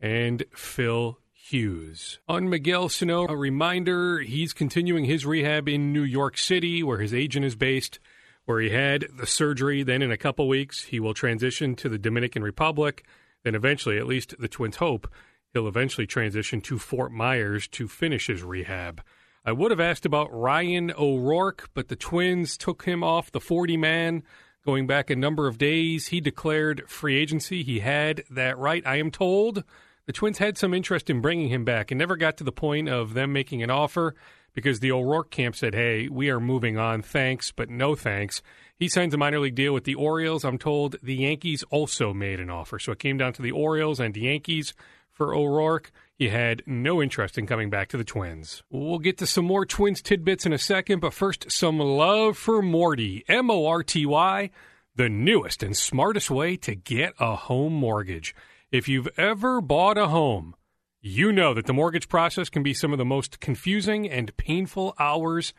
and 0.00 0.44
Phil 0.52 1.18
Hughes. 1.32 2.18
On 2.28 2.48
Miguel 2.48 2.88
Sano, 2.88 3.26
a 3.28 3.36
reminder 3.36 4.18
he's 4.18 4.52
continuing 4.52 5.04
his 5.04 5.24
rehab 5.24 5.68
in 5.68 5.92
New 5.92 6.02
York 6.02 6.36
City, 6.36 6.82
where 6.82 6.98
his 6.98 7.14
agent 7.14 7.44
is 7.44 7.54
based, 7.54 8.00
where 8.44 8.60
he 8.60 8.70
had 8.70 9.06
the 9.16 9.26
surgery. 9.26 9.82
Then, 9.82 10.02
in 10.02 10.10
a 10.10 10.16
couple 10.16 10.48
weeks, 10.48 10.84
he 10.84 11.00
will 11.00 11.14
transition 11.14 11.74
to 11.76 11.88
the 11.88 11.98
Dominican 11.98 12.42
Republic. 12.42 13.04
Then, 13.44 13.54
eventually, 13.54 13.96
at 13.96 14.06
least 14.06 14.34
the 14.38 14.48
Twins 14.48 14.76
hope, 14.76 15.08
he'll 15.52 15.68
eventually 15.68 16.06
transition 16.06 16.60
to 16.62 16.78
Fort 16.78 17.12
Myers 17.12 17.68
to 17.68 17.88
finish 17.88 18.26
his 18.26 18.42
rehab. 18.42 19.02
I 19.44 19.52
would 19.52 19.70
have 19.70 19.80
asked 19.80 20.04
about 20.04 20.32
Ryan 20.32 20.92
O'Rourke, 20.98 21.70
but 21.72 21.88
the 21.88 21.96
Twins 21.96 22.56
took 22.56 22.84
him 22.84 23.02
off 23.02 23.32
the 23.32 23.40
40 23.40 23.76
man 23.76 24.22
going 24.66 24.86
back 24.86 25.08
a 25.08 25.16
number 25.16 25.46
of 25.46 25.56
days. 25.56 26.08
He 26.08 26.20
declared 26.20 26.88
free 26.88 27.16
agency. 27.16 27.62
He 27.62 27.80
had 27.80 28.24
that 28.30 28.58
right, 28.58 28.86
I 28.86 28.96
am 28.96 29.10
told. 29.10 29.64
The 30.04 30.12
Twins 30.12 30.38
had 30.38 30.58
some 30.58 30.74
interest 30.74 31.08
in 31.08 31.20
bringing 31.20 31.48
him 31.48 31.64
back 31.64 31.90
and 31.90 31.98
never 31.98 32.16
got 32.16 32.36
to 32.38 32.44
the 32.44 32.52
point 32.52 32.88
of 32.88 33.14
them 33.14 33.32
making 33.32 33.62
an 33.62 33.70
offer 33.70 34.14
because 34.54 34.80
the 34.80 34.92
O'Rourke 34.92 35.30
camp 35.30 35.54
said, 35.54 35.74
hey, 35.74 36.08
we 36.08 36.30
are 36.30 36.40
moving 36.40 36.76
on. 36.76 37.00
Thanks, 37.00 37.52
but 37.52 37.70
no 37.70 37.94
thanks. 37.94 38.42
He 38.76 38.88
signs 38.88 39.14
a 39.14 39.18
minor 39.18 39.40
league 39.40 39.54
deal 39.54 39.72
with 39.72 39.84
the 39.84 39.94
Orioles. 39.94 40.44
I'm 40.44 40.58
told 40.58 40.96
the 41.02 41.16
Yankees 41.16 41.62
also 41.70 42.12
made 42.12 42.40
an 42.40 42.50
offer. 42.50 42.78
So 42.78 42.92
it 42.92 42.98
came 42.98 43.18
down 43.18 43.32
to 43.34 43.42
the 43.42 43.52
Orioles 43.52 44.00
and 44.00 44.14
the 44.14 44.22
Yankees 44.22 44.74
for 45.18 45.34
O'Rourke. 45.34 45.90
He 46.16 46.28
had 46.28 46.62
no 46.64 47.02
interest 47.02 47.36
in 47.36 47.46
coming 47.46 47.68
back 47.68 47.88
to 47.88 47.96
the 47.96 48.04
Twins. 48.04 48.62
We'll 48.70 49.00
get 49.00 49.18
to 49.18 49.26
some 49.26 49.44
more 49.44 49.66
Twins 49.66 50.00
tidbits 50.00 50.46
in 50.46 50.52
a 50.52 50.58
second, 50.58 51.00
but 51.00 51.12
first, 51.12 51.50
some 51.50 51.78
love 51.78 52.38
for 52.38 52.62
Morty. 52.62 53.24
M 53.28 53.50
O 53.50 53.66
R 53.66 53.82
T 53.82 54.06
Y, 54.06 54.50
the 54.94 55.08
newest 55.08 55.62
and 55.62 55.76
smartest 55.76 56.30
way 56.30 56.56
to 56.58 56.74
get 56.74 57.12
a 57.18 57.34
home 57.34 57.74
mortgage. 57.74 58.34
If 58.70 58.88
you've 58.88 59.08
ever 59.18 59.60
bought 59.60 59.98
a 59.98 60.06
home, 60.06 60.54
you 61.00 61.32
know 61.32 61.52
that 61.52 61.66
the 61.66 61.72
mortgage 61.72 62.08
process 62.08 62.48
can 62.48 62.62
be 62.62 62.74
some 62.74 62.92
of 62.92 62.98
the 62.98 63.04
most 63.04 63.40
confusing 63.40 64.08
and 64.08 64.36
painful 64.36 64.94
hours 64.98 65.52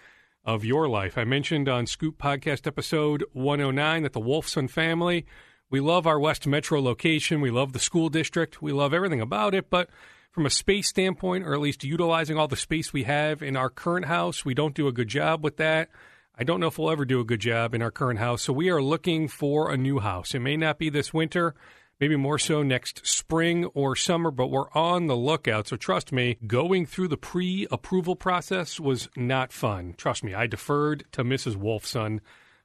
of 0.46 0.64
your 0.64 0.88
life. 0.88 1.18
I 1.18 1.26
mentioned 1.26 1.68
on 1.68 1.86
Scoop 1.86 2.18
Podcast 2.18 2.66
episode 2.66 3.26
109 3.34 4.04
that 4.04 4.14
the 4.14 4.22
Wolfson 4.22 4.70
family, 4.70 5.26
we 5.70 5.80
love 5.80 6.08
our 6.08 6.20
West 6.20 6.48
Metro 6.48 6.82
location. 6.82 7.42
We 7.42 7.52
love 7.52 7.74
the 7.74 7.80
school 7.80 8.10
district. 8.10 8.62
We 8.62 8.72
love 8.72 8.94
everything 8.94 9.22
about 9.22 9.54
it. 9.54 9.70
But 9.70 9.90
from 10.32 10.46
a 10.46 10.50
space 10.50 10.88
standpoint, 10.88 11.46
or 11.46 11.54
at 11.54 11.60
least 11.60 11.84
utilizing 11.84 12.38
all 12.38 12.48
the 12.48 12.56
space 12.56 12.94
we 12.94 13.04
have 13.04 13.42
in 13.42 13.56
our 13.56 13.70
current 13.70 14.06
house, 14.06 14.46
we 14.46 14.54
don't 14.54 14.76
do 14.76 14.88
a 14.88 14.94
good 14.94 15.08
job 15.08 15.44
with 15.44 15.58
that. 15.58 15.90
I 16.38 16.44
don't 16.44 16.60
know 16.60 16.68
if 16.68 16.80
we'll 16.80 16.92
ever 16.92 17.06
do 17.06 17.20
a 17.20 17.26
good 17.26 17.42
job 17.42 17.74
in 17.74 17.82
our 17.82 17.92
current 17.92 18.20
house. 18.20 18.44
So 18.44 18.54
we 18.54 18.70
are 18.70 18.82
looking 18.82 19.28
for 19.28 19.72
a 19.72 19.78
new 19.78 20.00
house. 20.00 20.34
It 20.34 20.40
may 20.40 20.56
not 20.58 20.80
be 20.80 20.90
this 20.90 21.14
winter 21.14 21.54
maybe 22.00 22.16
more 22.16 22.40
so 22.40 22.64
next 22.64 23.06
spring 23.06 23.66
or 23.66 23.96
summer, 23.96 24.32
but 24.32 24.48
we're 24.48 24.72
on 24.72 25.08
the 25.08 25.18
lookout. 25.18 25.68
So 25.68 25.76
trust 25.76 26.12
me, 26.12 26.38
going 26.48 26.86
through 26.86 27.10
the 27.10 27.18
pre 27.18 27.68
approval 27.72 28.16
process 28.16 28.80
was 28.80 29.10
not 29.16 29.52
fun. 29.52 29.96
Trust 29.98 30.24
me, 30.24 30.34
I 30.34 30.48
deferred 30.48 31.06
to 31.12 31.24
Mrs. 31.24 31.56
Wolfson 31.56 32.20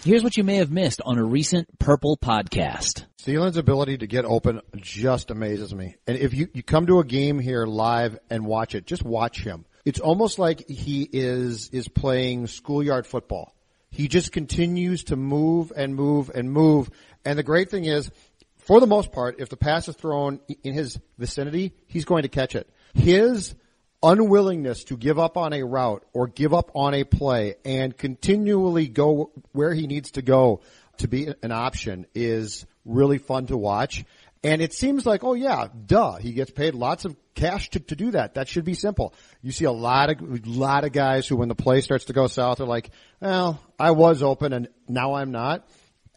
Here's 0.04 0.22
what 0.22 0.36
you 0.36 0.44
may 0.44 0.56
have 0.56 0.70
missed 0.70 1.00
on 1.06 1.16
a 1.16 1.24
recent 1.24 1.78
Purple 1.78 2.18
podcast. 2.18 3.06
Thielen's 3.22 3.56
ability 3.56 3.96
to 3.98 4.06
get 4.06 4.26
open 4.26 4.60
just 4.76 5.30
amazes 5.30 5.74
me. 5.74 5.96
And 6.06 6.18
if 6.18 6.34
you, 6.34 6.48
you 6.52 6.62
come 6.62 6.86
to 6.88 6.98
a 6.98 7.04
game 7.04 7.38
here 7.38 7.64
live 7.64 8.18
and 8.28 8.44
watch 8.44 8.74
it, 8.74 8.86
just 8.86 9.02
watch 9.02 9.42
him. 9.42 9.64
It's 9.84 10.00
almost 10.00 10.38
like 10.38 10.68
he 10.68 11.08
is, 11.12 11.68
is 11.70 11.88
playing 11.88 12.46
schoolyard 12.46 13.06
football. 13.06 13.54
He 13.90 14.08
just 14.08 14.32
continues 14.32 15.04
to 15.04 15.16
move 15.16 15.72
and 15.76 15.94
move 15.94 16.30
and 16.34 16.50
move. 16.50 16.90
And 17.24 17.38
the 17.38 17.42
great 17.42 17.70
thing 17.70 17.84
is, 17.84 18.10
for 18.56 18.80
the 18.80 18.86
most 18.86 19.12
part, 19.12 19.36
if 19.38 19.50
the 19.50 19.56
pass 19.56 19.88
is 19.88 19.94
thrown 19.94 20.40
in 20.62 20.72
his 20.72 20.98
vicinity, 21.18 21.74
he's 21.86 22.04
going 22.04 22.22
to 22.22 22.28
catch 22.28 22.54
it. 22.54 22.68
His 22.94 23.54
unwillingness 24.02 24.84
to 24.84 24.96
give 24.96 25.18
up 25.18 25.36
on 25.36 25.52
a 25.52 25.62
route 25.62 26.04
or 26.12 26.26
give 26.26 26.52
up 26.52 26.70
on 26.74 26.94
a 26.94 27.04
play 27.04 27.54
and 27.64 27.96
continually 27.96 28.88
go 28.88 29.32
where 29.52 29.72
he 29.72 29.86
needs 29.86 30.12
to 30.12 30.22
go 30.22 30.60
to 30.98 31.08
be 31.08 31.32
an 31.42 31.52
option 31.52 32.06
is 32.14 32.66
really 32.84 33.18
fun 33.18 33.46
to 33.46 33.56
watch. 33.56 34.04
And 34.44 34.60
it 34.60 34.74
seems 34.74 35.06
like, 35.06 35.24
oh 35.24 35.32
yeah, 35.32 35.68
duh, 35.86 36.16
he 36.16 36.32
gets 36.32 36.50
paid 36.50 36.74
lots 36.74 37.06
of 37.06 37.16
cash 37.34 37.70
to, 37.70 37.80
to 37.80 37.96
do 37.96 38.10
that. 38.10 38.34
That 38.34 38.46
should 38.46 38.66
be 38.66 38.74
simple. 38.74 39.14
You 39.42 39.50
see 39.52 39.64
a 39.64 39.72
lot 39.72 40.10
of, 40.10 40.46
lot 40.46 40.84
of 40.84 40.92
guys 40.92 41.26
who 41.26 41.36
when 41.36 41.48
the 41.48 41.54
play 41.54 41.80
starts 41.80 42.04
to 42.06 42.12
go 42.12 42.26
south 42.26 42.60
are 42.60 42.66
like, 42.66 42.90
well, 43.20 43.60
I 43.78 43.92
was 43.92 44.22
open 44.22 44.52
and 44.52 44.68
now 44.86 45.14
I'm 45.14 45.32
not. 45.32 45.66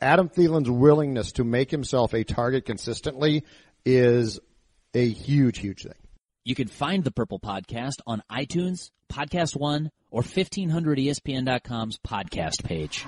Adam 0.01 0.29
Thielen's 0.29 0.69
willingness 0.69 1.31
to 1.33 1.45
make 1.45 1.71
himself 1.71 2.13
a 2.13 2.23
target 2.25 2.65
consistently 2.65 3.45
is 3.85 4.39
a 4.93 5.07
huge, 5.07 5.59
huge 5.59 5.83
thing. 5.83 5.93
You 6.43 6.53
can 6.53 6.67
find 6.67 7.03
the 7.03 7.11
Purple 7.11 7.39
Podcast 7.39 8.01
on 8.05 8.21
iTunes, 8.31 8.91
Podcast 9.11 9.55
One, 9.55 9.89
or 10.11 10.21
1500ESPN.com's 10.21 11.97
podcast 12.05 12.63
page. 12.63 13.05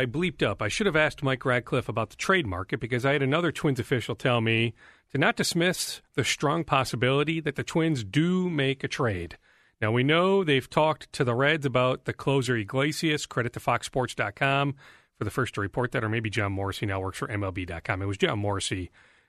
I 0.00 0.06
bleeped 0.06 0.42
up. 0.42 0.62
I 0.62 0.68
should 0.68 0.86
have 0.86 0.96
asked 0.96 1.22
Mike 1.22 1.44
Radcliff 1.44 1.86
about 1.86 2.08
the 2.08 2.16
trade 2.16 2.46
market 2.46 2.80
because 2.80 3.04
I 3.04 3.12
had 3.12 3.22
another 3.22 3.52
Twins 3.52 3.78
official 3.78 4.14
tell 4.14 4.40
me 4.40 4.72
to 5.12 5.18
not 5.18 5.36
dismiss 5.36 6.00
the 6.14 6.24
strong 6.24 6.64
possibility 6.64 7.38
that 7.40 7.56
the 7.56 7.62
Twins 7.62 8.02
do 8.02 8.48
make 8.48 8.82
a 8.82 8.88
trade. 8.88 9.36
Now, 9.78 9.92
we 9.92 10.02
know 10.02 10.42
they've 10.42 10.70
talked 10.70 11.12
to 11.12 11.22
the 11.22 11.34
Reds 11.34 11.66
about 11.66 12.06
the 12.06 12.14
closer 12.14 12.56
Iglesias, 12.56 13.26
credit 13.26 13.52
to 13.52 13.60
FoxSports.com 13.60 14.74
for 15.18 15.24
the 15.24 15.30
first 15.30 15.54
to 15.56 15.60
report 15.60 15.92
that, 15.92 16.02
or 16.02 16.08
maybe 16.08 16.30
Jon 16.30 16.56
Morosi 16.56 16.88
now 16.88 17.00
works 17.00 17.18
for 17.18 17.28
MLB.com. 17.28 18.00
It 18.00 18.06
was 18.06 18.16
Jon 18.16 18.40
Morosi 18.40 18.88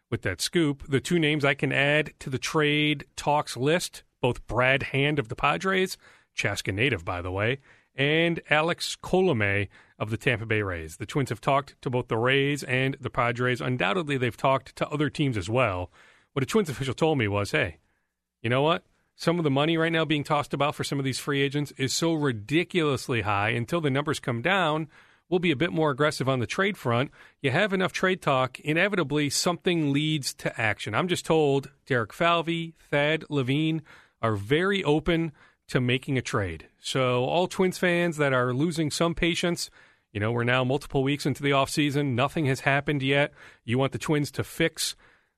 with 0.10 0.22
that 0.22 0.40
scoop. 0.40 0.88
The 0.88 1.02
two 1.02 1.20
names 1.20 1.44
I 1.44 1.54
can 1.54 1.74
add 1.74 2.14
to 2.20 2.30
the 2.30 2.40
trade 2.40 3.04
talks 3.18 3.58
list 3.58 4.04
both 4.22 4.48
Brad 4.48 4.84
Hand 4.84 5.20
of 5.20 5.28
the 5.28 5.36
Padres, 5.36 5.98
Chaska 6.34 6.72
native, 6.72 7.04
by 7.04 7.22
the 7.22 7.32
way, 7.32 7.60
and 7.94 8.40
Alex 8.50 8.96
Colome 9.04 9.68
of 10.02 10.10
the 10.10 10.18
Tampa 10.18 10.46
Bay 10.46 10.62
Rays. 10.62 10.98
The 10.98 11.06
Twins 11.06 11.30
have 11.30 11.40
talked 11.40 11.82
to 11.82 11.90
both 11.90 12.10
the 12.10 12.18
Rays 12.18 12.64
and 12.64 12.98
the 13.00 13.10
Padres. 13.10 13.62
Undoubtedly, 13.62 14.18
they've 14.18 14.36
talked 14.36 14.76
to 14.76 14.90
other 14.90 15.10
teams 15.10 15.38
as 15.38 15.50
well. 15.50 15.90
What 16.34 16.44
a 16.44 16.46
Twins 16.46 16.70
official 16.70 16.94
told 16.94 17.18
me 17.18 17.30
was 17.30 17.52
hey, 17.52 17.78
you 18.42 18.50
know 18.50 18.62
what? 18.62 18.84
Some 19.16 19.38
of 19.38 19.44
the 19.44 19.52
money 19.52 19.78
right 19.78 19.92
now 19.92 20.04
being 20.04 20.26
tossed 20.26 20.54
about 20.54 20.76
for 20.76 20.84
some 20.84 21.00
of 21.00 21.06
these 21.06 21.20
free 21.20 21.42
agents 21.42 21.72
is 21.78 21.94
so 21.94 22.14
ridiculously 22.14 23.22
high 23.22 23.50
until 23.50 23.80
the 23.80 23.90
numbers 23.90 24.20
come 24.20 24.42
down 24.42 24.90
we'll 25.32 25.40
be 25.40 25.52
a 25.52 25.56
bit 25.56 25.72
more 25.72 25.90
aggressive 25.90 26.30
on 26.30 26.40
the 26.40 26.46
trade 26.46 26.78
front. 26.78 27.10
You 27.42 27.50
have 27.50 27.74
enough 27.74 27.94
trade 27.94 28.22
talk, 28.22 28.60
inevitably 28.60 29.32
something 29.32 29.92
leads 29.92 30.34
to 30.36 30.62
action. 30.62 30.94
I'm 30.94 31.08
just 31.08 31.26
told 31.26 31.72
Derek 31.88 32.14
Falvey, 32.14 32.76
Thad 32.92 33.24
Levine 33.30 33.82
are 34.22 34.36
very 34.36 34.84
open 34.84 35.32
to 35.70 35.80
making 35.80 36.18
a 36.18 36.22
trade. 36.22 36.68
So 36.80 37.24
all 37.24 37.48
Twins 37.48 37.78
fans 37.78 38.18
that 38.18 38.34
are 38.34 38.54
losing 38.54 38.92
some 38.92 39.16
patience, 39.16 39.72
you 40.12 40.20
know, 40.20 40.32
we're 40.32 40.44
now 40.44 40.64
multiple 40.64 41.04
weeks 41.04 41.26
into 41.26 41.42
the 41.42 41.52
offseason. 41.52 42.14
Nothing 42.14 42.46
has 42.46 42.62
happened 42.62 43.02
yet. 43.02 43.34
You 43.64 43.78
want 43.78 43.92
the 43.92 43.98
Twins 43.98 44.32
to 44.32 44.44
fix 44.44 44.96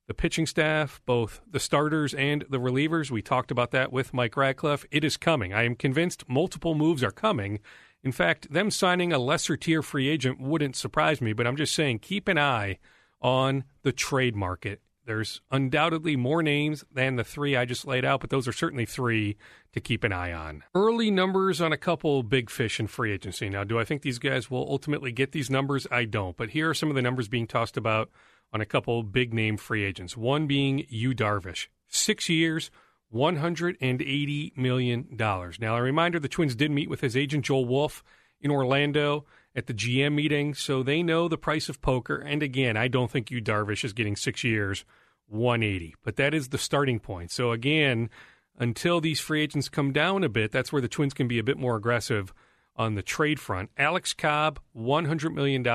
the 0.08 0.14
pitching 0.14 0.46
staff, 0.46 1.02
both 1.06 1.42
the 1.50 1.60
starters 1.60 2.14
and 2.14 2.44
the 2.50 2.60
relievers. 2.60 3.12
We 3.12 3.22
talked 3.22 3.52
about 3.52 3.72
that 3.72 3.94
with 3.94 4.14
Mike 4.14 4.36
Radcliff. 4.36 4.86
It 4.92 5.04
is 5.04 5.16
coming. 5.16 5.54
I 5.54 5.64
am 5.64 5.76
convinced 5.76 6.28
multiple 6.28 6.76
moves 6.76 7.04
are 7.04 7.12
coming. 7.12 7.60
In 8.04 8.12
fact, 8.12 8.52
them 8.52 8.70
signing 8.70 9.14
a 9.14 9.20
lesser 9.20 9.56
tier 9.56 9.82
free 9.82 10.10
agent 10.10 10.42
wouldn't 10.42 10.76
surprise 10.76 11.22
me, 11.22 11.34
but 11.34 11.48
I'm 11.48 11.56
just 11.56 11.74
saying 11.74 12.00
keep 12.00 12.28
an 12.28 12.38
eye 12.38 12.80
on 13.22 13.64
the 13.84 13.94
trade 13.94 14.36
market. 14.36 14.82
There's 15.06 15.42
undoubtedly 15.52 16.16
more 16.16 16.42
names 16.42 16.86
than 16.92 17.18
the 17.18 17.24
three 17.24 17.56
I 17.56 17.66
just 17.66 17.86
laid 17.86 18.06
out, 18.06 18.22
but 18.22 18.30
those 18.30 18.48
are 18.48 18.54
certainly 18.54 18.86
three 18.86 19.36
to 19.74 19.82
keep 19.82 20.04
an 20.04 20.14
eye 20.14 20.32
on. 20.32 20.64
Early 20.74 21.12
numbers 21.12 21.60
on 21.60 21.74
a 21.74 21.78
couple 21.78 22.24
big 22.24 22.50
fish 22.50 22.80
in 22.80 22.88
free 22.88 23.12
agency. 23.12 23.50
Now, 23.50 23.64
do 23.64 23.80
I 23.80 23.84
think 23.84 24.02
these 24.02 24.20
guys 24.20 24.50
will 24.50 24.66
ultimately 24.70 25.12
get 25.12 25.32
these 25.32 25.50
numbers? 25.50 25.86
I 25.92 26.06
don't, 26.06 26.38
but 26.38 26.52
here 26.52 26.70
are 26.70 26.74
some 26.74 26.90
of 26.90 26.96
the 26.96 27.02
numbers 27.02 27.28
being 27.28 27.48
tossed 27.48 27.76
about 27.76 28.10
on 28.54 28.62
a 28.62 28.66
couple 28.66 29.04
big 29.04 29.34
name 29.34 29.58
free 29.58 29.84
agents. 29.84 30.16
One 30.16 30.48
being 30.48 30.86
Yu 30.88 31.14
Darvish, 31.14 31.68
six 31.88 32.30
years, 32.30 32.72
$180 33.14 34.58
million. 34.58 35.08
Now, 35.18 35.76
a 35.76 35.82
reminder 35.82 36.20
the 36.20 36.28
Twins 36.30 36.56
did 36.56 36.72
meet 36.72 36.90
with 36.90 37.02
his 37.02 37.18
agent, 37.18 37.46
Joel 37.46 37.66
Wolfe, 37.66 38.04
in 38.42 38.52
Orlando 38.52 39.26
at 39.56 39.68
the 39.68 39.74
GM 39.74 40.14
meeting, 40.14 40.54
so 40.54 40.82
they 40.82 41.04
know 41.04 41.28
the 41.28 41.38
price 41.38 41.70
of 41.70 41.82
poker. 41.82 42.18
And 42.18 42.42
again, 42.42 42.76
I 42.76 42.88
don't 42.88 43.12
think 43.12 43.30
Yu 43.30 43.42
Darvish 43.42 43.84
is 43.84 43.94
getting 43.94 44.16
six 44.16 44.44
years, 44.44 44.84
180, 45.28 45.96
but 46.04 46.16
that 46.16 46.34
is 46.34 46.50
the 46.50 46.58
starting 46.58 47.00
point. 47.00 47.32
So 47.32 47.52
again, 47.52 48.10
until 48.58 49.02
these 49.02 49.20
free 49.20 49.44
agents 49.44 49.70
come 49.70 49.92
down 49.94 50.24
a 50.24 50.30
bit, 50.30 50.52
that's 50.52 50.72
where 50.72 50.82
the 50.82 50.88
Twins 50.88 51.14
can 51.14 51.28
be 51.28 51.40
a 51.40 51.44
bit 51.44 51.58
more 51.58 51.76
aggressive 51.76 52.34
on 52.76 52.96
the 52.96 53.04
trade 53.04 53.40
front. 53.40 53.70
Alex 53.78 54.14
Cobb, 54.14 54.60
$100 54.76 55.34
million 55.34 55.66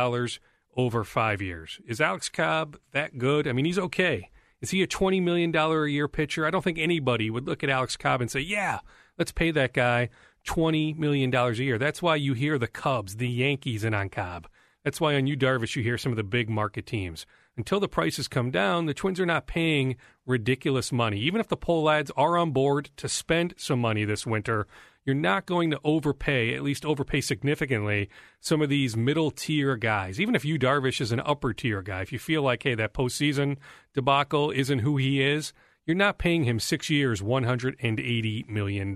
over 0.76 1.04
five 1.04 1.40
years. 1.42 1.80
Is 1.86 2.00
Alex 2.00 2.28
Cobb 2.28 2.78
that 2.92 3.18
good? 3.18 3.46
I 3.46 3.52
mean, 3.52 3.64
he's 3.64 3.78
okay. 3.78 4.30
Is 4.60 4.70
he 4.70 4.82
a 4.82 4.88
$20 4.88 5.22
million 5.22 5.54
a 5.54 5.86
year 5.86 6.08
pitcher? 6.08 6.44
I 6.44 6.50
don't 6.50 6.62
think 6.62 6.78
anybody 6.78 7.30
would 7.30 7.46
look 7.46 7.62
at 7.62 7.70
Alex 7.70 7.96
Cobb 7.96 8.20
and 8.20 8.30
say, 8.30 8.40
yeah, 8.40 8.80
let's 9.16 9.32
pay 9.32 9.50
that 9.52 9.72
guy 9.72 10.08
$20 10.48 10.96
million 10.96 11.34
a 11.34 11.52
year. 11.52 11.78
That's 11.78 12.00
why 12.00 12.16
you 12.16 12.32
hear 12.32 12.58
the 12.58 12.66
Cubs, 12.66 13.16
the 13.16 13.28
Yankees, 13.28 13.84
and 13.84 13.94
on 13.94 14.08
Cobb. 14.08 14.48
That's 14.82 15.00
why 15.00 15.14
on 15.14 15.26
Yu 15.26 15.37
Darvish 15.37 15.76
you 15.76 15.82
hear 15.82 15.98
some 15.98 16.12
of 16.12 16.16
the 16.16 16.22
big 16.22 16.48
market 16.48 16.87
teams. 16.87 17.26
Until 17.56 17.80
the 17.80 17.88
prices 17.88 18.28
come 18.28 18.50
down, 18.50 18.87
the 18.87 18.94
Twins 18.94 19.20
are 19.20 19.26
not 19.26 19.46
paying 19.46 19.96
ridiculous 20.24 20.92
money. 20.92 21.18
Even 21.20 21.40
if 21.40 21.48
the 21.48 21.56
Pohlads 21.56 22.11
are 22.16 22.38
on 22.38 22.52
board 22.52 22.88
to 22.96 23.08
spend 23.08 23.54
some 23.58 23.80
money 23.80 24.04
this 24.04 24.26
winter, 24.26 24.66
you're 25.04 25.14
not 25.14 25.44
going 25.44 25.70
to 25.70 25.80
overpay, 25.84 26.54
at 26.54 26.62
least 26.62 26.87
overpay 26.87 27.20
significantly, 27.20 28.08
some 28.40 28.62
of 28.62 28.68
these 28.68 28.96
middle 28.96 29.30
tier 29.30 29.76
guys. 29.76 30.20
Even 30.20 30.34
if 30.34 30.44
Yu 30.44 30.58
Darvish 30.58 31.00
is 31.00 31.12
an 31.12 31.20
upper 31.20 31.52
tier 31.52 31.82
guy, 31.82 32.00
if 32.00 32.12
you 32.12 32.18
feel 32.18 32.42
like, 32.42 32.62
hey, 32.62 32.74
that 32.74 32.94
postseason 32.94 33.56
debacle 33.92 34.50
isn't 34.50 34.78
who 34.78 34.96
he 34.96 35.22
is, 35.22 35.52
you're 35.88 35.96
not 35.96 36.18
paying 36.18 36.44
him 36.44 36.61
six 36.61 36.90
years, 36.90 37.22
$180 37.22 38.46
million. 38.46 38.94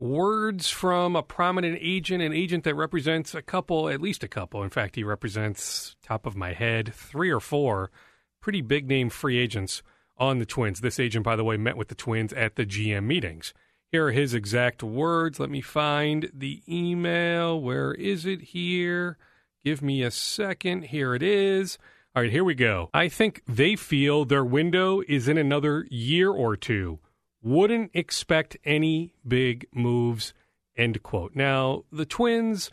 Words 0.00 0.68
from 0.68 1.14
a 1.14 1.22
prominent 1.22 1.78
agent, 1.80 2.20
an 2.20 2.32
agent 2.32 2.64
that 2.64 2.74
represents 2.74 3.36
a 3.36 3.40
couple, 3.40 3.88
at 3.88 4.00
least 4.00 4.24
a 4.24 4.28
couple. 4.28 4.64
In 4.64 4.70
fact, 4.70 4.96
he 4.96 5.04
represents, 5.04 5.94
top 6.02 6.26
of 6.26 6.34
my 6.34 6.54
head, 6.54 6.92
three 6.92 7.30
or 7.30 7.38
four 7.38 7.92
pretty 8.40 8.60
big 8.62 8.88
name 8.88 9.10
free 9.10 9.38
agents 9.38 9.80
on 10.16 10.40
the 10.40 10.46
Twins. 10.46 10.80
This 10.80 10.98
agent, 10.98 11.24
by 11.24 11.36
the 11.36 11.44
way, 11.44 11.56
met 11.56 11.76
with 11.76 11.86
the 11.86 11.94
Twins 11.94 12.32
at 12.32 12.56
the 12.56 12.66
GM 12.66 13.04
meetings. 13.04 13.54
Here 13.92 14.06
are 14.06 14.12
his 14.12 14.34
exact 14.34 14.82
words. 14.82 15.38
Let 15.38 15.50
me 15.50 15.60
find 15.60 16.30
the 16.34 16.62
email. 16.68 17.60
Where 17.60 17.94
is 17.94 18.26
it 18.26 18.40
here? 18.40 19.18
Give 19.64 19.82
me 19.82 20.02
a 20.02 20.10
second. 20.10 20.86
Here 20.86 21.14
it 21.14 21.22
is. 21.22 21.78
All 22.18 22.22
right, 22.22 22.32
here 22.32 22.42
we 22.42 22.56
go. 22.56 22.90
I 22.92 23.08
think 23.08 23.42
they 23.46 23.76
feel 23.76 24.24
their 24.24 24.44
window 24.44 25.02
is 25.06 25.28
in 25.28 25.38
another 25.38 25.86
year 25.88 26.32
or 26.32 26.56
two. 26.56 26.98
Wouldn't 27.44 27.92
expect 27.94 28.56
any 28.64 29.14
big 29.24 29.68
moves. 29.72 30.34
End 30.76 31.00
quote. 31.04 31.36
Now, 31.36 31.84
the 31.92 32.04
Twins 32.04 32.72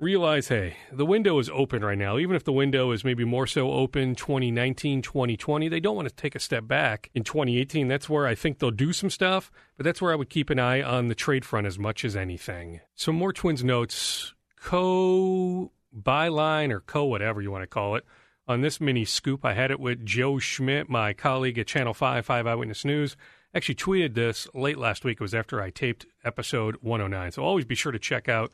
realize 0.00 0.48
hey, 0.48 0.78
the 0.90 1.06
window 1.06 1.38
is 1.38 1.48
open 1.50 1.84
right 1.84 1.96
now. 1.96 2.18
Even 2.18 2.34
if 2.34 2.42
the 2.42 2.52
window 2.52 2.90
is 2.90 3.04
maybe 3.04 3.24
more 3.24 3.46
so 3.46 3.70
open 3.70 4.16
2019, 4.16 5.00
2020, 5.00 5.68
they 5.68 5.78
don't 5.78 5.94
want 5.94 6.08
to 6.08 6.14
take 6.16 6.34
a 6.34 6.40
step 6.40 6.66
back 6.66 7.08
in 7.14 7.22
2018. 7.22 7.86
That's 7.86 8.08
where 8.08 8.26
I 8.26 8.34
think 8.34 8.58
they'll 8.58 8.72
do 8.72 8.92
some 8.92 9.10
stuff, 9.10 9.52
but 9.76 9.84
that's 9.84 10.02
where 10.02 10.10
I 10.10 10.16
would 10.16 10.28
keep 10.28 10.50
an 10.50 10.58
eye 10.58 10.82
on 10.82 11.06
the 11.06 11.14
trade 11.14 11.44
front 11.44 11.68
as 11.68 11.78
much 11.78 12.04
as 12.04 12.16
anything. 12.16 12.80
Some 12.96 13.14
more 13.14 13.32
Twins 13.32 13.62
notes. 13.62 14.34
Co 14.60 15.70
byline 15.96 16.72
or 16.72 16.80
co 16.80 17.04
whatever 17.04 17.40
you 17.40 17.52
want 17.52 17.62
to 17.62 17.68
call 17.68 17.94
it 17.94 18.04
on 18.46 18.60
this 18.60 18.80
mini 18.80 19.04
scoop. 19.04 19.44
I 19.44 19.54
had 19.54 19.70
it 19.70 19.80
with 19.80 20.04
Joe 20.04 20.34
Schmit, 20.34 20.88
my 20.88 21.12
colleague 21.12 21.58
at 21.58 21.66
Channel 21.66 21.94
5, 21.94 22.24
5 22.24 22.46
Eyewitness 22.46 22.84
News. 22.84 23.16
Actually, 23.54 23.74
tweeted 23.74 24.14
this 24.14 24.48
late 24.54 24.78
last 24.78 25.04
week. 25.04 25.18
It 25.20 25.24
was 25.24 25.34
after 25.34 25.60
I 25.60 25.70
taped 25.70 26.06
episode 26.24 26.76
109. 26.80 27.32
So 27.32 27.42
always 27.42 27.64
be 27.64 27.74
sure 27.74 27.92
to 27.92 27.98
check 27.98 28.28
out 28.28 28.50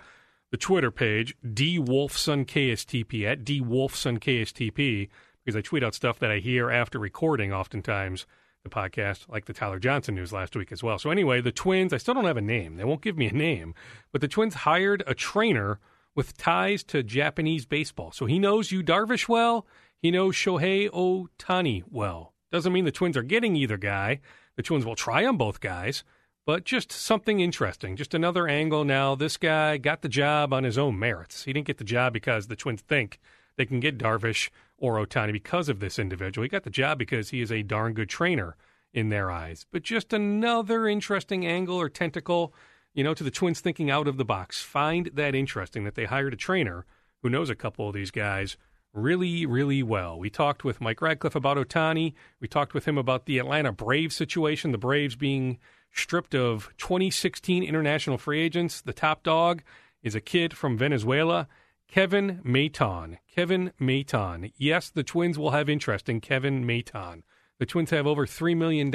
the 0.50 0.56
Twitter 0.56 0.90
page, 0.90 1.36
D 1.54 1.78
Wolfson 1.78 2.46
KSTP, 2.46 3.24
at 3.24 3.44
D 3.44 3.60
Wolfson 3.60 4.18
KSTP, 4.18 5.08
because 5.44 5.56
I 5.56 5.60
tweet 5.60 5.84
out 5.84 5.94
stuff 5.94 6.18
that 6.18 6.30
I 6.30 6.38
hear 6.38 6.70
after 6.70 6.98
recording 6.98 7.52
oftentimes 7.52 8.26
the 8.64 8.70
podcast, 8.70 9.28
like 9.28 9.44
the 9.44 9.52
Tyler 9.52 9.78
Johnson 9.78 10.14
news 10.14 10.32
last 10.32 10.56
week 10.56 10.72
as 10.72 10.82
well. 10.82 10.98
So, 10.98 11.10
anyway, 11.10 11.40
the 11.40 11.52
Twins, 11.52 11.92
I 11.92 11.98
still 11.98 12.14
don't 12.14 12.24
have 12.24 12.36
a 12.36 12.42
name. 12.42 12.76
They 12.76 12.84
won't 12.84 13.02
give 13.02 13.16
me 13.16 13.28
a 13.28 13.32
name, 13.32 13.74
but 14.10 14.20
the 14.20 14.28
Twins 14.28 14.54
hired 14.54 15.02
a 15.06 15.14
trainer 15.14 15.78
with 16.18 16.36
ties 16.36 16.82
to 16.82 17.00
Japanese 17.00 17.64
baseball. 17.64 18.10
So 18.10 18.26
he 18.26 18.40
knows 18.40 18.72
Yu 18.72 18.82
Darvish 18.82 19.28
well. 19.28 19.64
He 20.02 20.10
knows 20.10 20.34
Shohei 20.34 20.90
Ohtani 20.90 21.84
well. 21.88 22.34
Doesn't 22.50 22.72
mean 22.72 22.84
the 22.84 22.90
Twins 22.90 23.16
are 23.16 23.22
getting 23.22 23.54
either 23.54 23.76
guy. 23.76 24.18
The 24.56 24.64
Twins 24.64 24.84
will 24.84 24.96
try 24.96 25.24
on 25.24 25.36
both 25.36 25.60
guys, 25.60 26.02
but 26.44 26.64
just 26.64 26.90
something 26.90 27.38
interesting. 27.38 27.94
Just 27.94 28.14
another 28.14 28.48
angle 28.48 28.84
now. 28.84 29.14
This 29.14 29.36
guy 29.36 29.76
got 29.76 30.02
the 30.02 30.08
job 30.08 30.52
on 30.52 30.64
his 30.64 30.76
own 30.76 30.98
merits. 30.98 31.44
He 31.44 31.52
didn't 31.52 31.68
get 31.68 31.78
the 31.78 31.84
job 31.84 32.14
because 32.14 32.48
the 32.48 32.56
Twins 32.56 32.80
think 32.80 33.20
they 33.54 33.64
can 33.64 33.78
get 33.78 33.96
Darvish 33.96 34.50
or 34.76 34.96
Ohtani 34.96 35.32
because 35.32 35.68
of 35.68 35.78
this 35.78 36.00
individual. 36.00 36.42
He 36.42 36.48
got 36.48 36.64
the 36.64 36.70
job 36.70 36.98
because 36.98 37.30
he 37.30 37.40
is 37.40 37.52
a 37.52 37.62
darn 37.62 37.94
good 37.94 38.08
trainer 38.08 38.56
in 38.92 39.10
their 39.10 39.30
eyes. 39.30 39.66
But 39.70 39.84
just 39.84 40.12
another 40.12 40.88
interesting 40.88 41.46
angle 41.46 41.76
or 41.76 41.88
tentacle 41.88 42.52
you 42.98 43.04
know, 43.04 43.14
to 43.14 43.22
the 43.22 43.30
Twins 43.30 43.60
thinking 43.60 43.92
out 43.92 44.08
of 44.08 44.16
the 44.16 44.24
box. 44.24 44.60
Find 44.60 45.08
that 45.14 45.32
interesting 45.32 45.84
that 45.84 45.94
they 45.94 46.06
hired 46.06 46.32
a 46.32 46.36
trainer 46.36 46.84
who 47.22 47.30
knows 47.30 47.48
a 47.48 47.54
couple 47.54 47.86
of 47.86 47.94
these 47.94 48.10
guys 48.10 48.56
really, 48.92 49.46
really 49.46 49.84
well. 49.84 50.18
We 50.18 50.30
talked 50.30 50.64
with 50.64 50.80
Mike 50.80 51.00
Radcliff 51.00 51.36
about 51.36 51.58
Otani. 51.58 52.14
We 52.40 52.48
talked 52.48 52.74
with 52.74 52.88
him 52.88 52.98
about 52.98 53.26
the 53.26 53.38
Atlanta 53.38 53.70
Braves 53.70 54.16
situation, 54.16 54.72
the 54.72 54.78
Braves 54.78 55.14
being 55.14 55.58
stripped 55.92 56.34
of 56.34 56.70
2016 56.78 57.62
international 57.62 58.18
free 58.18 58.40
agents. 58.40 58.80
The 58.80 58.92
top 58.92 59.22
dog 59.22 59.62
is 60.02 60.16
a 60.16 60.20
kid 60.20 60.56
from 60.56 60.76
Venezuela, 60.76 61.46
Kevin 61.86 62.40
Maitan. 62.44 63.18
Kevin 63.32 63.70
Maitan. 63.80 64.50
Yes, 64.56 64.90
the 64.90 65.04
Twins 65.04 65.38
will 65.38 65.52
have 65.52 65.68
interest 65.68 66.08
in 66.08 66.20
Kevin 66.20 66.64
Maitan. 66.64 67.22
The 67.60 67.66
Twins 67.66 67.90
have 67.90 68.08
over 68.08 68.26
$3 68.26 68.56
million 68.56 68.90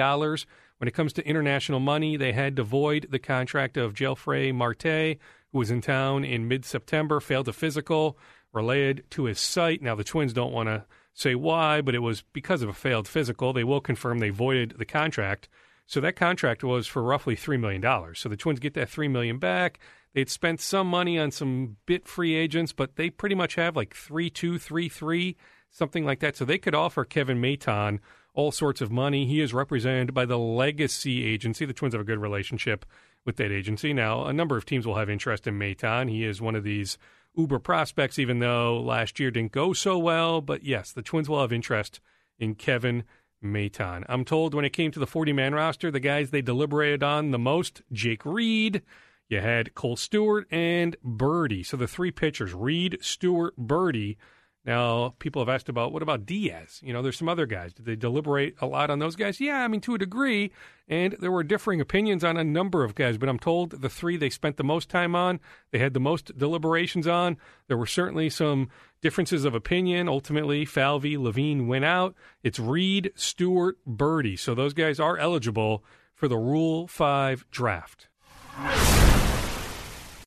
when 0.84 0.90
it 0.90 0.94
comes 0.94 1.14
to 1.14 1.26
international 1.26 1.80
money, 1.80 2.18
they 2.18 2.34
had 2.34 2.58
to 2.58 2.64
void 2.64 3.08
the 3.10 3.18
contract 3.18 3.78
of 3.78 3.94
Jelfry 3.94 4.54
Marte, 4.54 5.18
who 5.54 5.58
was 5.58 5.72
in 5.72 5.80
town 5.80 6.26
in 6.26 6.50
mid 6.50 6.66
September, 6.66 7.22
failed 7.22 7.48
a 7.48 7.54
physical 7.54 8.18
related 8.52 9.10
to 9.12 9.24
his 9.24 9.40
sight. 9.40 9.82
Now, 9.82 9.96
the 9.96 10.04
Twins 10.04 10.34
don't 10.34 10.52
want 10.52 10.68
to 10.68 10.84
say 11.14 11.36
why, 11.36 11.80
but 11.80 11.96
it 11.96 12.00
was 12.00 12.26
because 12.34 12.62
of 12.62 12.68
a 12.68 12.74
failed 12.74 13.08
physical. 13.08 13.54
They 13.54 13.64
will 13.64 13.80
confirm 13.80 14.20
they 14.20 14.30
voided 14.30 14.76
the 14.78 14.84
contract. 14.84 15.48
So 15.86 16.02
that 16.02 16.18
contract 16.18 16.66
was 16.66 16.86
for 16.86 17.02
roughly 17.02 17.38
$3 17.38 17.58
million. 17.58 18.14
So 18.14 18.28
the 18.28 18.36
Twins 18.36 18.60
get 18.60 18.74
that 18.74 18.90
3 18.90 19.08
million 19.08 19.40
back. 19.40 19.80
They'd 20.14 20.30
spent 20.30 20.60
some 20.60 20.88
money 20.88 21.18
on 21.18 21.32
some 21.32 21.78
bit 21.86 22.10
free 22.10 22.36
agents, 22.36 22.74
but 22.74 22.98
they 22.98 23.10
pretty 23.10 23.36
much 23.36 23.56
have 23.56 23.78
like 23.78 23.96
3 23.96 24.30
2, 24.30 24.60
3 24.60 24.90
3, 24.90 25.38
something 25.72 26.04
like 26.04 26.20
that. 26.20 26.36
So 26.36 26.44
they 26.44 26.58
could 26.58 26.76
offer 26.76 27.06
Kevin 27.06 27.42
Maitan 27.42 28.00
all 28.34 28.52
sorts 28.52 28.82
of 28.82 28.92
money. 28.92 29.26
He 29.26 29.42
is 29.42 29.54
represented 29.54 30.14
by 30.14 30.26
the 30.26 30.38
Legacy 30.38 31.26
Agency. 31.26 31.66
The 31.66 31.74
Twins 31.74 31.94
have 31.94 32.02
a 32.02 32.06
good 32.06 32.20
relationship 32.20 32.86
with 33.26 33.38
that 33.38 33.52
agency. 33.52 33.94
Now, 33.94 34.26
a 34.26 34.34
number 34.34 34.58
of 34.58 34.66
teams 34.66 34.86
will 34.86 34.98
have 34.98 35.10
interest 35.10 35.48
in 35.48 35.58
Maitan. 35.58 36.10
He 36.10 36.26
is 36.26 36.42
one 36.42 36.56
of 36.56 36.64
these 36.64 36.98
uber 37.36 37.60
prospects, 37.60 38.20
even 38.20 38.40
though 38.40 38.80
last 38.80 39.20
year 39.20 39.32
didn't 39.32 39.52
go 39.52 39.74
so 39.74 39.98
well. 39.98 40.42
But 40.42 40.64
yes, 40.64 40.92
the 40.92 41.02
Twins 41.02 41.30
will 41.30 41.42
have 41.42 41.54
interest 41.54 42.00
in 42.40 42.56
Kevin 42.56 43.04
Maitan. 43.44 44.04
I'm 44.08 44.26
told 44.26 44.54
when 44.54 44.66
it 44.66 44.72
came 44.72 44.92
to 44.92 45.00
the 45.00 45.08
40 45.08 45.34
man 45.34 45.54
roster, 45.54 45.92
the 45.92 46.00
guys 46.00 46.32
they 46.32 46.42
deliberated 46.42 47.04
on 47.04 47.32
the 47.32 47.40
most 47.40 47.82
Jake 47.92 48.26
Reed. 48.26 48.82
You 49.30 49.42
had 49.42 49.74
Kohl 49.74 49.96
Stewart 49.96 50.48
and 50.52 50.96
Burdi. 51.04 51.66
So 51.66 51.78
the 51.78 51.88
three 51.88 52.12
pitchers, 52.12 52.54
Reed, 52.54 52.98
Stewart, 53.02 53.58
Burdi, 53.58 54.18
now, 54.66 55.14
people 55.20 55.42
have 55.42 55.50
asked 55.50 55.68
about 55.68 55.92
what 55.92 56.04
about 56.04 56.26
Diaz? 56.26 56.80
You 56.82 56.94
know, 56.94 57.02
there's 57.02 57.18
some 57.18 57.28
other 57.28 57.46
guys. 57.46 57.74
Did 57.74 57.86
they 57.86 57.98
deliberate 57.98 58.56
a 58.62 58.66
lot 58.66 58.90
on 58.90 59.00
those 59.00 59.18
guys? 59.18 59.42
Yeah, 59.42 59.58
I 59.58 59.68
mean, 59.68 59.82
to 59.82 59.96
a 59.96 59.98
degree. 59.98 60.54
And 60.88 61.18
there 61.20 61.32
were 61.32 61.44
differing 61.44 61.82
opinions 61.82 62.24
on 62.24 62.38
a 62.38 62.46
number 62.46 62.84
of 62.84 62.96
guys, 62.96 63.18
but 63.18 63.28
I'm 63.28 63.40
told 63.40 63.72
the 63.72 63.90
three 63.90 64.16
they 64.16 64.30
spent 64.30 64.56
the 64.56 64.64
most 64.64 64.90
time 64.90 65.16
on, 65.16 65.42
they 65.72 65.80
had 65.80 65.94
the 65.94 66.00
most 66.00 66.38
deliberations 66.38 67.08
on. 67.08 67.38
There 67.68 67.78
were 67.78 67.86
certainly 67.86 68.30
some 68.30 68.70
differences 69.02 69.44
of 69.44 69.54
opinion. 69.54 70.08
Ultimately, 70.08 70.64
Falvey, 70.64 71.18
Levine 71.18 71.68
went 71.68 71.86
out. 71.86 72.16
It's 72.42 72.60
Reed, 72.60 73.12
Stewart, 73.16 73.78
Burdi. 73.86 74.40
So 74.40 74.56
those 74.56 74.74
guys 74.74 75.00
are 75.00 75.18
eligible 75.18 75.84
for 76.16 76.30
the 76.30 76.38
Rule 76.38 76.88
5 76.88 77.46
draft. 77.52 78.08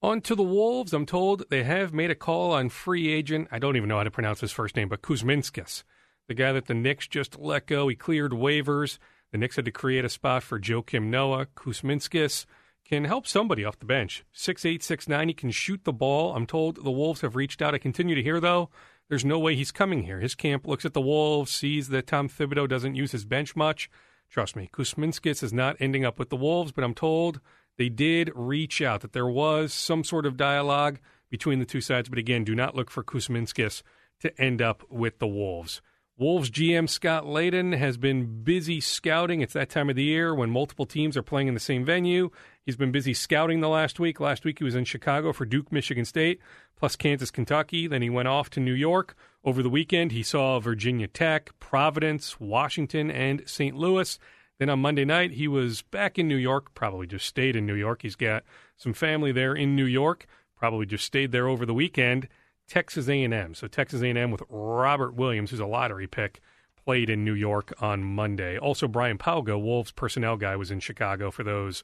On 0.06 0.20
to 0.20 0.36
the 0.36 0.42
Wolves. 0.44 0.92
I'm 0.92 1.04
told 1.04 1.50
they 1.50 1.64
have 1.64 1.92
made 1.92 2.12
a 2.12 2.14
call 2.14 2.52
on 2.52 2.68
free 2.68 3.12
agent. 3.12 3.48
I 3.50 3.58
don't 3.58 3.74
even 3.74 3.88
know 3.88 3.96
how 3.96 4.04
to 4.04 4.10
pronounce 4.12 4.40
his 4.40 4.52
first 4.52 4.76
name, 4.76 4.88
but 4.88 5.02
Kuzminskas, 5.02 5.82
the 6.28 6.34
guy 6.34 6.52
that 6.52 6.66
the 6.66 6.74
Knicks 6.74 7.08
just 7.08 7.40
let 7.40 7.66
go. 7.66 7.88
He 7.88 7.96
cleared 7.96 8.30
waivers. 8.30 8.98
The 9.32 9.38
Knicks 9.38 9.56
had 9.56 9.64
to 9.64 9.72
create 9.72 10.04
a 10.04 10.08
spot 10.08 10.44
for 10.44 10.60
Joakim 10.60 11.06
Noah. 11.06 11.46
Kuzminskas 11.56 12.46
can 12.84 13.02
help 13.02 13.26
somebody 13.26 13.64
off 13.64 13.80
the 13.80 13.84
bench. 13.84 14.24
Six 14.30 14.64
eight, 14.64 14.84
six 14.84 15.08
nine. 15.08 15.26
He 15.26 15.34
can 15.34 15.50
shoot 15.50 15.82
the 15.82 15.92
ball. 15.92 16.36
I'm 16.36 16.46
told 16.46 16.84
the 16.84 16.92
Wolves 16.92 17.22
have 17.22 17.34
reached 17.34 17.60
out. 17.60 17.74
I 17.74 17.78
continue 17.78 18.14
to 18.14 18.22
hear, 18.22 18.38
though, 18.38 18.70
there's 19.08 19.24
no 19.24 19.40
way 19.40 19.56
he's 19.56 19.72
coming 19.72 20.04
here. 20.04 20.20
His 20.20 20.36
camp 20.36 20.68
looks 20.68 20.84
at 20.84 20.94
the 20.94 21.00
Wolves, 21.00 21.50
sees 21.50 21.88
that 21.88 22.06
Tom 22.06 22.28
Thibodeau 22.28 22.68
doesn't 22.68 22.94
use 22.94 23.10
his 23.10 23.24
bench 23.24 23.56
much. 23.56 23.90
Trust 24.30 24.54
me, 24.54 24.70
Kuzminskas 24.72 25.42
is 25.42 25.52
not 25.52 25.74
ending 25.80 26.04
up 26.04 26.16
with 26.16 26.30
the 26.30 26.36
Wolves, 26.36 26.70
but 26.70 26.84
I'm 26.84 26.94
told 26.94 27.40
they 27.78 27.88
did 27.88 28.30
reach 28.34 28.80
out, 28.80 29.00
that 29.02 29.12
there 29.12 29.26
was 29.26 29.72
some 29.72 30.04
sort 30.04 30.26
of 30.26 30.36
dialogue 30.36 30.98
between 31.30 31.58
the 31.58 31.64
two 31.64 31.80
sides. 31.80 32.08
But 32.08 32.18
again, 32.18 32.44
do 32.44 32.54
not 32.54 32.74
look 32.74 32.90
for 32.90 33.04
Kuzminskas 33.04 33.82
to 34.20 34.40
end 34.40 34.62
up 34.62 34.82
with 34.90 35.18
the 35.18 35.26
Wolves. 35.26 35.82
Wolves 36.18 36.50
GM 36.50 36.88
Scott 36.88 37.24
Layden 37.24 37.76
has 37.76 37.98
been 37.98 38.42
busy 38.42 38.80
scouting. 38.80 39.42
It's 39.42 39.52
that 39.52 39.68
time 39.68 39.90
of 39.90 39.96
the 39.96 40.04
year 40.04 40.34
when 40.34 40.48
multiple 40.48 40.86
teams 40.86 41.14
are 41.14 41.22
playing 41.22 41.48
in 41.48 41.52
the 41.52 41.60
same 41.60 41.84
venue. 41.84 42.30
He's 42.64 42.76
been 42.76 42.90
busy 42.90 43.12
scouting 43.12 43.60
the 43.60 43.68
last 43.68 44.00
week. 44.00 44.18
Last 44.18 44.42
week 44.42 44.58
he 44.58 44.64
was 44.64 44.74
in 44.74 44.86
Chicago 44.86 45.34
for 45.34 45.44
Duke, 45.44 45.70
Michigan 45.70 46.06
State, 46.06 46.40
plus 46.74 46.96
Kansas, 46.96 47.30
Kentucky. 47.30 47.86
Then 47.86 48.00
he 48.00 48.08
went 48.08 48.28
off 48.28 48.48
to 48.50 48.60
New 48.60 48.72
York 48.72 49.14
Over 49.44 49.62
the 49.62 49.68
weekend, 49.68 50.12
he 50.12 50.22
saw 50.22 50.58
Virginia 50.58 51.06
Tech, 51.06 51.50
Providence, 51.60 52.40
Washington, 52.40 53.10
and 53.10 53.42
St. 53.46 53.76
Louis. 53.76 54.18
Then 54.58 54.70
on 54.70 54.80
Monday 54.80 55.04
night, 55.04 55.32
he 55.32 55.48
was 55.48 55.82
back 55.82 56.18
in 56.18 56.28
New 56.28 56.36
York, 56.36 56.74
probably 56.74 57.06
just 57.06 57.26
stayed 57.26 57.56
in 57.56 57.66
New 57.66 57.74
York. 57.74 58.02
He's 58.02 58.16
got 58.16 58.42
some 58.76 58.94
family 58.94 59.32
there 59.32 59.54
in 59.54 59.76
New 59.76 59.84
York, 59.84 60.26
probably 60.56 60.86
just 60.86 61.04
stayed 61.04 61.32
there 61.32 61.46
over 61.46 61.66
the 61.66 61.74
weekend. 61.74 62.28
Texas 62.66 63.08
A&M. 63.08 63.54
So 63.54 63.68
Texas 63.68 64.02
A&M 64.02 64.30
with 64.30 64.42
Robert 64.48 65.14
Williams, 65.14 65.50
who's 65.50 65.60
a 65.60 65.66
lottery 65.66 66.06
pick, 66.06 66.40
played 66.84 67.10
in 67.10 67.24
New 67.24 67.34
York 67.34 67.72
on 67.80 68.02
Monday. 68.02 68.58
Also, 68.58 68.88
Brian 68.88 69.18
Pauga, 69.18 69.60
Wolves 69.60 69.92
personnel 69.92 70.36
guy, 70.36 70.56
was 70.56 70.70
in 70.70 70.80
Chicago 70.80 71.30
for 71.30 71.44
those 71.44 71.82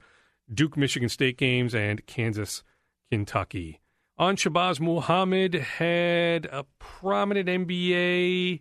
Duke 0.53 0.77
Michigan 0.77 1.09
State 1.09 1.37
games 1.39 1.75
and 1.75 2.05
Kansas 2.07 2.63
Kentucky. 3.11 3.81
On 4.19 4.37
Shabazz 4.37 4.81
Muhammad 4.81 5.55
had 5.55 6.47
a 6.47 6.65
prominent 6.79 7.49
NBA 7.49 8.61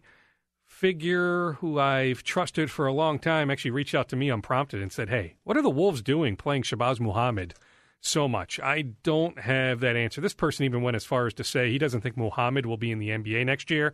figure 0.81 1.53
who 1.59 1.77
I've 1.79 2.23
trusted 2.23 2.71
for 2.71 2.87
a 2.87 2.91
long 2.91 3.19
time 3.19 3.51
actually 3.51 3.69
reached 3.69 3.93
out 3.93 4.09
to 4.09 4.15
me 4.15 4.31
unprompted 4.31 4.81
and 4.81 4.91
said, 4.91 5.09
Hey, 5.09 5.35
what 5.43 5.55
are 5.55 5.61
the 5.61 5.69
Wolves 5.69 6.01
doing 6.01 6.35
playing 6.35 6.63
Shabazz 6.63 6.99
Muhammad 6.99 7.53
so 7.99 8.27
much? 8.27 8.59
I 8.59 8.81
don't 9.03 9.37
have 9.41 9.79
that 9.81 9.95
answer. 9.95 10.21
This 10.21 10.33
person 10.33 10.65
even 10.65 10.81
went 10.81 10.95
as 10.95 11.05
far 11.05 11.27
as 11.27 11.35
to 11.35 11.43
say 11.43 11.69
he 11.69 11.77
doesn't 11.77 12.01
think 12.01 12.17
Muhammad 12.17 12.65
will 12.65 12.77
be 12.77 12.89
in 12.89 12.97
the 12.97 13.09
NBA 13.09 13.45
next 13.45 13.69
year. 13.69 13.93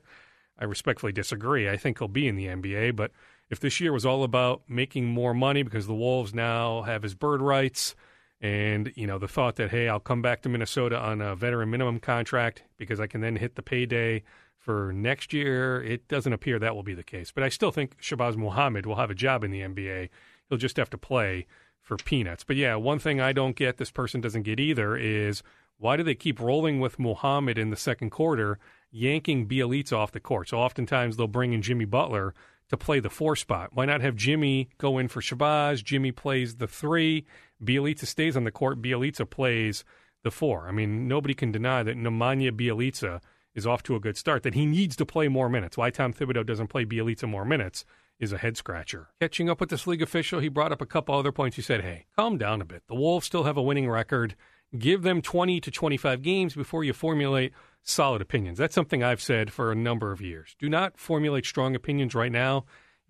I 0.58 0.63
respectfully 0.63 1.12
disagree. 1.12 1.69
I 1.69 1.76
think 1.76 2.00
he'll 2.00 2.08
be 2.08 2.26
in 2.26 2.38
the 2.38 2.45
NBA, 2.45 2.95
but 2.95 3.12
if 3.50 3.60
this 3.60 3.82
year 3.82 3.91
was 3.91 4.06
all 4.06 4.23
about 4.23 4.62
making 4.69 5.08
more 5.08 5.34
money 5.34 5.63
because 5.63 5.88
the 5.88 5.93
Wolves 5.93 6.34
now 6.34 6.84
have 6.84 7.04
his 7.04 7.15
bird 7.15 7.41
rights 7.41 7.97
and 8.39 8.93
you 8.95 9.08
know 9.08 9.17
the 9.17 9.28
thought 9.28 9.58
that 9.58 9.71
hey, 9.71 9.89
I'll 9.89 10.00
come 10.00 10.21
back 10.21 10.41
to 10.43 10.50
Minnesota 10.50 10.97
on 10.97 11.19
a 11.19 11.36
veteran 11.36 11.69
minimum 11.69 12.00
contract 12.00 12.63
because 12.78 13.02
I 13.02 13.08
can 13.08 13.19
then 13.19 13.36
hit 13.36 13.56
the 13.56 13.62
payday 13.62 14.23
for 14.67 14.91
next 14.91 15.32
year, 15.32 15.82
it 15.82 16.10
doesn't 16.10 16.34
appear 16.34 16.60
that 16.60 16.75
will 16.75 16.84
be 16.84 16.93
the 16.93 17.01
case. 17.01 17.32
But 17.32 17.45
I 17.45 17.47
still 17.47 17.71
think 17.71 17.97
Shabazz 18.01 18.36
Muhammad 18.36 18.86
will 18.86 18.97
have 18.97 19.10
a 19.10 19.15
job 19.15 19.45
in 19.45 19.51
the 19.51 19.62
NBA. 19.62 20.10
He'll 20.49 20.58
just 20.58 20.75
have 20.75 20.89
to 20.89 20.97
play 20.97 21.47
for 21.80 21.95
peanuts. 21.95 22.43
But 22.43 22.58
yeah, 22.58 22.75
one 22.75 22.99
thing 22.99 23.21
I 23.21 23.32
don't 23.32 23.56
get, 23.56 23.77
this 23.77 23.91
person 23.91 24.19
doesn't 24.19 24.43
get 24.43 24.60
either, 24.60 24.97
is 24.97 25.41
why 25.77 25.95
do 25.95 26.03
they 26.03 26.15
keep 26.15 26.41
rolling 26.41 26.82
with 26.82 26.99
Muhammad 26.99 27.58
in 27.58 27.69
the 27.69 27.77
second 27.77 28.10
quarter 28.10 28.60
yanking 28.91 29.47
Bjelica 29.47 29.93
off 29.93 30.12
the 30.12 30.19
court. 30.19 30.49
So 30.49 30.58
oftentimes 30.58 31.15
they'll 31.15 31.27
bring 31.27 31.53
in 31.53 31.62
Jimmy 31.62 31.86
Butler 31.86 32.34
to 32.67 32.75
play 32.75 32.99
the 32.99 33.10
four 33.10 33.38
spot. 33.38 33.69
Why 33.73 33.86
not 33.86 34.01
have 34.01 34.17
Jimmy 34.17 34.67
go 34.80 34.97
in 34.97 35.08
for 35.08 35.21
Shabazz? 35.21 35.82
Jimmy 35.82 36.12
plays 36.12 36.56
the 36.56 36.67
three. 36.67 37.25
Bjelica 37.63 38.06
stays 38.06 38.36
on 38.36 38.43
the 38.43 38.51
court. 38.51 38.82
Bjelica 38.82 39.30
plays 39.30 39.86
the 40.23 40.32
four. 40.32 40.67
I 40.67 40.73
mean, 40.73 41.08
nobody 41.08 41.34
can 41.34 41.53
deny 41.53 41.84
that 41.84 41.95
Nemanja 41.95 42.51
Bjelica 42.51 43.21
is 43.57 43.67
off 43.67 43.83
to 43.83 43.95
a 43.95 43.99
good 43.99 44.15
start, 44.15 44.43
that 44.43 44.53
he 44.53 44.65
needs 44.65 44.95
to 44.95 45.05
play 45.05 45.27
more 45.27 45.49
minutes. 45.49 45.75
Why 45.75 45.89
Tom 45.89 46.13
Thibodeau 46.13 46.45
doesn't 46.45 46.67
play 46.67 46.85
Bjelica 46.85 47.27
more 47.27 47.43
minutes 47.43 47.83
is 48.19 48.31
a 48.31 48.37
head 48.37 48.55
scratcher. 48.55 49.09
Catching 49.19 49.49
up 49.49 49.59
with 49.59 49.69
this 49.69 49.87
league 49.87 50.01
official, 50.01 50.39
he 50.39 50.47
brought 50.47 50.71
up 50.71 50.81
a 50.81 50.85
couple 50.85 51.15
other 51.15 51.31
points. 51.31 51.55
He 51.55 51.61
said, 51.61 51.81
hey, 51.81 52.05
calm 52.15 52.37
down 52.37 52.61
a 52.61 52.65
bit. 52.65 52.83
The 52.87 52.95
Wolves 52.95 53.25
still 53.25 53.43
have 53.43 53.57
a 53.57 53.61
winning 53.61 53.89
record. 53.89 54.35
Give 54.77 55.01
them 55.01 55.21
20 55.21 55.59
to 55.61 55.71
25 55.71 56.21
games 56.21 56.53
before 56.53 56.83
you 56.83 56.93
formulate 56.93 57.51
solid 57.83 58.21
opinions. 58.21 58.59
That's 58.59 58.75
something 58.75 59.03
I've 59.03 59.21
said 59.21 59.51
for 59.51 59.71
a 59.71 59.75
number 59.75 60.11
of 60.11 60.21
years. 60.21 60.55
Do 60.59 60.69
not 60.69 60.97
formulate 60.97 61.45
strong 61.45 61.75
opinions 61.75 62.13
right 62.13 62.31
now. 62.31 62.65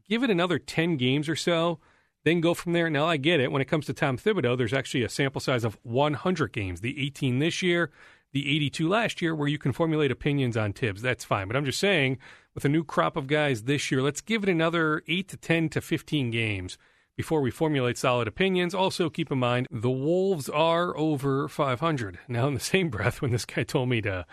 Give 0.07 0.23
it 0.23 0.29
another 0.29 0.59
10 0.59 0.95
games 0.95 1.27
or 1.27 1.35
so, 1.35 1.79
then 2.23 2.39
go 2.39 2.53
from 2.53 2.71
there. 2.73 2.89
Now, 2.89 3.05
I 3.05 3.17
get 3.17 3.41
it. 3.41 3.51
When 3.51 3.61
it 3.61 3.67
comes 3.67 3.85
to 3.87 3.93
Tom 3.93 4.17
Thibodeau, 4.17 4.57
there's 4.57 4.73
actually 4.73 5.03
a 5.03 5.09
sample 5.09 5.41
size 5.41 5.65
of 5.65 5.77
100 5.83 6.53
games, 6.53 6.79
the 6.79 7.05
18 7.05 7.39
this 7.39 7.61
year, 7.61 7.91
the 8.37 8.55
82 8.55 8.87
last 8.87 9.21
year, 9.21 9.33
where 9.33 9.47
you 9.47 9.57
can 9.57 9.73
formulate 9.73 10.11
opinions 10.11 10.55
on 10.57 10.73
Thibs. 10.73 11.01
That's 11.01 11.25
fine. 11.25 11.47
But 11.47 11.55
I'm 11.55 11.65
just 11.65 11.79
saying, 11.79 12.17
with 12.53 12.65
a 12.65 12.69
new 12.69 12.83
crop 12.83 13.17
of 13.17 13.27
guys 13.27 13.63
this 13.63 13.91
year, 13.91 14.01
let's 14.01 14.21
give 14.21 14.43
it 14.43 14.49
another 14.49 15.03
8 15.07 15.27
to 15.29 15.37
10 15.37 15.69
to 15.69 15.81
15 15.81 16.31
games 16.31 16.77
before 17.15 17.41
we 17.41 17.49
formulate 17.49 17.97
solid 17.97 18.27
opinions. 18.27 18.75
Also, 18.75 19.09
keep 19.09 19.31
in 19.31 19.39
mind 19.39 19.67
the 19.71 19.89
Wolves 19.89 20.49
are 20.49 20.95
over 20.97 21.47
500. 21.47 22.19
Now, 22.27 22.47
in 22.47 22.53
the 22.53 22.59
same 22.59 22.89
breath, 22.89 23.21
when 23.21 23.31
this 23.31 23.45
guy 23.45 23.63
told 23.63 23.89
me 23.89 24.01
to 24.01 24.25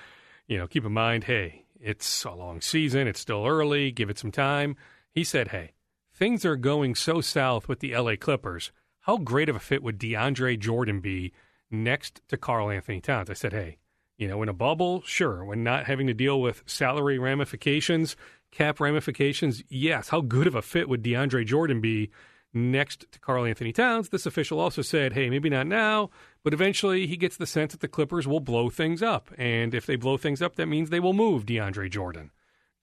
you 0.46 0.58
know, 0.58 0.66
keep 0.66 0.84
in 0.84 0.92
mind, 0.92 1.24
hey, 1.24 1.64
it's 1.80 2.24
a 2.24 2.30
long 2.30 2.60
season, 2.60 3.06
it's 3.06 3.20
still 3.20 3.46
early, 3.46 3.90
give 3.90 4.10
it 4.10 4.18
some 4.18 4.32
time. 4.32 4.76
He 5.10 5.24
said, 5.24 5.48
hey, 5.48 5.72
things 6.12 6.44
are 6.44 6.56
going 6.56 6.94
so 6.94 7.20
south 7.20 7.68
with 7.68 7.80
the 7.80 7.96
LA 7.96 8.16
Clippers. 8.16 8.72
How 9.00 9.18
great 9.18 9.48
of 9.48 9.56
a 9.56 9.60
fit 9.60 9.82
would 9.82 9.98
DeAndre 9.98 10.58
Jordan 10.58 11.00
be 11.00 11.32
next 11.70 12.20
to 12.28 12.36
Karl-Anthony 12.36 13.00
Towns? 13.00 13.30
I 13.30 13.34
said, 13.34 13.52
hey, 13.52 13.78
you 14.16 14.28
know, 14.28 14.42
in 14.42 14.48
a 14.48 14.54
bubble, 14.54 15.02
sure. 15.04 15.44
When 15.44 15.64
not 15.64 15.86
having 15.86 16.06
to 16.06 16.14
deal 16.14 16.40
with 16.40 16.62
salary 16.66 17.18
ramifications, 17.18 18.16
cap 18.52 18.80
ramifications, 18.80 19.62
yes. 19.68 20.08
How 20.08 20.20
good 20.20 20.46
of 20.46 20.54
a 20.54 20.62
fit 20.62 20.88
would 20.88 21.02
DeAndre 21.02 21.44
Jordan 21.46 21.80
be 21.80 22.10
next 22.52 23.06
to 23.10 23.18
Karl-Anthony 23.18 23.72
Towns? 23.72 24.10
This 24.10 24.26
official 24.26 24.60
also 24.60 24.82
said, 24.82 25.12
hey, 25.12 25.28
maybe 25.28 25.50
not 25.50 25.66
now, 25.66 26.10
but 26.44 26.54
eventually, 26.54 27.06
he 27.06 27.16
gets 27.16 27.36
the 27.36 27.46
sense 27.46 27.72
that 27.72 27.80
the 27.80 27.88
Clippers 27.88 28.28
will 28.28 28.40
blow 28.40 28.70
things 28.70 29.02
up. 29.02 29.30
And 29.36 29.74
if 29.74 29.86
they 29.86 29.96
blow 29.96 30.16
things 30.16 30.40
up, 30.40 30.56
that 30.56 30.66
means 30.66 30.90
they 30.90 31.00
will 31.00 31.12
move 31.12 31.46
DeAndre 31.46 31.90
Jordan. 31.90 32.30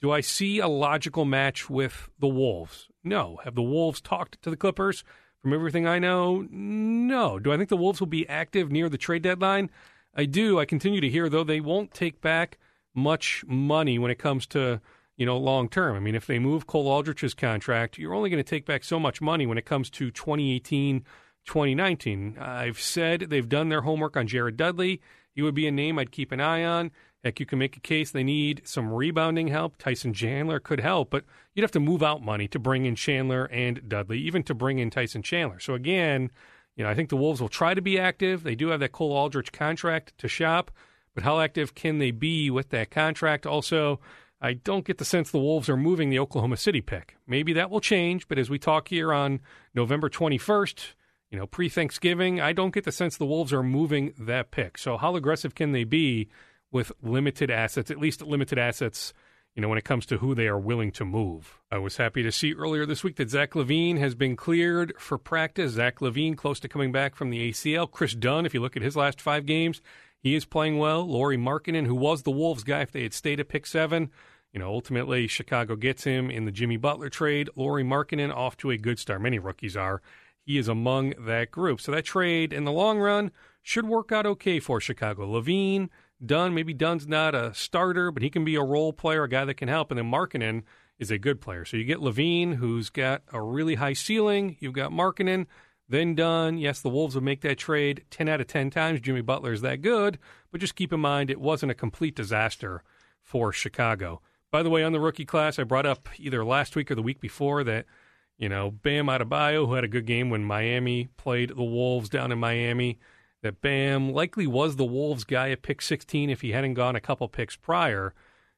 Do 0.02 0.12
I 0.12 0.22
see 0.22 0.60
a 0.60 0.68
logical 0.68 1.26
match 1.26 1.70
with 1.70 2.10
the 2.20 2.28
Wolves? 2.28 2.90
No. 3.04 3.40
Have 3.44 3.56
the 3.56 3.62
Wolves 3.62 4.02
talked 4.02 4.42
to 4.42 4.50
the 4.50 4.58
Clippers? 4.58 5.04
From 5.42 5.54
everything 5.54 5.88
I 5.88 5.98
know, 5.98 6.46
no. 6.52 7.40
Do 7.40 7.52
I 7.52 7.58
think 7.58 7.70
the 7.70 7.78
Wolves 7.78 8.00
will 8.00 8.08
be 8.08 8.30
active 8.30 8.72
near 8.72 8.90
the 8.90 8.98
trade 8.98 9.24
deadline? 9.24 9.72
I 10.14 10.26
do. 10.26 10.60
I 10.60 10.66
continue 10.66 11.02
to 11.02 11.10
hear, 11.10 11.30
though, 11.30 11.44
they 11.44 11.62
won't 11.62 11.94
take 11.94 12.22
back 12.22 12.58
much 12.94 13.44
money 13.48 13.98
when 13.98 14.12
it 14.12 14.20
comes 14.20 14.46
to, 14.48 14.82
you 15.16 15.26
know, 15.26 15.38
long 15.38 15.70
term. 15.70 15.96
I 15.96 16.00
mean, 16.00 16.16
if 16.16 16.28
they 16.28 16.40
move 16.40 16.68
Cole 16.68 16.88
Aldrich's 16.88 17.34
contract, 17.34 17.98
you're 17.98 18.14
only 18.14 18.30
going 18.30 18.44
to 18.44 18.50
take 18.50 18.66
back 18.66 18.84
so 18.84 19.00
much 19.00 19.22
money 19.22 19.46
when 19.46 19.58
it 19.58 19.66
comes 19.66 19.90
to 19.92 20.12
2018 20.12 21.06
2019. 21.46 22.38
I've 22.40 22.80
said 22.80 23.22
they've 23.30 23.48
done 23.48 23.70
their 23.70 23.82
homework 23.82 24.16
on 24.16 24.28
Jared 24.28 24.58
Dudley. 24.58 25.02
He 25.34 25.42
would 25.42 25.56
be 25.56 25.68
a 25.68 25.72
name 25.72 25.98
I'd 25.98 26.12
keep 26.12 26.32
an 26.32 26.42
eye 26.42 26.64
on. 26.64 26.92
Heck, 27.24 27.40
you 27.40 27.46
can 27.46 27.60
make 27.60 27.78
a 27.78 27.82
case 27.82 28.12
they 28.12 28.24
need 28.24 28.62
some 28.66 28.92
rebounding 28.92 29.48
help. 29.48 29.78
Tyson 29.78 30.14
Chandler 30.14 30.60
could 30.60 30.80
help, 30.80 31.12
but 31.12 31.24
you'd 31.54 31.64
have 31.64 31.72
to 31.72 31.80
move 31.80 32.02
out 32.02 32.24
money 32.24 32.48
to 32.48 32.58
bring 32.58 32.86
in 32.86 32.96
Chandler 32.96 33.46
and 33.46 33.88
Dudley, 33.88 34.20
even 34.20 34.42
to 34.44 34.56
bring 34.56 34.80
in 34.80 34.90
Tyson 34.90 35.22
Chandler. 35.22 35.60
So 35.60 35.76
again, 35.76 36.32
you 36.76 36.84
know, 36.84 36.90
I 36.90 36.96
think 36.96 37.10
the 37.10 37.18
Wolves 37.18 37.42
will 37.42 37.50
try 37.50 37.74
to 37.74 37.82
be 37.82 38.00
active. 38.00 38.44
They 38.44 38.56
do 38.56 38.70
have 38.70 38.80
that 38.80 38.92
Cole 38.92 39.12
Aldrich 39.14 39.52
contract 39.52 40.18
to 40.20 40.28
shop, 40.28 40.72
but 41.14 41.24
how 41.24 41.40
active 41.40 41.76
can 41.76 42.00
they 42.00 42.12
be 42.12 42.50
with 42.50 42.70
that 42.70 42.92
contract? 42.92 43.46
Also, 43.46 44.00
I 44.42 44.54
don't 44.54 44.86
get 44.86 44.98
the 44.98 45.06
sense 45.06 45.30
the 45.30 45.40
Wolves 45.40 45.70
are 45.70 45.78
moving 45.78 46.10
the 46.10 46.20
Oklahoma 46.20 46.58
City 46.58 46.82
pick. 46.82 47.18
Maybe 47.28 47.54
that 47.54 47.70
will 47.70 47.82
change, 47.82 48.28
but 48.28 48.40
as 48.40 48.50
we 48.50 48.58
talk 48.58 48.88
here 48.88 49.14
on 49.14 49.42
November 49.76 50.10
21st, 50.10 50.94
you 51.30 51.38
know, 51.38 51.46
pre 51.46 51.70
Thanksgiving, 51.70 52.42
I 52.42 52.52
don't 52.52 52.74
get 52.74 52.84
the 52.84 52.92
sense 52.92 53.18
the 53.18 53.26
Wolves 53.26 53.54
are 53.54 53.64
moving 53.64 54.14
that 54.20 54.52
pick. 54.52 54.78
So, 54.78 54.98
how 54.98 55.16
aggressive 55.16 55.56
can 55.56 55.72
they 55.72 55.84
be 55.84 56.30
with 56.72 56.92
limited 57.02 57.52
assets, 57.52 57.92
at 57.92 58.00
least 58.00 58.22
limited 58.22 58.58
assets, 58.58 59.14
you 59.56 59.62
know, 59.62 59.68
when 59.68 59.78
it 59.78 59.86
comes 59.86 60.06
to 60.06 60.18
who 60.18 60.34
they 60.34 60.48
are 60.48 60.60
willing 60.60 60.92
to 60.94 61.06
move? 61.06 61.60
I 61.70 61.78
was 61.78 61.98
happy 61.98 62.24
to 62.24 62.32
see 62.32 62.54
earlier 62.54 62.86
this 62.86 63.04
week 63.04 63.18
that 63.18 63.30
Zach 63.30 63.52
LaVine 63.52 63.98
has 63.98 64.16
been 64.16 64.36
cleared 64.36 64.94
for 64.98 65.18
practice. 65.18 65.74
Zach 65.74 66.00
LaVine 66.00 66.38
close 66.38 66.60
to 66.62 66.70
coming 66.70 66.92
back 66.92 67.16
from 67.16 67.30
the 67.30 67.52
ACL. 67.52 67.90
Kris 67.90 68.14
Dunn, 68.14 68.46
if 68.46 68.54
you 68.54 68.62
look 68.62 68.78
at 68.78 68.84
his 68.84 68.96
last 68.96 69.20
five 69.20 69.46
games, 69.46 69.82
he 70.20 70.36
is 70.36 70.46
playing 70.46 70.78
well. 70.78 71.06
Lauri 71.06 71.38
Markkanen, 71.38 71.86
who 71.86 71.96
was 71.96 72.24
the 72.24 72.32
Wolves 72.32 72.64
guy 72.64 72.82
if 72.82 72.92
they 72.92 73.04
had 73.04 73.14
stayed 73.14 73.40
at 73.40 73.50
pick 73.50 73.66
seven, 73.66 74.10
you 74.54 74.60
know, 74.60 74.70
ultimately 74.70 75.28
Chicago 75.28 75.76
gets 75.76 76.04
him 76.04 76.30
in 76.30 76.46
the 76.46 76.52
Jimmy 76.52 76.78
Butler 76.78 77.10
trade. 77.10 77.50
Lauri 77.56 77.84
Markkanen 77.84 78.34
off 78.34 78.58
to 78.58 78.72
a 78.72 78.78
good 78.78 79.00
start. 79.00 79.22
Many 79.22 79.40
rookies 79.40 79.78
are 79.78 80.02
he 80.44 80.58
is 80.58 80.68
among 80.68 81.14
that 81.26 81.52
group. 81.52 81.80
So 81.80 81.92
that 81.92 82.06
trade 82.06 82.52
in 82.52 82.66
the 82.66 82.72
long 82.72 83.00
run 83.00 83.32
should 83.62 83.86
work 83.86 84.12
out 84.12 84.26
okay 84.26 84.60
for 84.60 84.82
Chicago. 84.82 85.26
LaVine, 85.26 85.90
Dunn, 86.26 86.54
maybe 86.54 86.74
Dunn's 86.74 87.08
not 87.08 87.36
a 87.36 87.54
starter, 87.54 88.12
but 88.12 88.24
he 88.24 88.30
can 88.30 88.46
be 88.46 88.56
a 88.56 88.64
role 88.64 88.94
player, 88.94 89.24
a 89.24 89.30
guy 89.30 89.46
that 89.46 89.56
can 89.56 89.68
help. 89.68 89.92
And 89.92 89.98
then 89.98 90.12
Markkanen 90.12 90.64
is 91.00 91.12
a 91.12 91.18
good 91.18 91.42
player. 91.42 91.66
So 91.66 91.78
you 91.78 91.84
get 91.84 92.00
LaVine, 92.00 92.56
who's 92.56 92.90
got 92.90 93.24
a 93.32 93.42
really 93.42 93.76
high 93.76 93.94
ceiling. 93.94 94.58
You've 94.60 94.74
got 94.74 94.92
Markkanen, 94.92 95.48
then 95.90 96.16
Dunn. 96.16 96.58
Yes, 96.58 96.82
the 96.82 96.90
Wolves 96.90 97.16
will 97.16 97.24
make 97.24 97.42
that 97.42 97.58
trade 97.58 98.06
10 98.12 98.28
out 98.28 98.42
of 98.42 98.48
10 98.48 98.70
times. 98.70 99.02
Jimmy 99.02 99.22
Butler 99.22 99.54
is 99.54 99.62
that 99.62 99.82
good, 99.82 100.20
but 100.52 100.62
just 100.62 100.76
keep 100.76 100.94
in 100.94 101.00
mind 101.00 101.30
it 101.30 101.42
wasn't 101.42 101.72
a 101.72 101.76
complete 101.76 102.16
disaster 102.16 102.84
for 103.22 103.52
Chicago. 103.52 104.22
By 104.52 104.64
the 104.64 104.70
way, 104.70 104.84
on 104.84 104.92
the 104.92 105.00
rookie 105.00 105.26
class, 105.26 105.58
I 105.58 105.64
brought 105.64 105.86
up 105.86 106.10
either 106.18 106.44
last 106.44 106.76
week 106.76 106.92
or 106.92 106.96
the 106.96 107.02
week 107.02 107.20
before 107.20 107.64
that– 107.64 107.86
you 108.42 108.50
know, 108.50 108.72
Bam 108.72 109.06
Adebayo, 109.06 109.68
who 109.68 109.76
had 109.76 109.84
a 109.84 109.88
good 109.88 110.08
game 110.08 110.32
when 110.32 110.44
Miami 110.44 111.10
played 111.16 111.50
the 111.50 111.64
Wolves 111.64 112.10
down 112.10 112.32
in 112.32 112.40
Miami, 112.40 112.98
that 113.42 113.62
Bam 113.62 114.14
likely 114.14 114.48
was 114.48 114.76
the 114.76 114.86
Wolves 114.86 115.24
guy 115.24 115.50
at 115.50 115.62
pick 115.62 115.82
16 115.82 116.30
if 116.30 116.42
he 116.42 116.52
hadn't 116.52 116.76
gone 116.76 116.96
a 116.96 117.02
couple 117.02 117.28
picks 117.28 117.56
prior, 117.56 118.14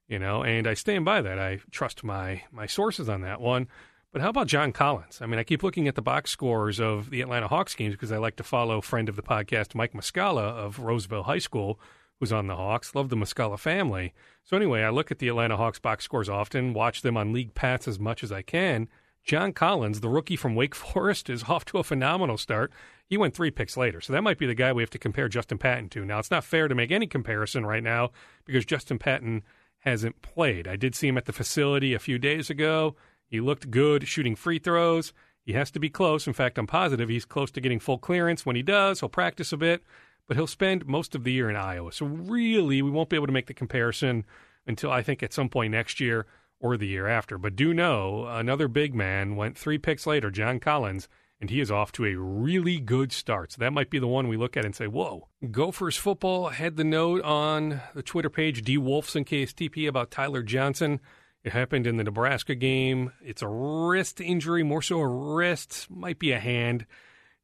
you 0.07 0.19
know, 0.19 0.43
and 0.43 0.67
I 0.67 0.73
stand 0.73 1.05
by 1.05 1.21
that. 1.21 1.39
I 1.39 1.59
trust 1.71 2.03
my 2.03 2.43
my 2.51 2.65
sources 2.65 3.09
on 3.09 3.21
that 3.21 3.41
one. 3.41 3.67
But 4.11 4.21
how 4.21 4.29
about 4.29 4.45
John 4.45 4.71
Collins? 4.71 5.21
I 5.23 5.25
mean, 5.25 5.39
I 5.39 5.43
keep 5.43 5.63
looking 5.63 5.87
at 5.87 5.95
the 5.95 6.01
box 6.01 6.29
scores 6.29 6.79
of 6.79 7.09
the 7.09 7.21
Atlanta 7.21 7.47
Hawks 7.47 7.73
games 7.73 7.95
because 7.95 8.11
I 8.11 8.17
like 8.17 8.35
to 8.35 8.43
follow 8.43 8.79
friend 8.79 9.09
of 9.09 9.15
the 9.15 9.23
podcast, 9.23 9.73
Mike 9.73 9.93
Muscala 9.93 10.43
of 10.43 10.77
Roseville 10.77 11.23
High 11.23 11.39
School, 11.39 11.79
who's 12.19 12.31
on 12.31 12.45
the 12.45 12.55
Hawks. 12.55 12.93
Love 12.93 13.09
the 13.09 13.15
Muscala 13.15 13.57
family. 13.57 14.13
So 14.43 14.55
anyway, 14.55 14.83
I 14.83 14.91
look 14.91 15.09
at 15.09 15.17
the 15.17 15.29
Atlanta 15.29 15.57
Hawks 15.57 15.79
box 15.79 16.05
scores 16.05 16.29
often, 16.29 16.73
watch 16.73 17.01
them 17.01 17.17
on 17.17 17.33
League 17.33 17.55
Pass 17.55 17.87
as 17.87 17.99
much 17.99 18.23
as 18.23 18.31
I 18.31 18.43
can. 18.43 18.87
John 19.23 19.51
Collins, 19.51 20.01
the 20.01 20.09
rookie 20.09 20.35
from 20.35 20.53
Wake 20.53 20.75
Forest, 20.75 21.27
is 21.27 21.45
off 21.45 21.65
to 21.65 21.79
a 21.79 21.83
phenomenal 21.83 22.37
start. 22.37 22.71
He 23.09 23.17
went 23.17 23.35
three 23.35 23.51
picks 23.51 23.77
later, 23.77 24.01
so 24.01 24.13
that 24.13 24.23
might 24.23 24.37
be 24.37 24.47
the 24.47 24.55
guy 24.55 24.73
we 24.73 24.81
have 24.81 24.89
to 24.91 24.99
compare 24.99 25.29
Justin 25.29 25.57
Patton 25.57 25.89
to. 25.89 26.05
Now, 26.05 26.19
it's 26.19 26.31
not 26.31 26.43
fair 26.43 26.67
to 26.67 26.75
make 26.75 26.91
any 26.91 27.05
comparison 27.05 27.65
right 27.65 27.83
now 27.83 28.11
because 28.45 28.65
Justin 28.65 28.97
Patton 28.97 29.43
hasn't 29.79 30.21
played. 30.21 30.67
I 30.67 30.75
did 30.75 30.95
see 30.95 31.09
him 31.09 31.17
at 31.17 31.25
the 31.25 31.33
facility 31.33 31.93
a 31.93 31.99
few 31.99 32.17
days 32.17 32.49
ago. 32.49 32.95
He 33.27 33.41
looked 33.41 33.69
good 33.71 34.07
shooting 34.07 34.35
free 34.35 34.59
throws. 34.59 35.13
He 35.45 35.53
has 35.53 35.69
to 35.71 35.79
be 35.79 35.89
close. 35.89 36.25
In 36.25 36.33
fact, 36.33 36.57
I'm 36.57 36.67
positive 36.67 37.09
he's 37.09 37.25
close 37.25 37.51
to 37.51 37.61
getting 37.61 37.79
full 37.79 37.97
clearance. 37.97 38.45
When 38.45 38.55
he 38.55 38.63
does, 38.63 39.01
he'll 39.01 39.09
practice 39.09 39.51
a 39.51 39.57
bit, 39.57 39.83
but 40.27 40.37
he'll 40.37 40.47
spend 40.47 40.87
most 40.87 41.15
of 41.15 41.25
the 41.25 41.33
year 41.33 41.49
in 41.49 41.57
Iowa. 41.57 41.91
So, 41.91 42.05
really, 42.05 42.81
we 42.81 42.89
won't 42.89 43.09
be 43.09 43.17
able 43.17 43.27
to 43.27 43.33
make 43.33 43.47
the 43.47 43.53
comparison 43.53 44.25
until 44.65 44.91
I 44.91 45.03
think 45.03 45.21
at 45.21 45.33
some 45.33 45.49
point 45.49 45.71
next 45.71 45.99
year 45.99 46.25
or 46.59 46.77
the 46.77 46.87
year 46.87 47.07
after. 47.07 47.37
But 47.37 47.57
do 47.57 47.73
know 47.73 48.25
another 48.27 48.69
big 48.69 48.95
man 48.95 49.35
went 49.35 49.57
three 49.57 49.77
picks 49.77 50.07
later, 50.07 50.31
John 50.31 50.59
Collins, 50.59 51.09
and 51.43 51.49
he 51.49 51.59
is 51.59 51.69
off 51.69 51.91
to 51.91 52.05
a 52.05 52.15
really 52.15 52.79
good 52.79 53.11
start. 53.11 53.51
So 53.51 53.57
that 53.59 53.73
might 53.73 53.89
be 53.89 53.99
the 53.99 54.07
one 54.07 54.29
we 54.29 54.37
look 54.37 54.55
at 54.55 54.63
and 54.63 54.73
say, 54.73 54.87
whoa. 54.87 55.27
Gophers 55.51 55.97
football 55.97 56.47
had 56.47 56.77
the 56.77 56.85
note 56.85 57.21
on 57.23 57.81
the 57.93 58.01
Twitter 58.01 58.29
page, 58.29 58.61
D 58.61 58.77
Wolfson 58.77 59.25
KSTP, 59.25 59.85
about 59.85 60.09
Tyler 60.09 60.41
Johnson. 60.41 61.01
It 61.43 61.51
happened 61.51 61.85
in 61.85 61.97
the 61.97 62.05
Nebraska 62.05 62.55
game. 62.55 63.11
It's 63.21 63.41
a 63.41 63.49
wrist 63.49 64.21
injury, 64.21 64.63
more 64.63 64.81
so 64.81 65.01
a 65.01 65.05
wrist, 65.05 65.87
might 65.89 66.17
be 66.17 66.31
a 66.31 66.39
hand. 66.39 66.85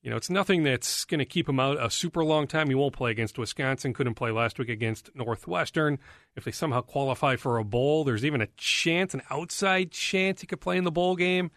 You 0.02 0.10
know, 0.10 0.16
it's 0.16 0.30
nothing 0.30 0.64
that's 0.64 1.04
going 1.04 1.20
to 1.20 1.26
keep 1.26 1.50
him 1.50 1.60
out 1.60 1.76
a 1.78 1.89
super 1.89 2.24
long 2.24 2.47
time. 2.47 2.70
He 2.70 2.76
won't 2.76 2.93
play 2.93 3.12
against 3.12 3.38
Wisconsin. 3.38 3.93
Couldn't 3.93 4.16
play 4.16 4.32
last 4.32 4.60
week 4.60 4.70
against 4.70 5.14
Northwestern. 5.14 6.00
If 6.38 6.45
they 6.45 6.52
somehow 6.52 6.80
qualify 6.80 7.36
for 7.36 7.58
a 7.58 7.66
bowl, 7.66 8.06
there's 8.06 8.24
even 8.24 8.39
a 8.39 8.47
chance, 8.56 9.14
an 9.14 9.24
outside 9.30 9.91
chance 9.91 10.39
he 10.39 10.47
could 10.47 10.62
play 10.62 10.78
in 10.78 10.86
the 10.86 10.89
bowl 10.89 11.18
game. 11.18 11.52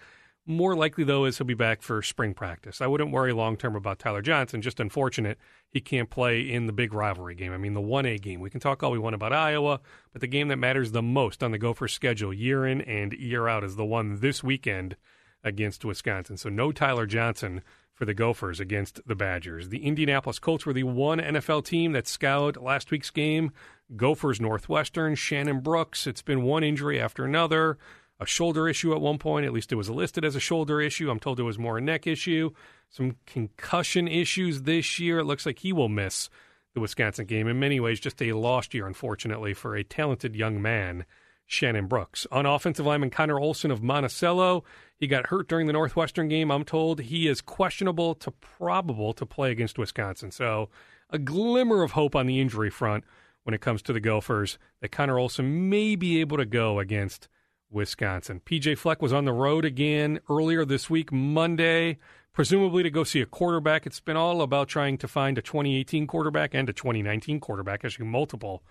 More 0.44 0.74
likely, 0.74 1.04
though, 1.04 1.24
is 1.24 1.38
he'll 1.38 1.46
be 1.46 1.54
back 1.54 1.82
for 1.82 2.02
spring 2.02 2.34
practice. 2.34 2.80
I 2.80 2.88
wouldn't 2.88 3.12
worry 3.12 3.32
long 3.32 3.56
term 3.56 3.76
about 3.76 4.00
Tyler 4.00 4.22
Johnson. 4.22 4.60
Just 4.60 4.80
unfortunate 4.80 5.38
he 5.68 5.80
can't 5.80 6.10
play 6.10 6.40
in 6.40 6.66
the 6.66 6.72
big 6.72 6.92
rivalry 6.92 7.36
game. 7.36 7.52
I 7.52 7.58
mean, 7.58 7.74
the 7.74 7.80
1A 7.80 8.20
game. 8.20 8.40
We 8.40 8.50
can 8.50 8.58
talk 8.58 8.82
all 8.82 8.90
we 8.90 8.98
want 8.98 9.14
about 9.14 9.32
Iowa, 9.32 9.80
but 10.12 10.20
the 10.20 10.26
game 10.26 10.48
that 10.48 10.56
matters 10.56 10.90
the 10.90 11.02
most 11.02 11.44
on 11.44 11.52
the 11.52 11.58
Gophers 11.58 11.92
schedule 11.92 12.32
year 12.32 12.66
in 12.66 12.80
and 12.82 13.12
year 13.12 13.46
out 13.46 13.62
is 13.62 13.76
the 13.76 13.84
one 13.84 14.18
this 14.20 14.42
weekend 14.42 14.96
against 15.44 15.84
Wisconsin. 15.84 16.36
So 16.36 16.48
no 16.48 16.72
Tyler 16.72 17.06
Johnson 17.06 17.62
for 17.94 18.04
the 18.04 18.14
Gophers 18.14 18.58
against 18.58 19.00
the 19.06 19.14
Badgers. 19.14 19.68
The 19.68 19.84
Indianapolis 19.84 20.40
Colts 20.40 20.66
were 20.66 20.72
the 20.72 20.82
one 20.82 21.20
NFL 21.20 21.64
team 21.64 21.92
that 21.92 22.08
scoured 22.08 22.56
last 22.56 22.90
week's 22.90 23.10
game. 23.10 23.52
Gophers 23.94 24.40
Northwestern, 24.40 25.14
Shannon 25.14 25.60
Brooks. 25.60 26.06
It's 26.06 26.22
been 26.22 26.42
one 26.42 26.64
injury 26.64 27.00
after 27.00 27.24
another. 27.24 27.78
A 28.22 28.26
shoulder 28.26 28.68
issue 28.68 28.94
at 28.94 29.00
one 29.00 29.18
point, 29.18 29.46
at 29.46 29.52
least 29.52 29.72
it 29.72 29.76
was 29.76 29.90
listed 29.90 30.24
as 30.24 30.36
a 30.36 30.40
shoulder 30.40 30.80
issue. 30.80 31.10
I'm 31.10 31.18
told 31.18 31.40
it 31.40 31.42
was 31.42 31.58
more 31.58 31.78
a 31.78 31.80
neck 31.80 32.06
issue. 32.06 32.50
Some 32.88 33.16
concussion 33.26 34.06
issues 34.06 34.62
this 34.62 35.00
year. 35.00 35.18
It 35.18 35.24
looks 35.24 35.44
like 35.44 35.58
he 35.58 35.72
will 35.72 35.88
miss 35.88 36.30
the 36.72 36.80
Wisconsin 36.80 37.26
game. 37.26 37.48
In 37.48 37.58
many 37.58 37.80
ways, 37.80 37.98
just 37.98 38.22
a 38.22 38.32
lost 38.32 38.74
year, 38.74 38.86
unfortunately, 38.86 39.54
for 39.54 39.74
a 39.74 39.82
talented 39.82 40.36
young 40.36 40.62
man 40.62 41.04
Shannon 41.46 41.88
Brooks. 41.88 42.26
On 42.30 42.46
offensive 42.46 42.86
lineman 42.86 43.10
Conner 43.10 43.40
Olson 43.40 43.72
of 43.72 43.82
Monticello, 43.82 44.62
he 44.96 45.08
got 45.08 45.26
hurt 45.26 45.48
during 45.48 45.66
the 45.66 45.72
Northwestern 45.72 46.28
game. 46.28 46.52
I'm 46.52 46.64
told 46.64 47.00
he 47.00 47.26
is 47.26 47.40
questionable 47.40 48.14
to 48.14 48.30
probable 48.30 49.12
to 49.14 49.26
play 49.26 49.50
against 49.50 49.78
Wisconsin. 49.78 50.30
So 50.30 50.68
a 51.10 51.18
glimmer 51.18 51.82
of 51.82 51.90
hope 51.90 52.14
on 52.14 52.26
the 52.26 52.40
injury 52.40 52.70
front 52.70 53.02
when 53.42 53.52
it 53.52 53.60
comes 53.60 53.82
to 53.82 53.92
the 53.92 54.00
Gophers 54.00 54.58
that 54.80 54.92
Conner 54.92 55.18
Olson 55.18 55.68
may 55.68 55.96
be 55.96 56.20
able 56.20 56.36
to 56.36 56.46
go 56.46 56.78
against 56.78 57.28
Wisconsin. 57.72 58.40
PJ 58.44 58.78
Fleck 58.78 59.02
was 59.02 59.12
on 59.12 59.24
the 59.24 59.32
road 59.32 59.64
again 59.64 60.20
earlier 60.28 60.64
this 60.64 60.90
week, 60.90 61.10
Monday, 61.10 61.98
presumably 62.32 62.82
to 62.82 62.90
go 62.90 63.04
see 63.04 63.20
a 63.20 63.26
quarterback. 63.26 63.86
It's 63.86 64.00
been 64.00 64.16
all 64.16 64.42
about 64.42 64.68
trying 64.68 64.98
to 64.98 65.08
find 65.08 65.38
a 65.38 65.42
2018 65.42 66.06
quarterback 66.06 66.54
and 66.54 66.68
a 66.68 66.72
2019 66.72 67.40
quarterback, 67.40 67.84
actually 67.84 68.06
multiple 68.06 68.62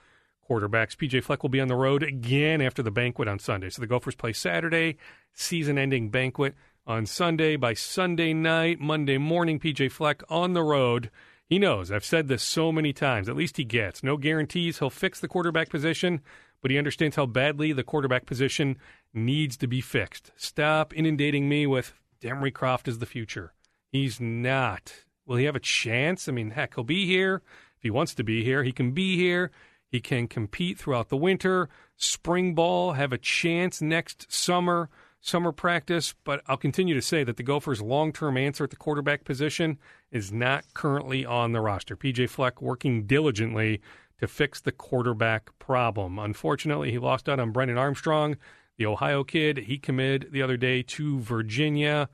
quarterbacks. 0.50 0.96
PJ 0.96 1.24
Fleck 1.24 1.44
will 1.44 1.50
be 1.50 1.62
on 1.62 1.68
the 1.68 1.76
road 1.76 2.04
again 2.04 2.62
after 2.62 2.84
the 2.84 2.92
banquet 2.92 3.28
on 3.28 3.40
Sunday. 3.40 3.70
So 3.70 3.82
the 3.82 3.88
Gophers 3.88 4.16
play 4.16 4.34
Saturday, 4.34 4.98
season 5.34 5.78
ending 5.78 6.10
banquet 6.10 6.56
on 6.86 7.06
Sunday. 7.06 7.56
By 7.56 7.74
Sunday 7.74 8.34
night, 8.34 8.80
Monday 8.80 9.18
morning, 9.18 9.60
PJ 9.60 9.92
Fleck 9.92 10.24
on 10.30 10.54
the 10.54 10.64
road. 10.64 11.10
He 11.46 11.60
knows, 11.60 11.92
I've 11.92 12.06
said 12.06 12.30
this 12.30 12.44
so 12.44 12.72
many 12.72 12.94
times, 12.94 13.28
at 13.28 13.36
least 13.36 13.58
he 13.58 13.66
gets. 13.66 14.04
No 14.04 14.16
guarantees 14.16 14.80
he'll 14.80 14.90
fix 14.90 15.20
the 15.20 15.28
quarterback 15.28 15.70
position, 15.70 16.22
but 16.62 16.72
he 16.72 16.78
understands 16.78 17.16
how 17.16 17.26
badly 17.26 17.74
the 17.74 17.84
quarterback 17.84 18.26
position 18.26 18.78
needs 19.14 19.58
to 19.58 19.68
be 19.68 19.82
fixed. 19.82 20.32
Stop 20.36 20.94
inundating 20.94 21.50
me 21.50 21.68
with 21.68 21.94
Demry 22.22 22.54
Croft 22.54 22.88
is 22.88 23.00
the 23.00 23.06
future. 23.06 23.54
He's 23.92 24.22
not. 24.22 24.94
Will 25.26 25.38
he 25.38 25.46
have 25.46 25.56
a 25.56 25.60
chance? 25.60 26.30
I 26.30 26.32
mean, 26.32 26.52
heck, 26.52 26.76
he'll 26.76 26.84
be 26.84 27.06
here. 27.06 27.42
If 27.78 27.84
he 27.84 27.90
wants 27.90 28.14
to 28.16 28.24
be 28.24 28.44
here, 28.44 28.64
he 28.64 28.72
can 28.72 28.92
be 28.92 29.16
here. 29.18 29.52
He 29.90 30.00
can 30.00 30.28
compete 30.28 30.78
throughout 30.78 31.10
the 31.10 31.18
winter, 31.18 31.68
spring 31.98 32.56
ball, 32.56 32.94
have 32.94 33.12
a 33.12 33.18
chance 33.18 33.82
next 33.82 34.32
summer, 34.32 34.90
summer 35.20 35.52
practice. 35.52 36.16
But 36.24 36.42
I'll 36.48 36.56
continue 36.58 36.94
to 36.96 37.02
say 37.02 37.26
that 37.26 37.36
the 37.36 37.44
Gophers' 37.44 37.82
long 37.82 38.14
term 38.14 38.38
answer 38.38 38.64
at 38.64 38.70
the 38.70 38.78
quarterback 38.78 39.26
position 39.26 39.80
is 40.10 40.32
not 40.32 40.74
currently 40.74 41.26
on 41.26 41.52
the 41.52 41.60
roster. 41.60 41.98
PJ 41.98 42.30
Fleck 42.30 42.62
working 42.62 43.06
diligently 43.06 43.82
to 44.22 44.28
fix 44.28 44.62
the 44.62 44.72
quarterback 44.72 45.50
problem. 45.58 46.20
Unfortunately, 46.20 46.92
he 46.92 47.00
lost 47.00 47.28
out 47.28 47.40
on 47.40 47.52
Brennan 47.52 47.78
Armstrong, 47.78 48.38
the 48.78 48.86
Ohio 48.86 49.24
kid. 49.24 49.58
He 49.58 49.78
committed 49.80 50.32
the 50.32 50.44
other 50.44 50.58
day 50.58 50.84
to 50.84 51.20
Virginia. 51.20 52.08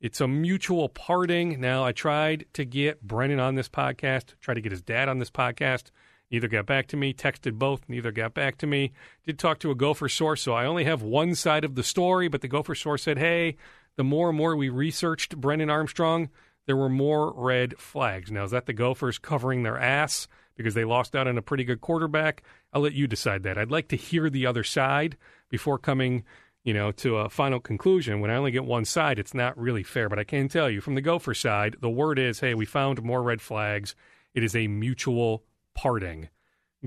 It's 0.00 0.20
a 0.20 0.26
mutual 0.26 0.88
parting. 0.88 1.60
Now, 1.60 1.84
I 1.84 1.92
tried 1.92 2.46
to 2.54 2.64
get 2.64 3.02
Brennan 3.02 3.38
on 3.38 3.54
this 3.54 3.68
podcast, 3.68 4.34
tried 4.40 4.54
to 4.54 4.60
get 4.60 4.72
his 4.72 4.82
dad 4.82 5.08
on 5.08 5.20
this 5.20 5.30
podcast. 5.30 5.92
Neither 6.32 6.48
got 6.48 6.66
back 6.66 6.88
to 6.88 6.96
me. 6.96 7.14
Texted 7.14 7.58
both. 7.58 7.88
Neither 7.88 8.10
got 8.10 8.34
back 8.34 8.58
to 8.58 8.66
me. 8.66 8.92
Did 9.24 9.38
talk 9.38 9.60
to 9.60 9.70
a 9.70 9.76
Gopher 9.76 10.08
source, 10.08 10.42
so 10.42 10.54
I 10.54 10.66
only 10.66 10.82
have 10.84 11.02
one 11.02 11.36
side 11.36 11.64
of 11.64 11.76
the 11.76 11.84
story. 11.84 12.26
But 12.26 12.40
the 12.40 12.48
Gopher 12.48 12.74
source 12.74 13.04
said, 13.04 13.18
"Hey, 13.18 13.56
the 13.94 14.02
more 14.02 14.30
and 14.30 14.38
more 14.38 14.56
we 14.56 14.68
researched 14.68 15.36
Brennan 15.36 15.70
Armstrong, 15.70 16.30
there 16.66 16.76
were 16.76 16.88
more 16.88 17.32
red 17.36 17.78
flags." 17.78 18.32
Now, 18.32 18.44
is 18.44 18.50
that 18.50 18.66
the 18.66 18.72
Gophers 18.72 19.18
covering 19.18 19.62
their 19.62 19.78
ass 19.78 20.26
because 20.56 20.74
they 20.74 20.84
lost 20.84 21.14
out 21.14 21.26
on 21.26 21.38
a 21.38 21.42
pretty 21.42 21.64
good 21.64 21.80
quarterback? 21.80 22.42
I'll 22.72 22.82
let 22.82 22.92
you 22.92 23.06
decide 23.06 23.42
that. 23.42 23.58
I'd 23.58 23.70
like 23.70 23.88
to 23.88 23.96
hear 23.96 24.30
the 24.30 24.46
other 24.46 24.64
side 24.64 25.16
before 25.48 25.78
coming, 25.78 26.24
you 26.64 26.74
know, 26.74 26.92
to 26.92 27.18
a 27.18 27.28
final 27.28 27.60
conclusion. 27.60 28.20
When 28.20 28.30
I 28.30 28.36
only 28.36 28.50
get 28.50 28.64
one 28.64 28.84
side, 28.84 29.18
it's 29.18 29.34
not 29.34 29.58
really 29.58 29.82
fair. 29.82 30.08
But 30.08 30.18
I 30.18 30.24
can 30.24 30.48
tell 30.48 30.70
you, 30.70 30.80
from 30.80 30.94
the 30.94 31.00
Gopher 31.00 31.34
side, 31.34 31.76
the 31.80 31.90
word 31.90 32.18
is, 32.18 32.40
"Hey, 32.40 32.54
we 32.54 32.64
found 32.64 33.02
more 33.02 33.22
red 33.22 33.40
flags." 33.40 33.94
It 34.34 34.42
is 34.42 34.56
a 34.56 34.68
mutual 34.68 35.44
parting. 35.74 36.28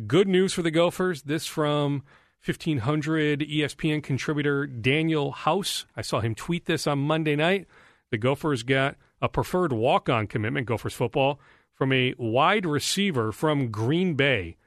Good 0.07 0.27
news 0.27 0.53
for 0.53 0.61
the 0.61 0.71
Gophers. 0.71 1.23
This 1.23 1.45
from 1.45 2.03
1500 2.45 3.41
ESPN 3.41 4.01
contributor 4.01 4.67
Daniel 4.67 5.31
House. 5.31 5.85
I 5.95 6.01
saw 6.01 6.19
him 6.19 6.35
tweet 6.35 6.65
this 6.65 6.85
on 6.85 6.99
Monday 6.99 7.35
night. 7.35 7.65
The 8.11 8.17
Gophers 8.17 8.63
got 8.63 8.97
a 9.21 9.29
preferred 9.29 9.73
walk 9.73 10.09
on 10.09 10.27
commitment, 10.27 10.67
Gophers 10.67 10.93
football, 10.93 11.39
from 11.75 11.91
a 11.91 12.15
wide 12.17 12.65
receiver 12.65 13.31
from 13.31 13.69
Green 13.69 14.15
Bay, 14.15 14.57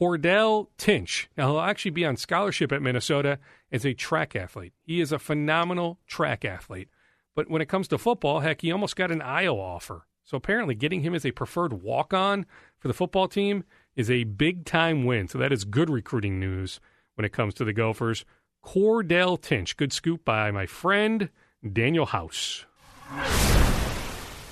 Cordell 0.00 0.68
Tinch. 0.76 1.28
Now, 1.36 1.52
he'll 1.52 1.60
actually 1.60 1.92
be 1.92 2.04
on 2.04 2.16
scholarship 2.16 2.72
at 2.72 2.82
Minnesota 2.82 3.38
as 3.70 3.86
a 3.86 3.94
track 3.94 4.34
athlete. 4.34 4.72
He 4.82 5.00
is 5.00 5.12
a 5.12 5.18
phenomenal 5.18 6.00
track 6.06 6.44
athlete. 6.44 6.88
But 7.36 7.48
when 7.48 7.62
it 7.62 7.68
comes 7.68 7.86
to 7.88 7.98
football, 7.98 8.40
heck, 8.40 8.62
he 8.62 8.72
almost 8.72 8.96
got 8.96 9.10
an 9.10 9.22
Iowa 9.22 9.60
offer. 9.60 10.06
So 10.24 10.36
apparently, 10.36 10.74
getting 10.74 11.02
him 11.02 11.14
as 11.14 11.26
a 11.26 11.32
preferred 11.32 11.82
walk 11.82 12.14
on 12.14 12.46
for 12.78 12.88
the 12.88 12.94
football 12.94 13.28
team 13.28 13.64
is 13.94 14.10
a 14.10 14.24
big 14.24 14.64
time 14.64 15.04
win. 15.04 15.28
So 15.28 15.38
that 15.38 15.52
is 15.52 15.64
good 15.64 15.90
recruiting 15.90 16.40
news 16.40 16.80
when 17.14 17.24
it 17.24 17.32
comes 17.32 17.54
to 17.54 17.64
the 17.64 17.72
Gophers. 17.72 18.24
Cordell 18.64 19.40
Tinch, 19.40 19.76
good 19.76 19.92
scoop 19.92 20.24
by 20.24 20.50
my 20.50 20.64
friend 20.64 21.28
Daniel 21.72 22.06
House. 22.06 22.64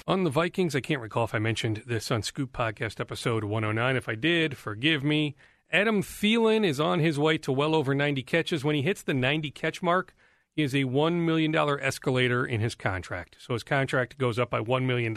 On 0.05 0.24
the 0.24 0.30
Vikings, 0.30 0.74
I 0.74 0.80
can't 0.80 1.00
recall 1.00 1.24
if 1.24 1.34
I 1.34 1.38
mentioned 1.38 1.84
this 1.86 2.11
on 2.11 2.24
Scoop 2.24 2.53
Podcast 2.53 2.98
episode 2.98 3.44
109. 3.44 3.94
If 3.94 4.09
I 4.09 4.16
did, 4.16 4.57
forgive 4.57 5.05
me. 5.05 5.36
Adam 5.70 6.03
Thielen 6.03 6.66
is 6.66 6.80
on 6.80 6.98
his 6.98 7.20
way 7.20 7.38
to 7.38 7.53
well 7.53 7.72
over 7.72 7.94
90 7.94 8.20
catches. 8.24 8.64
When 8.64 8.74
he 8.74 8.82
hits 8.82 9.05
the 9.05 9.14
90 9.14 9.53
catch 9.53 9.80
mark, 9.80 10.12
he 10.50 10.62
has 10.62 10.74
a 10.74 10.84
$1 10.84 11.24
million 11.24 11.55
escalator 11.55 12.44
in 12.44 12.61
his 12.61 12.74
contract. 12.74 13.36
So 13.38 13.53
his 13.53 13.62
contract 13.62 14.18
goes 14.18 14.40
up 14.40 14.50
by 14.50 14.59
$1 14.59 14.82
million 14.84 15.16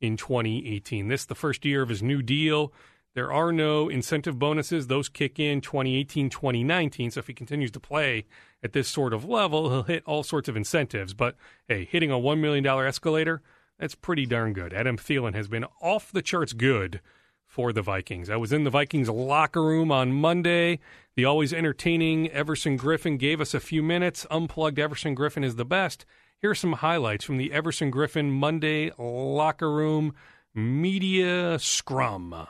in 0.00 0.16
2018. 0.16 1.08
This 1.08 1.20
is 1.20 1.26
the 1.26 1.34
first 1.34 1.62
year 1.66 1.82
of 1.82 1.90
his 1.90 2.02
new 2.02 2.22
deal. 2.22 2.72
There 3.14 3.30
are 3.30 3.52
no 3.52 3.90
incentive 3.90 4.38
bonuses. 4.38 4.86
Those 4.86 5.10
kick 5.10 5.38
in 5.38 5.60
2018, 5.60 6.30
2019. 6.30 7.10
So 7.10 7.18
if 7.18 7.26
he 7.26 7.34
continues 7.34 7.70
to 7.72 7.80
play 7.80 8.24
at 8.64 8.72
this 8.72 8.88
sort 8.88 9.12
of 9.12 9.26
level, 9.26 9.68
he'll 9.68 9.82
hit 9.82 10.02
all 10.06 10.22
sorts 10.22 10.48
of 10.48 10.56
incentives. 10.56 11.12
But 11.12 11.36
hey, 11.68 11.84
hitting 11.84 12.10
a 12.10 12.14
$1 12.14 12.40
million 12.40 12.66
escalator, 12.66 13.42
that's 13.82 13.96
pretty 13.96 14.26
darn 14.26 14.52
good. 14.52 14.72
Adam 14.72 14.96
Thielen 14.96 15.34
has 15.34 15.48
been 15.48 15.64
off 15.80 16.12
the 16.12 16.22
charts 16.22 16.52
good 16.52 17.00
for 17.48 17.72
the 17.72 17.82
Vikings. 17.82 18.30
I 18.30 18.36
was 18.36 18.52
in 18.52 18.62
the 18.62 18.70
Vikings 18.70 19.08
locker 19.08 19.60
room 19.60 19.90
on 19.90 20.12
Monday. 20.12 20.78
The 21.16 21.24
always 21.24 21.52
entertaining 21.52 22.30
Everson 22.30 22.78
Griffen 22.78 23.18
gave 23.18 23.40
us 23.40 23.54
a 23.54 23.58
few 23.58 23.82
minutes. 23.82 24.24
Unplugged 24.30 24.78
Everson 24.78 25.16
Griffen 25.16 25.44
is 25.44 25.56
the 25.56 25.64
best. 25.64 26.06
Here 26.38 26.50
are 26.50 26.54
some 26.54 26.74
highlights 26.74 27.24
from 27.24 27.38
the 27.38 27.52
Everson 27.52 27.90
Griffen 27.90 28.30
Monday 28.30 28.92
locker 28.96 29.72
room 29.72 30.14
media 30.54 31.58
scrum. 31.58 32.46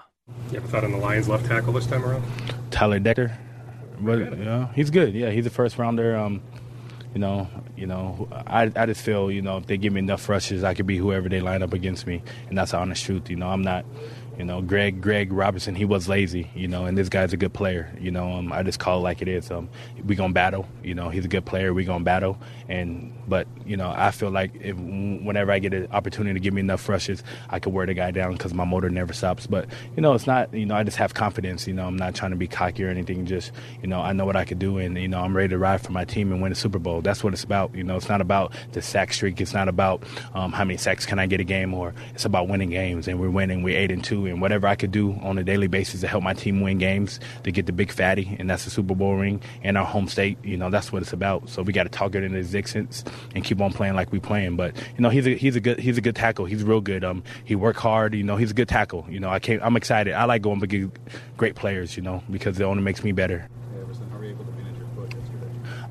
You 0.51 0.59
ever 0.59 0.68
thought 0.68 0.85
on 0.85 0.93
the 0.93 0.99
Lions 0.99 1.30
left 1.30 1.47
tackle 1.47 1.72
this 1.72 1.87
time 1.87 2.05
around? 2.05 2.24
Taylor 2.70 2.99
Decker. 2.99 3.35
But 3.99 4.39
yeah, 4.39 4.70
he's 4.74 4.91
good. 4.91 5.14
Yeah, 5.14 5.30
he's 5.30 5.47
a 5.47 5.51
first 5.51 5.78
rounder. 5.78 6.14
Um, 6.14 6.43
you 7.15 7.21
know, 7.21 7.49
you 7.77 7.87
know, 7.87 8.29
I, 8.33 8.71
I 8.75 8.87
just 8.87 9.03
feel, 9.03 9.31
you 9.31 9.43
know, 9.43 9.59
if 9.59 9.67
they 9.67 9.77
give 9.77 9.93
me 9.93 9.99
enough 9.99 10.29
rushes, 10.29 10.65
I 10.65 10.75
could 10.75 10.87
be 10.87 10.97
whoever 10.97 11.29
they 11.29 11.41
line 11.41 11.63
up 11.63 11.73
against 11.73 12.07
me, 12.07 12.23
and 12.49 12.57
that's 12.57 12.71
the 12.71 12.79
honest 12.79 13.05
truth. 13.05 13.29
You 13.29 13.37
know, 13.37 13.49
I'm 13.49 13.63
not 13.63 13.85
you 14.43 14.47
know, 14.47 14.61
Greg 14.61 15.01
Greg 15.01 15.32
Robinson, 15.32 15.76
he 15.76 15.84
was 15.84 16.09
lazy, 16.09 16.51
you 16.53 16.66
know, 16.66 16.84
and 16.84 16.99
this 16.99 17.09
guy's 17.09 17.32
a 17.32 17.36
good 17.36 17.53
player. 17.53 17.97
You 18.01 18.11
know, 18.11 18.32
um, 18.32 18.53
I 18.53 18.64
just 18.64 18.80
call 18.80 18.99
it 18.99 19.03
like 19.03 19.22
it 19.22 19.28
is. 19.28 19.53
Um, 19.53 19.68
we 20.05 20.16
gonna 20.16 20.32
battle. 20.32 20.66
You 20.82 20.97
know, 20.97 21.11
he's 21.11 21.24
a 21.24 21.28
good 21.28 21.45
player. 21.45 21.72
We 21.72 21.84
gonna 21.84 22.03
battle. 22.03 22.36
And 22.68 23.12
but 23.28 23.47
you 23.64 23.76
know, 23.76 23.95
I 23.97 24.11
feel 24.11 24.30
like 24.30 24.51
if 24.61 24.76
whenever 24.76 25.53
I 25.53 25.61
get 25.61 25.72
an 25.74 25.86
opportunity 25.93 26.34
to 26.34 26.40
give 26.40 26.55
me 26.55 26.61
enough 26.61 26.88
rushes, 26.88 27.22
I 27.51 27.61
could 27.61 27.72
wear 27.72 27.86
the 27.86 27.95
guy 27.95 28.11
down 28.11 28.32
because 28.32 28.53
my 28.53 28.64
motor 28.64 28.90
never 28.90 29.12
stops. 29.12 29.47
But 29.47 29.68
you 29.95 30.03
know, 30.03 30.14
it's 30.14 30.26
not. 30.26 30.53
You 30.53 30.66
know, 30.66 30.74
I 30.74 30.82
just 30.82 30.97
have 30.97 31.14
confidence. 31.14 31.68
You 31.68 31.74
know, 31.74 31.86
I'm 31.86 31.97
not 31.97 32.16
trying 32.16 32.32
to 32.32 32.36
be 32.36 32.49
cocky 32.49 32.82
or 32.84 32.88
anything. 32.88 33.26
Just 33.26 33.53
you 33.80 33.86
know, 33.86 34.01
I 34.01 34.12
know 34.12 34.26
what 34.26 34.34
I 34.34 34.45
could 34.45 34.59
do, 34.59 34.78
and 34.78 34.99
you 34.99 35.07
know, 35.07 35.20
I'm 35.20 35.36
ready 35.36 35.51
to 35.51 35.59
ride 35.59 35.82
for 35.82 35.93
my 35.93 36.05
team 36.05 36.32
and 36.32 36.43
win 36.43 36.51
a 36.51 36.57
Super 36.57 36.80
Bowl. 36.80 37.01
That's 37.01 37.22
what 37.22 37.32
it's 37.32 37.45
about. 37.45 37.74
You 37.76 37.84
know, 37.84 37.97
it's 37.97 38.09
not 38.09 38.20
about 38.20 38.53
the 38.72 38.82
sack 38.82 39.12
streak. 39.12 39.40
It's 39.40 39.55
not 39.55 39.68
about 39.68 40.03
um, 40.34 40.51
how 40.51 40.64
many 40.64 40.78
sacks 40.78 41.07
can 41.07 41.20
I 41.20 41.26
get 41.26 41.40
a 41.40 41.45
game, 41.45 41.74
or 41.74 41.95
it's 42.14 42.24
about 42.24 42.49
winning 42.49 42.70
games. 42.70 43.07
And 43.07 43.20
we're 43.20 43.30
winning. 43.30 43.62
We're 43.62 43.78
eight 43.78 43.93
and 43.93 44.03
two 44.03 44.26
and 44.33 44.41
whatever 44.41 44.66
I 44.66 44.74
could 44.74 44.91
do 44.91 45.12
on 45.22 45.39
a 45.39 45.45
daily 45.45 45.68
basis 45.68 46.01
to 46.01 46.09
help 46.09 46.24
my 46.24 46.35
team 46.35 46.61
win 46.61 46.78
games, 46.78 47.20
to 47.45 47.53
get 47.53 47.66
the 47.66 47.72
big 47.72 47.93
fatty, 47.93 48.37
and 48.39 48.51
that's 48.51 48.64
the 48.64 48.70
Super 48.70 48.95
Bowl 48.95 49.14
ring 49.14 49.41
and 49.62 49.78
our 49.78 49.85
home 49.85 50.09
state. 50.09 50.39
You 50.43 50.57
know, 50.57 50.70
that's 50.70 50.93
what 50.93 51.03
it's 51.03 51.12
about. 51.12 51.49
So 51.49 51.62
we 51.62 51.72
got 51.72 51.85
to 51.85 51.89
talk 51.89 52.14
it 52.14 52.24
into 52.24 52.39
existence 52.39 53.05
and 53.35 53.45
keep 53.45 53.61
on 53.61 53.72
playing 53.72 53.95
like 53.95 54.11
we 54.11 54.18
playing. 54.18 54.57
But 54.57 54.76
you 54.76 55.03
know, 55.03 55.11
he's 55.11 55.26
a 55.26 55.37
he's 55.37 55.55
a 55.55 55.61
good 55.61 55.78
he's 55.78 55.99
a 55.99 56.01
good 56.01 56.16
tackle. 56.16 56.47
He's 56.47 56.64
real 56.64 56.80
good. 56.80 57.05
Um, 57.05 57.22
he 57.45 57.55
work 57.55 57.76
hard. 57.76 58.14
You 58.14 58.24
know, 58.24 58.37
he's 58.37 58.51
a 58.51 58.55
good 58.55 58.68
tackle. 58.68 59.07
You 59.09 59.20
know, 59.20 59.28
I 59.28 59.39
can't. 59.39 59.62
I'm 59.62 59.76
excited. 59.76 60.14
I 60.14 60.24
like 60.24 60.43
going 60.43 60.62
against 60.62 60.97
great 61.37 61.55
players. 61.55 61.97
You 61.97 62.03
know, 62.03 62.22
because 62.30 62.59
it 62.59 62.64
only 62.64 62.83
makes 62.83 63.05
me 63.05 63.12
better. 63.12 63.49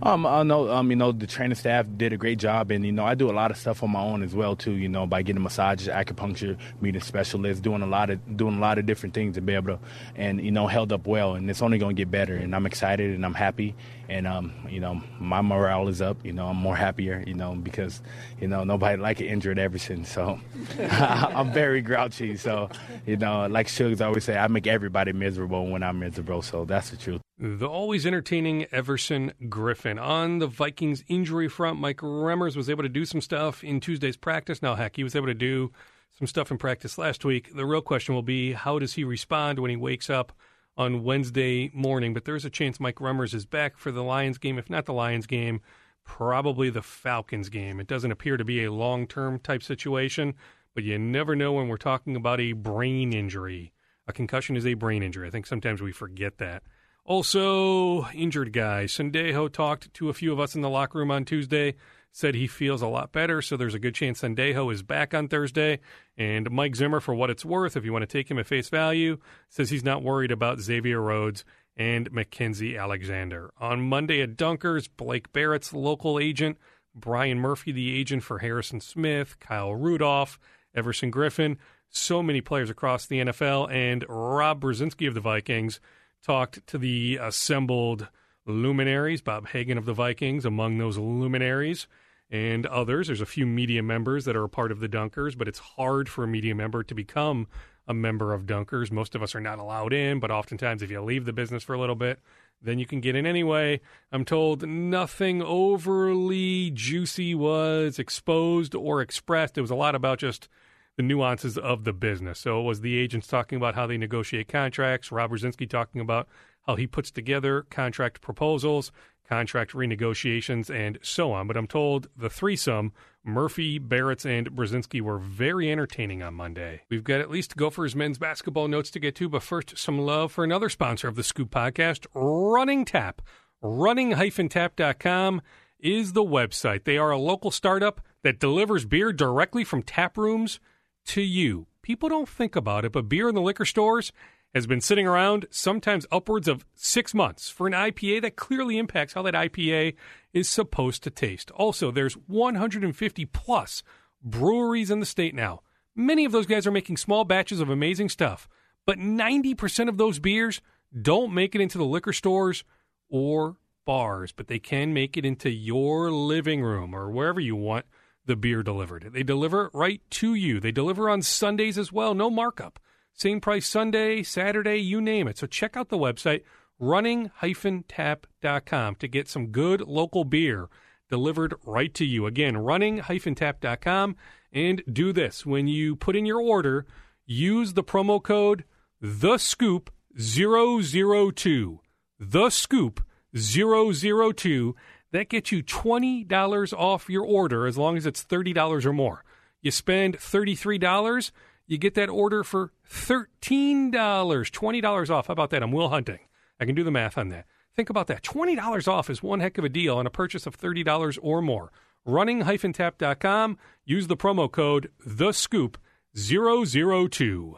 Um, 0.04 0.26
I 0.26 0.42
know, 0.42 0.72
um, 0.72 0.90
you 0.90 0.96
know, 0.96 1.12
the 1.12 1.28
training 1.28 1.56
staff 1.56 1.86
did 1.96 2.12
a 2.12 2.18
great 2.18 2.40
job, 2.40 2.72
and 2.72 2.84
you 2.84 2.92
know, 2.92 3.06
I 3.06 3.14
do 3.14 3.30
a 3.30 3.34
lot 3.34 3.52
of 3.52 3.58
stuff 3.58 3.84
on 3.84 3.92
my 3.92 4.02
own 4.02 4.24
as 4.24 4.34
well 4.34 4.56
too. 4.56 4.72
You 4.72 4.90
know, 4.90 5.06
by 5.06 5.22
getting 5.22 5.44
massages, 5.44 5.88
acupuncture, 5.88 6.58
meeting 6.82 7.02
specialists, 7.02 7.62
doing 7.62 7.84
a 7.84 7.88
lot 7.88 8.10
of 8.10 8.36
doing 8.36 8.58
a 8.58 8.60
lot 8.60 8.80
of 8.80 8.88
different 8.88 9.14
things 9.14 9.36
to 9.36 9.42
be 9.42 9.54
able 9.54 9.78
to, 9.78 9.80
and 10.16 10.44
you 10.44 10.52
know, 10.52 10.66
held 10.66 10.92
up 10.92 11.06
well, 11.06 11.36
and 11.36 11.48
it's 11.52 11.62
only 11.62 11.78
going 11.78 11.96
to 11.96 12.00
get 12.00 12.10
better. 12.10 12.36
And 12.36 12.56
I'm 12.56 12.66
excited, 12.66 13.14
and 13.14 13.24
I'm 13.24 13.36
happy, 13.36 13.76
and 14.10 14.28
um, 14.28 14.54
you 14.70 14.80
know, 14.80 15.02
my 15.20 15.42
morale 15.42 15.88
is 15.88 16.02
up. 16.02 16.18
You 16.24 16.34
know, 16.34 16.48
I'm 16.48 16.58
more 16.58 16.76
happier. 16.76 17.24
You 17.26 17.34
know, 17.34 17.56
because 17.56 18.02
you 18.40 18.48
know 18.48 18.64
nobody 18.64 19.02
like 19.02 19.20
an 19.20 19.28
injured 19.28 19.60
Everson, 19.60 20.06
so 20.06 20.40
I'm 20.80 21.52
very 21.52 21.82
grouchy. 21.82 22.38
So 22.38 22.70
you 23.06 23.18
know, 23.18 23.48
like 23.48 23.68
Shugs 23.68 24.06
always 24.06 24.24
say, 24.24 24.38
I 24.38 24.48
make 24.48 24.68
everybody 24.68 25.14
miserable 25.14 25.68
when 25.68 25.84
I'm 25.84 26.00
miserable. 26.00 26.42
So 26.42 26.66
that's 26.66 26.90
the 26.90 26.98
truth. 26.98 27.22
The 27.40 27.68
always 27.68 28.06
entertaining 28.06 28.68
Everson 28.72 29.34
Griffen 29.44 30.00
On 30.00 30.38
the 30.38 30.46
Vikings 30.46 31.04
injury 31.08 31.50
front, 31.50 31.80
Mike 31.80 31.98
Remmers 31.98 32.56
was 32.56 32.70
able 32.70 32.84
to 32.84 32.90
do 32.90 33.04
some 33.04 33.20
stuff 33.20 33.64
in 33.64 33.80
Tuesday's 33.80 34.16
practice. 34.16 34.62
Now, 34.62 34.76
heck, 34.76 34.96
he 34.96 35.04
was 35.04 35.16
able 35.16 35.26
to 35.26 35.34
do 35.34 35.72
some 36.18 36.28
stuff 36.28 36.52
in 36.52 36.60
practice 36.60 37.00
last 37.00 37.26
week. 37.26 37.56
The 37.56 37.66
real 37.66 37.82
question 37.82 38.14
will 38.14 38.22
be 38.22 38.54
how 38.54 38.78
does 38.78 38.94
he 38.94 39.04
respond 39.04 39.58
when 39.58 39.72
he 39.72 39.76
wakes 39.76 40.08
up 40.08 40.34
on 40.78 41.04
Wednesday 41.04 41.72
morning? 41.74 42.14
But 42.14 42.26
there's 42.26 42.46
a 42.46 42.50
chance 42.50 42.80
Mike 42.80 42.96
Remmers 42.96 43.34
is 43.34 43.46
back 43.46 43.78
for 43.78 43.92
the 43.92 44.04
Lions 44.04 44.38
game. 44.38 44.58
If 44.58 44.70
not 44.70 44.86
the 44.86 44.94
Lions 44.94 45.28
game, 45.28 45.62
probably 46.04 46.70
the 46.70 46.82
Falcons 46.82 47.50
game. 47.50 47.80
It 47.80 47.88
doesn't 47.88 48.12
appear 48.12 48.38
to 48.38 48.46
be 48.46 48.64
a 48.64 48.72
long 48.72 49.08
term 49.08 49.40
type 49.40 49.64
situation, 49.64 50.34
but 50.74 50.84
you 50.84 50.98
never 50.98 51.36
know 51.36 51.54
when 51.54 51.68
we're 51.68 51.78
talking 51.78 52.16
about 52.16 52.40
a 52.40 52.54
brain 52.54 53.14
injury. 53.14 53.74
A 54.08 54.14
concussion 54.14 54.56
is 54.58 54.66
a 54.66 54.74
brain 54.74 55.04
injury. 55.04 55.28
I 55.28 55.32
think 55.32 55.46
sometimes 55.46 55.82
we 55.82 55.92
forget 55.92 56.38
that. 56.40 56.64
Also, 57.06 58.08
injured 58.14 58.54
guy. 58.54 58.86
Sendejo 58.86 59.52
talked 59.52 59.94
to 59.96 60.10
a 60.10 60.14
few 60.14 60.32
of 60.32 60.40
us 60.40 60.56
in 60.56 60.62
the 60.62 60.70
locker 60.70 61.00
room 61.00 61.12
on 61.12 61.26
Tuesday, 61.26 61.76
said 62.12 62.36
he 62.36 62.48
feels 62.48 62.82
a 62.82 62.88
lot 62.88 63.12
better, 63.12 63.42
so 63.42 63.56
there's 63.56 63.74
a 63.74 63.80
good 63.80 63.96
chance 63.96 64.22
Sendejo 64.22 64.72
is 64.72 64.84
back 64.84 65.14
on 65.14 65.28
Thursday. 65.28 65.80
And 66.18 66.52
Mike 66.52 66.76
Zimmer, 66.76 67.00
for 67.00 67.16
what 67.16 67.30
it's 67.30 67.46
worth, 67.46 67.78
if 67.78 67.86
you 67.86 67.94
want 67.94 68.04
to 68.04 68.08
take 68.08 68.30
him 68.30 68.40
at 68.40 68.48
face 68.48 68.70
value, 68.70 69.18
says 69.50 69.70
he's 69.70 69.84
not 69.84 70.04
worried 70.04 70.32
about 70.32 70.60
Xavier 70.60 71.02
Rhodes 71.02 71.46
and 71.78 72.12
Mackensie 72.12 72.80
Alexander. 72.80 73.52
On 73.60 73.88
Monday 73.88 74.22
at 74.22 74.36
Dunkers, 74.36 74.90
Blake 74.96 75.32
Baratz's 75.32 75.74
local 75.74 76.20
agent, 76.20 76.58
Brian 76.94 77.40
Murphy, 77.40 77.72
the 77.72 77.98
agent 77.98 78.24
for 78.24 78.40
Harrison 78.40 78.82
Smith, 78.82 79.40
Kyle 79.40 79.74
Rudolph, 79.74 80.38
Everson 80.76 81.12
Griffen, 81.12 81.58
so 81.90 82.22
many 82.22 82.42
players 82.42 82.70
across 82.70 83.06
the 83.06 83.20
NFL, 83.20 83.72
and 83.72 84.06
Rob 84.08 84.62
Brzezinski 84.62 85.08
of 85.08 85.14
the 85.14 85.22
Vikings– 85.22 85.80
talked 86.22 86.66
to 86.68 86.78
the 86.78 87.18
assembled 87.22 88.08
luminaries, 88.46 89.22
Bob 89.22 89.48
Hagan 89.50 89.78
of 89.78 89.86
the 89.86 89.94
Vikings, 89.94 90.46
among 90.46 90.78
those 90.78 90.98
luminaries, 90.98 91.88
and 92.32 92.66
others. 92.66 93.08
There's 93.08 93.22
a 93.22 93.26
few 93.26 93.46
media 93.46 93.84
members 93.84 94.26
that 94.26 94.36
are 94.36 94.44
a 94.46 94.50
part 94.50 94.72
of 94.72 94.80
the 94.80 94.88
Dunkers, 94.88 95.38
but 95.38 95.48
it's 95.48 95.60
hard 95.60 96.08
for 96.08 96.24
a 96.24 96.28
media 96.28 96.56
member 96.56 96.82
to 96.82 96.96
become 96.96 97.48
a 97.88 97.94
member 97.94 98.34
of 98.34 98.46
Dunkers. 98.46 98.92
Most 98.92 99.16
of 99.16 99.22
us 99.22 99.36
are 99.36 99.42
not 99.42 99.60
allowed 99.60 99.92
in, 99.92 100.20
but 100.20 100.32
oftentimes, 100.32 100.82
if 100.82 100.90
you 100.90 101.02
leave 101.02 101.26
the 101.26 101.34
business 101.34 101.64
for 101.64 101.74
a 101.74 101.80
little 101.80 101.96
bit, 101.96 102.20
then 102.62 102.80
you 102.80 102.86
can 102.86 103.02
get 103.02 103.16
in 103.16 103.26
anyway. 103.26 103.82
I'm 104.12 104.24
told 104.24 104.66
nothing 104.68 105.42
overly 105.42 106.72
juicy 106.72 107.36
was 107.36 108.00
exposed 108.00 108.76
or 108.76 109.02
expressed. 109.02 109.58
It 109.58 109.62
was 109.62 109.72
a 109.72 109.76
lot 109.76 109.96
about 109.96 110.20
just 110.20 110.48
the 110.96 111.04
nuances 111.04 111.58
of 111.58 111.84
the 111.84 111.94
business. 111.94 112.40
So 112.40 112.62
it 112.62 112.64
was 112.64 112.82
the 112.82 112.98
agents 112.98 113.28
talking 113.28 113.58
about 113.58 113.76
how 113.76 113.88
they 113.88 113.98
negotiate 113.98 114.48
contracts, 114.48 115.12
Rob 115.12 115.32
Brzezinski 115.32 115.70
talking 115.70 116.02
about 116.02 116.28
how 116.68 116.76
he 116.76 116.88
puts 116.88 117.12
together 117.12 117.64
contract 117.70 118.22
proposals, 118.22 118.92
contract 119.28 119.72
renegotiations, 119.72 120.70
and 120.70 121.00
so 121.02 121.32
on. 121.32 121.48
But 121.48 121.58
I'm 121.58 121.68
told 121.68 122.08
the 122.16 122.30
threesome, 122.30 122.92
Murphy, 123.24 123.80
Baratz, 123.80 124.26
and 124.26 124.52
Brzezinski, 124.52 125.02
were 125.02 125.20
very 125.20 125.72
entertaining 125.72 126.22
on 126.22 126.34
Monday. 126.34 126.82
We've 126.90 127.04
got 127.04 127.22
at 127.22 127.30
least 127.30 127.56
Gophers 127.56 127.96
men's 127.96 128.18
basketball 128.18 128.68
notes 128.68 128.92
to 128.92 129.00
get 129.00 129.16
to, 129.16 129.30
but 129.30 129.44
first, 129.44 129.78
some 129.78 130.00
love 130.00 130.32
for 130.32 130.44
another 130.44 130.70
sponsor 130.70 131.08
of 131.08 131.16
the 131.16 131.24
Scoop 131.24 131.50
podcast, 131.50 132.06
Running 132.14 132.84
Tap. 132.86 133.22
Running-tap.com 133.62 135.42
is 135.80 136.14
the 136.14 136.24
website. 136.24 136.84
They 136.84 136.98
are 136.98 137.12
a 137.12 137.18
local 137.20 137.52
startup 137.52 138.02
that 138.24 138.40
delivers 138.40 138.86
beer 138.86 139.14
directly 139.14 139.64
from 139.64 139.84
tap 139.84 140.18
rooms 140.18 140.60
to 141.06 141.22
you. 141.22 141.68
People 141.82 142.10
don't 142.10 142.30
think 142.30 142.56
about 142.56 142.86
it, 142.86 142.92
but 142.92 143.10
beer 143.10 143.30
in 143.30 143.36
the 143.36 143.42
liquor 143.42 143.66
stores 143.66 144.12
has 144.54 144.68
been 144.68 144.82
sitting 144.82 145.08
around 145.08 145.48
sometimes 145.50 146.06
upwards 146.12 146.48
of 146.48 146.66
six 146.76 147.14
months 147.14 147.50
for 147.50 147.68
an 147.68 147.74
IPA 147.74 148.22
that 148.22 148.36
clearly 148.36 148.78
impacts 148.78 149.14
how 149.14 149.22
that 149.22 149.34
IPA 149.34 149.96
is 150.34 150.50
supposed 150.50 151.04
to 151.04 151.10
taste. 151.10 151.52
Also, 151.52 151.92
there's 151.92 152.14
150 152.14 153.26
plus 153.26 153.84
breweries 154.22 154.92
in 154.92 155.00
the 155.00 155.06
state 155.06 155.34
now. 155.34 155.62
Many 155.96 156.26
of 156.26 156.32
those 156.32 156.46
guys 156.46 156.68
are 156.68 156.72
making 156.72 156.98
small 156.98 157.24
batches 157.24 157.60
of 157.60 157.70
amazing 157.70 158.10
stuff, 158.10 158.48
but 158.86 158.98
90% 158.98 159.90
of 159.90 159.98
those 159.98 160.20
beers 160.20 160.62
don't 161.00 161.34
make 161.34 161.56
it 161.56 161.62
into 161.62 161.78
the 161.78 161.86
liquor 161.86 162.14
stores 162.14 162.64
or 163.10 163.58
bars, 163.86 164.32
but 164.32 164.48
they 164.48 164.60
can 164.60 164.94
make 164.94 165.18
it 165.18 165.26
into 165.26 165.50
your 165.50 166.12
living 166.12 166.62
room 166.62 166.94
or 166.94 167.10
wherever 167.10 167.40
you 167.40 167.56
want 167.56 167.86
the 168.26 168.36
beer 168.36 168.64
delivered. 168.64 169.10
They 169.12 169.24
deliver 169.24 169.70
right 169.74 170.02
to 170.12 170.34
you. 170.34 170.60
They 170.60 170.72
deliver 170.72 171.10
on 171.10 171.22
Sundays 171.22 171.78
as 171.78 171.92
well, 171.92 172.14
no 172.14 172.30
markup. 172.30 172.80
Same 173.14 173.42
price 173.42 173.68
Sunday, 173.68 174.24
Saturday, 174.24 174.78
you 174.78 175.02
name 175.02 175.28
it. 175.28 175.38
So 175.38 175.48
check 175.48 175.78
out 175.78 175.90
the 175.90 175.98
website 175.98 176.44
running-tap.com 176.80 178.96
to 178.96 179.08
get 179.08 179.28
some 179.28 179.48
good 179.48 179.82
local 179.82 180.24
beer 180.24 180.70
delivered 181.10 181.54
right 181.66 181.94
to 181.94 182.06
you. 182.06 182.26
Again, 182.26 182.58
running-tap.com 182.58 184.16
and 184.52 184.82
do 184.92 185.14
this. 185.14 185.46
When 185.46 185.68
you 185.68 185.96
put 185.96 186.16
in 186.16 186.26
your 186.26 186.42
order, 186.42 186.88
use 187.26 187.74
the 187.74 187.84
promo 187.84 188.22
code 188.22 188.66
the 189.00 189.38
scoop 189.38 189.92
002. 190.18 191.80
The 192.20 192.50
scoop 192.50 193.04
002 193.36 194.76
that 195.12 195.30
gets 195.30 195.52
you 195.52 195.64
$20 195.64 196.74
off 196.74 197.10
your 197.10 197.26
order 197.26 197.68
as 197.68 197.78
long 197.78 197.98
as 197.98 198.06
it's 198.06 198.24
$30 198.24 198.86
or 198.86 198.94
more. 198.94 199.24
You 199.62 199.72
spend 199.72 200.18
$33, 200.18 201.32
you 201.72 201.78
get 201.78 201.94
that 201.94 202.10
order 202.10 202.44
for 202.44 202.74
$13, 202.90 203.92
$20 203.92 205.10
off. 205.10 205.28
How 205.28 205.32
about 205.32 205.52
that? 205.52 205.64
I'm 205.64 205.72
Will 205.72 205.88
Hunting. 205.88 206.20
I 206.60 206.66
can 206.66 206.76
do 206.76 206.84
the 206.84 206.92
math 206.92 207.18
on 207.18 207.30
that. 207.30 207.46
Think 207.74 207.90
about 207.90 208.08
that. 208.08 208.24
$20 208.24 208.90
off 208.90 209.10
is 209.10 209.24
one 209.24 209.40
heck 209.40 209.58
of 209.58 209.64
a 209.64 209.70
deal 209.70 209.96
on 209.96 210.06
a 210.06 210.10
purchase 210.10 210.46
of 210.46 210.60
$30 210.60 211.18
or 211.22 211.42
more. 211.42 211.72
Running-tap.com. 212.06 213.58
Use 213.86 214.08
the 214.08 214.18
promo 214.18 214.52
code 214.52 214.92
THESCOOP002. 215.08 217.54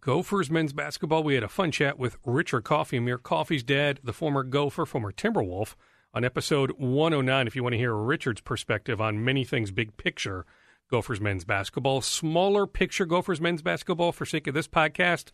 Gophers 0.00 0.50
men's 0.50 0.72
basketball. 0.72 1.22
We 1.22 1.34
had 1.34 1.44
a 1.44 1.48
fun 1.48 1.70
chat 1.70 1.98
with 1.98 2.16
Richard 2.24 2.64
Coffey, 2.64 2.96
Amir 2.96 3.18
Coffey's 3.18 3.62
dad, 3.62 4.00
the 4.02 4.14
former 4.14 4.44
Gopher, 4.44 4.86
former 4.86 5.12
Timberwolf, 5.12 5.74
on 6.14 6.24
episode 6.24 6.70
109. 6.78 7.46
If 7.46 7.54
you 7.54 7.62
want 7.62 7.74
to 7.74 7.78
hear 7.78 7.94
Richard's 7.94 8.40
perspective 8.40 8.98
on 8.98 9.22
many 9.22 9.44
things, 9.44 9.70
big 9.70 9.98
picture 9.98 10.46
Gophers 10.90 11.20
men's 11.20 11.44
basketball, 11.44 12.00
smaller 12.00 12.66
picture 12.66 13.04
Gophers 13.04 13.40
men's 13.40 13.60
basketball 13.60 14.10
for 14.10 14.24
sake 14.24 14.46
of 14.46 14.54
this 14.54 14.68
podcast. 14.68 15.32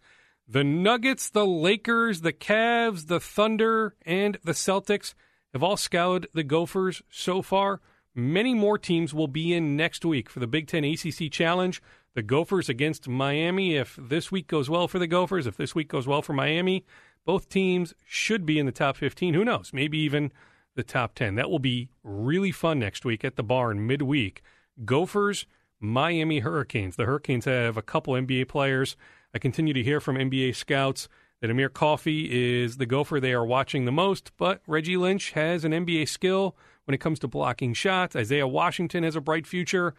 The 0.49 0.65
Nuggets, 0.65 1.31
the 1.31 1.47
Lakers, 1.47 2.23
the 2.23 2.33
Cavs, 2.33 3.07
the 3.07 3.21
Thunder, 3.21 3.95
and 4.05 4.37
the 4.43 4.53
Celtics 4.53 5.15
have 5.53 5.63
all 5.63 5.77
scoured 5.77 6.27
the 6.35 6.43
Gophers 6.43 7.03
so 7.09 7.41
far. 7.41 7.81
Many 8.17 8.53
more 8.53 8.79
teams 8.79 9.15
will 9.15 9.29
be 9.29 9.55
in 9.55 9.77
next 9.77 10.05
week 10.05 10.29
for 10.29 10.41
the 10.41 10.49
Big 10.49 10.67
Ten 10.67 10.85
ACC 10.85 11.31
Challenge. 11.31 11.81
The 12.15 12.23
Gophers 12.23 12.69
against 12.69 13.09
Miami. 13.09 13.77
If 13.77 13.97
this 14.01 14.33
week 14.33 14.49
goes 14.49 14.69
well 14.69 14.89
for 14.89 14.99
the 14.99 15.07
Gophers, 15.07 15.47
if 15.47 15.57
this 15.57 15.75
week 15.75 15.89
goes 15.89 16.07
well 16.07 16.23
for 16.23 16.33
Miami, 16.33 16.85
both 17.25 17.49
teams 17.49 17.95
should 18.05 18.45
be 18.45 18.59
in 18.59 18.67
the 18.67 18.73
top 18.73 18.97
15. 18.97 19.35
Who 19.35 19.45
knows? 19.45 19.71
Maybe 19.73 19.99
even 19.99 20.33
the 20.75 20.83
top 20.83 21.15
10. 21.15 21.37
That 21.37 21.51
will 21.51 21.59
be 21.61 21.91
really 22.03 22.53
fun 22.53 22.81
next 22.81 23.05
week 23.05 23.25
at 23.25 23.37
the 23.37 23.43
barn 23.43 23.87
midweek. 23.87 24.43
Gophers, 24.85 25.47
Miami 25.81 26.41
Hurricanes. 26.41 26.97
The 26.97 27.05
Hurricanes 27.05 27.45
have 27.45 27.77
a 27.77 27.83
couple 27.83 28.15
NBA 28.15 28.49
players. 28.49 28.97
I 29.35 29.39
continue 29.39 29.75
to 29.75 29.83
hear 29.83 30.01
from 30.01 30.17
NBA 30.17 30.55
scouts 30.55 31.09
that 31.41 31.51
Amir 31.51 31.69
Coffey 31.69 32.63
is 32.63 32.79
the 32.79 32.87
Gopher 32.87 33.21
they 33.21 33.33
are 33.33 33.45
watching 33.45 33.85
the 33.85 33.93
most, 33.93 34.33
but 34.39 34.63
Reggie 34.67 34.97
Lynch 34.97 35.33
has 35.33 35.65
an 35.65 35.73
NBA 35.73 36.09
skill 36.09 36.57
when 36.85 36.95
it 36.95 37.01
comes 37.01 37.19
to 37.21 37.29
blocking 37.29 37.75
shots. 37.75 38.17
Isaiah 38.17 38.49
Washington 38.49 39.05
has 39.05 39.17
a 39.17 39.21
bright 39.21 39.47
future. 39.47 39.95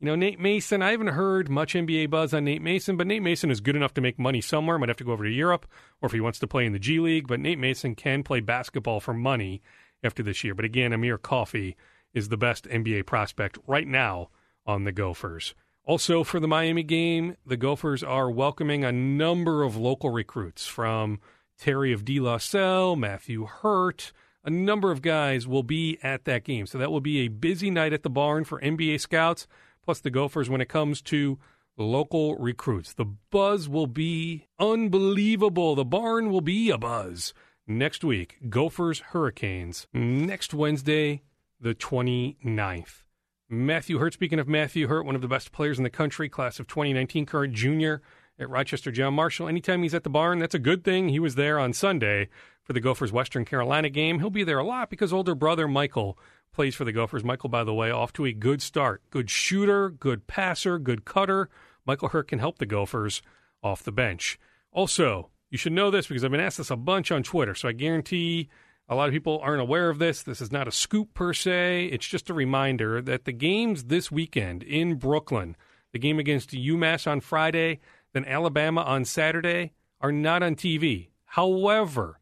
You 0.00 0.06
know, 0.06 0.14
Nate 0.14 0.40
Mason, 0.40 0.82
I 0.82 0.90
haven't 0.92 1.08
heard 1.08 1.48
much 1.48 1.74
NBA 1.74 2.10
buzz 2.10 2.32
on 2.32 2.44
Nate 2.44 2.62
Mason, 2.62 2.96
but 2.96 3.06
Nate 3.06 3.22
Mason 3.22 3.50
is 3.50 3.60
good 3.60 3.76
enough 3.76 3.94
to 3.94 4.00
make 4.00 4.18
money 4.18 4.40
somewhere. 4.40 4.78
Might 4.78 4.88
have 4.88 4.98
to 4.98 5.04
go 5.04 5.12
over 5.12 5.24
to 5.24 5.30
Europe 5.30 5.66
or 6.00 6.06
if 6.06 6.12
he 6.12 6.20
wants 6.20 6.38
to 6.40 6.46
play 6.46 6.64
in 6.64 6.72
the 6.72 6.78
G 6.78 7.00
League, 7.00 7.26
but 7.26 7.40
Nate 7.40 7.58
Mason 7.58 7.94
can 7.94 8.22
play 8.22 8.40
basketball 8.40 9.00
for 9.00 9.14
money 9.14 9.62
after 10.02 10.22
this 10.22 10.42
year. 10.42 10.54
But 10.54 10.64
again, 10.64 10.92
Amir 10.92 11.18
Coffey 11.18 11.76
is 12.14 12.28
the 12.28 12.36
best 12.36 12.64
NBA 12.66 13.06
prospect 13.06 13.58
right 13.66 13.86
now 13.86 14.28
on 14.66 14.84
the 14.84 14.92
Gophers. 14.92 15.54
Also, 15.84 16.22
for 16.22 16.38
the 16.38 16.48
Miami 16.48 16.82
game, 16.82 17.36
the 17.44 17.56
Gophers 17.56 18.02
are 18.02 18.30
welcoming 18.30 18.84
a 18.84 18.92
number 18.92 19.62
of 19.62 19.76
local 19.76 20.10
recruits 20.10 20.66
from 20.66 21.18
Terry 21.58 21.92
of 21.92 22.04
De 22.04 22.20
La 22.20 22.38
Salle, 22.38 22.96
Matthew 22.96 23.46
Hurt. 23.46 24.12
A 24.44 24.50
number 24.50 24.90
of 24.90 25.02
guys 25.02 25.46
will 25.46 25.62
be 25.62 25.98
at 26.02 26.24
that 26.24 26.44
game. 26.44 26.66
So 26.66 26.78
that 26.78 26.90
will 26.90 27.00
be 27.00 27.20
a 27.20 27.28
busy 27.28 27.70
night 27.70 27.92
at 27.92 28.02
the 28.02 28.10
barn 28.10 28.44
for 28.44 28.60
NBA 28.60 29.00
scouts 29.00 29.46
plus 29.84 30.00
the 30.00 30.10
Gophers 30.10 30.48
when 30.48 30.60
it 30.60 30.68
comes 30.68 31.02
to 31.02 31.38
local 31.76 32.36
recruits. 32.36 32.92
The 32.92 33.06
buzz 33.30 33.68
will 33.68 33.86
be 33.86 34.46
unbelievable. 34.58 35.74
The 35.74 35.84
barn 35.84 36.30
will 36.30 36.40
be 36.40 36.70
a 36.70 36.78
buzz 36.78 37.34
next 37.66 38.04
week. 38.04 38.36
Gophers 38.48 39.00
Hurricanes 39.00 39.86
next 39.92 40.54
Wednesday, 40.54 41.22
the 41.60 41.74
29th. 41.74 43.02
Matthew 43.48 43.98
Hurt, 43.98 44.14
speaking 44.14 44.38
of 44.38 44.48
Matthew 44.48 44.86
Hurt, 44.86 45.04
one 45.04 45.16
of 45.16 45.22
the 45.22 45.28
best 45.28 45.52
players 45.52 45.78
in 45.78 45.84
the 45.84 45.90
country, 45.90 46.28
class 46.28 46.60
of 46.60 46.68
2019, 46.68 47.26
current 47.26 47.52
junior 47.52 48.00
at 48.38 48.48
Rochester 48.48 48.90
John 48.90 49.14
Marshall. 49.14 49.48
Anytime 49.48 49.82
he's 49.82 49.94
at 49.94 50.04
the 50.04 50.10
barn, 50.10 50.38
that's 50.38 50.54
a 50.54 50.60
good 50.60 50.84
thing. 50.84 51.08
He 51.08 51.18
was 51.18 51.34
there 51.34 51.58
on 51.58 51.72
Sunday 51.72 52.28
for 52.62 52.72
the 52.72 52.80
Gophers 52.80 53.12
Western 53.12 53.44
Carolina 53.44 53.90
game. 53.90 54.20
He'll 54.20 54.30
be 54.30 54.44
there 54.44 54.58
a 54.58 54.64
lot 54.64 54.88
because 54.88 55.12
older 55.12 55.34
brother 55.34 55.66
Michael 55.68 56.16
plays 56.52 56.74
for 56.74 56.84
the 56.84 56.92
Gophers. 56.92 57.24
Michael, 57.24 57.50
by 57.50 57.64
the 57.64 57.74
way, 57.74 57.90
off 57.90 58.12
to 58.14 58.24
a 58.24 58.32
good 58.32 58.62
start. 58.62 59.02
Good 59.10 59.28
shooter, 59.28 59.90
good 59.90 60.26
passer, 60.26 60.78
good 60.78 61.04
cutter. 61.04 61.50
Michael 61.84 62.08
Hurt 62.08 62.28
can 62.28 62.38
help 62.38 62.58
the 62.58 62.66
Gophers 62.66 63.20
off 63.62 63.82
the 63.82 63.92
bench. 63.92 64.38
Also, 64.72 65.30
you 65.50 65.58
should 65.58 65.72
know 65.72 65.90
this 65.90 66.06
because 66.06 66.24
I've 66.24 66.30
been 66.30 66.40
asked 66.40 66.58
this 66.58 66.70
a 66.70 66.76
bunch 66.76 67.10
on 67.10 67.22
Twitter, 67.22 67.54
so 67.54 67.68
I 67.68 67.72
guarantee 67.72 68.48
a 68.90 68.96
lot 68.96 69.08
of 69.08 69.14
people 69.14 69.38
aren't 69.40 69.62
aware 69.62 69.88
of 69.88 70.00
this. 70.00 70.24
This 70.24 70.40
is 70.40 70.50
not 70.50 70.66
a 70.66 70.72
scoop 70.72 71.14
per 71.14 71.32
se. 71.32 71.86
It's 71.92 72.06
just 72.06 72.28
a 72.28 72.34
reminder 72.34 73.00
that 73.00 73.24
the 73.24 73.32
games 73.32 73.84
this 73.84 74.10
weekend 74.10 74.64
in 74.64 74.96
Brooklyn, 74.96 75.56
the 75.92 76.00
game 76.00 76.18
against 76.18 76.50
UMass 76.50 77.06
on 77.06 77.20
Friday, 77.20 77.78
then 78.12 78.24
Alabama 78.24 78.82
on 78.82 79.04
Saturday, 79.04 79.72
are 80.00 80.10
not 80.10 80.42
on 80.42 80.56
TV. 80.56 81.10
However, 81.24 82.18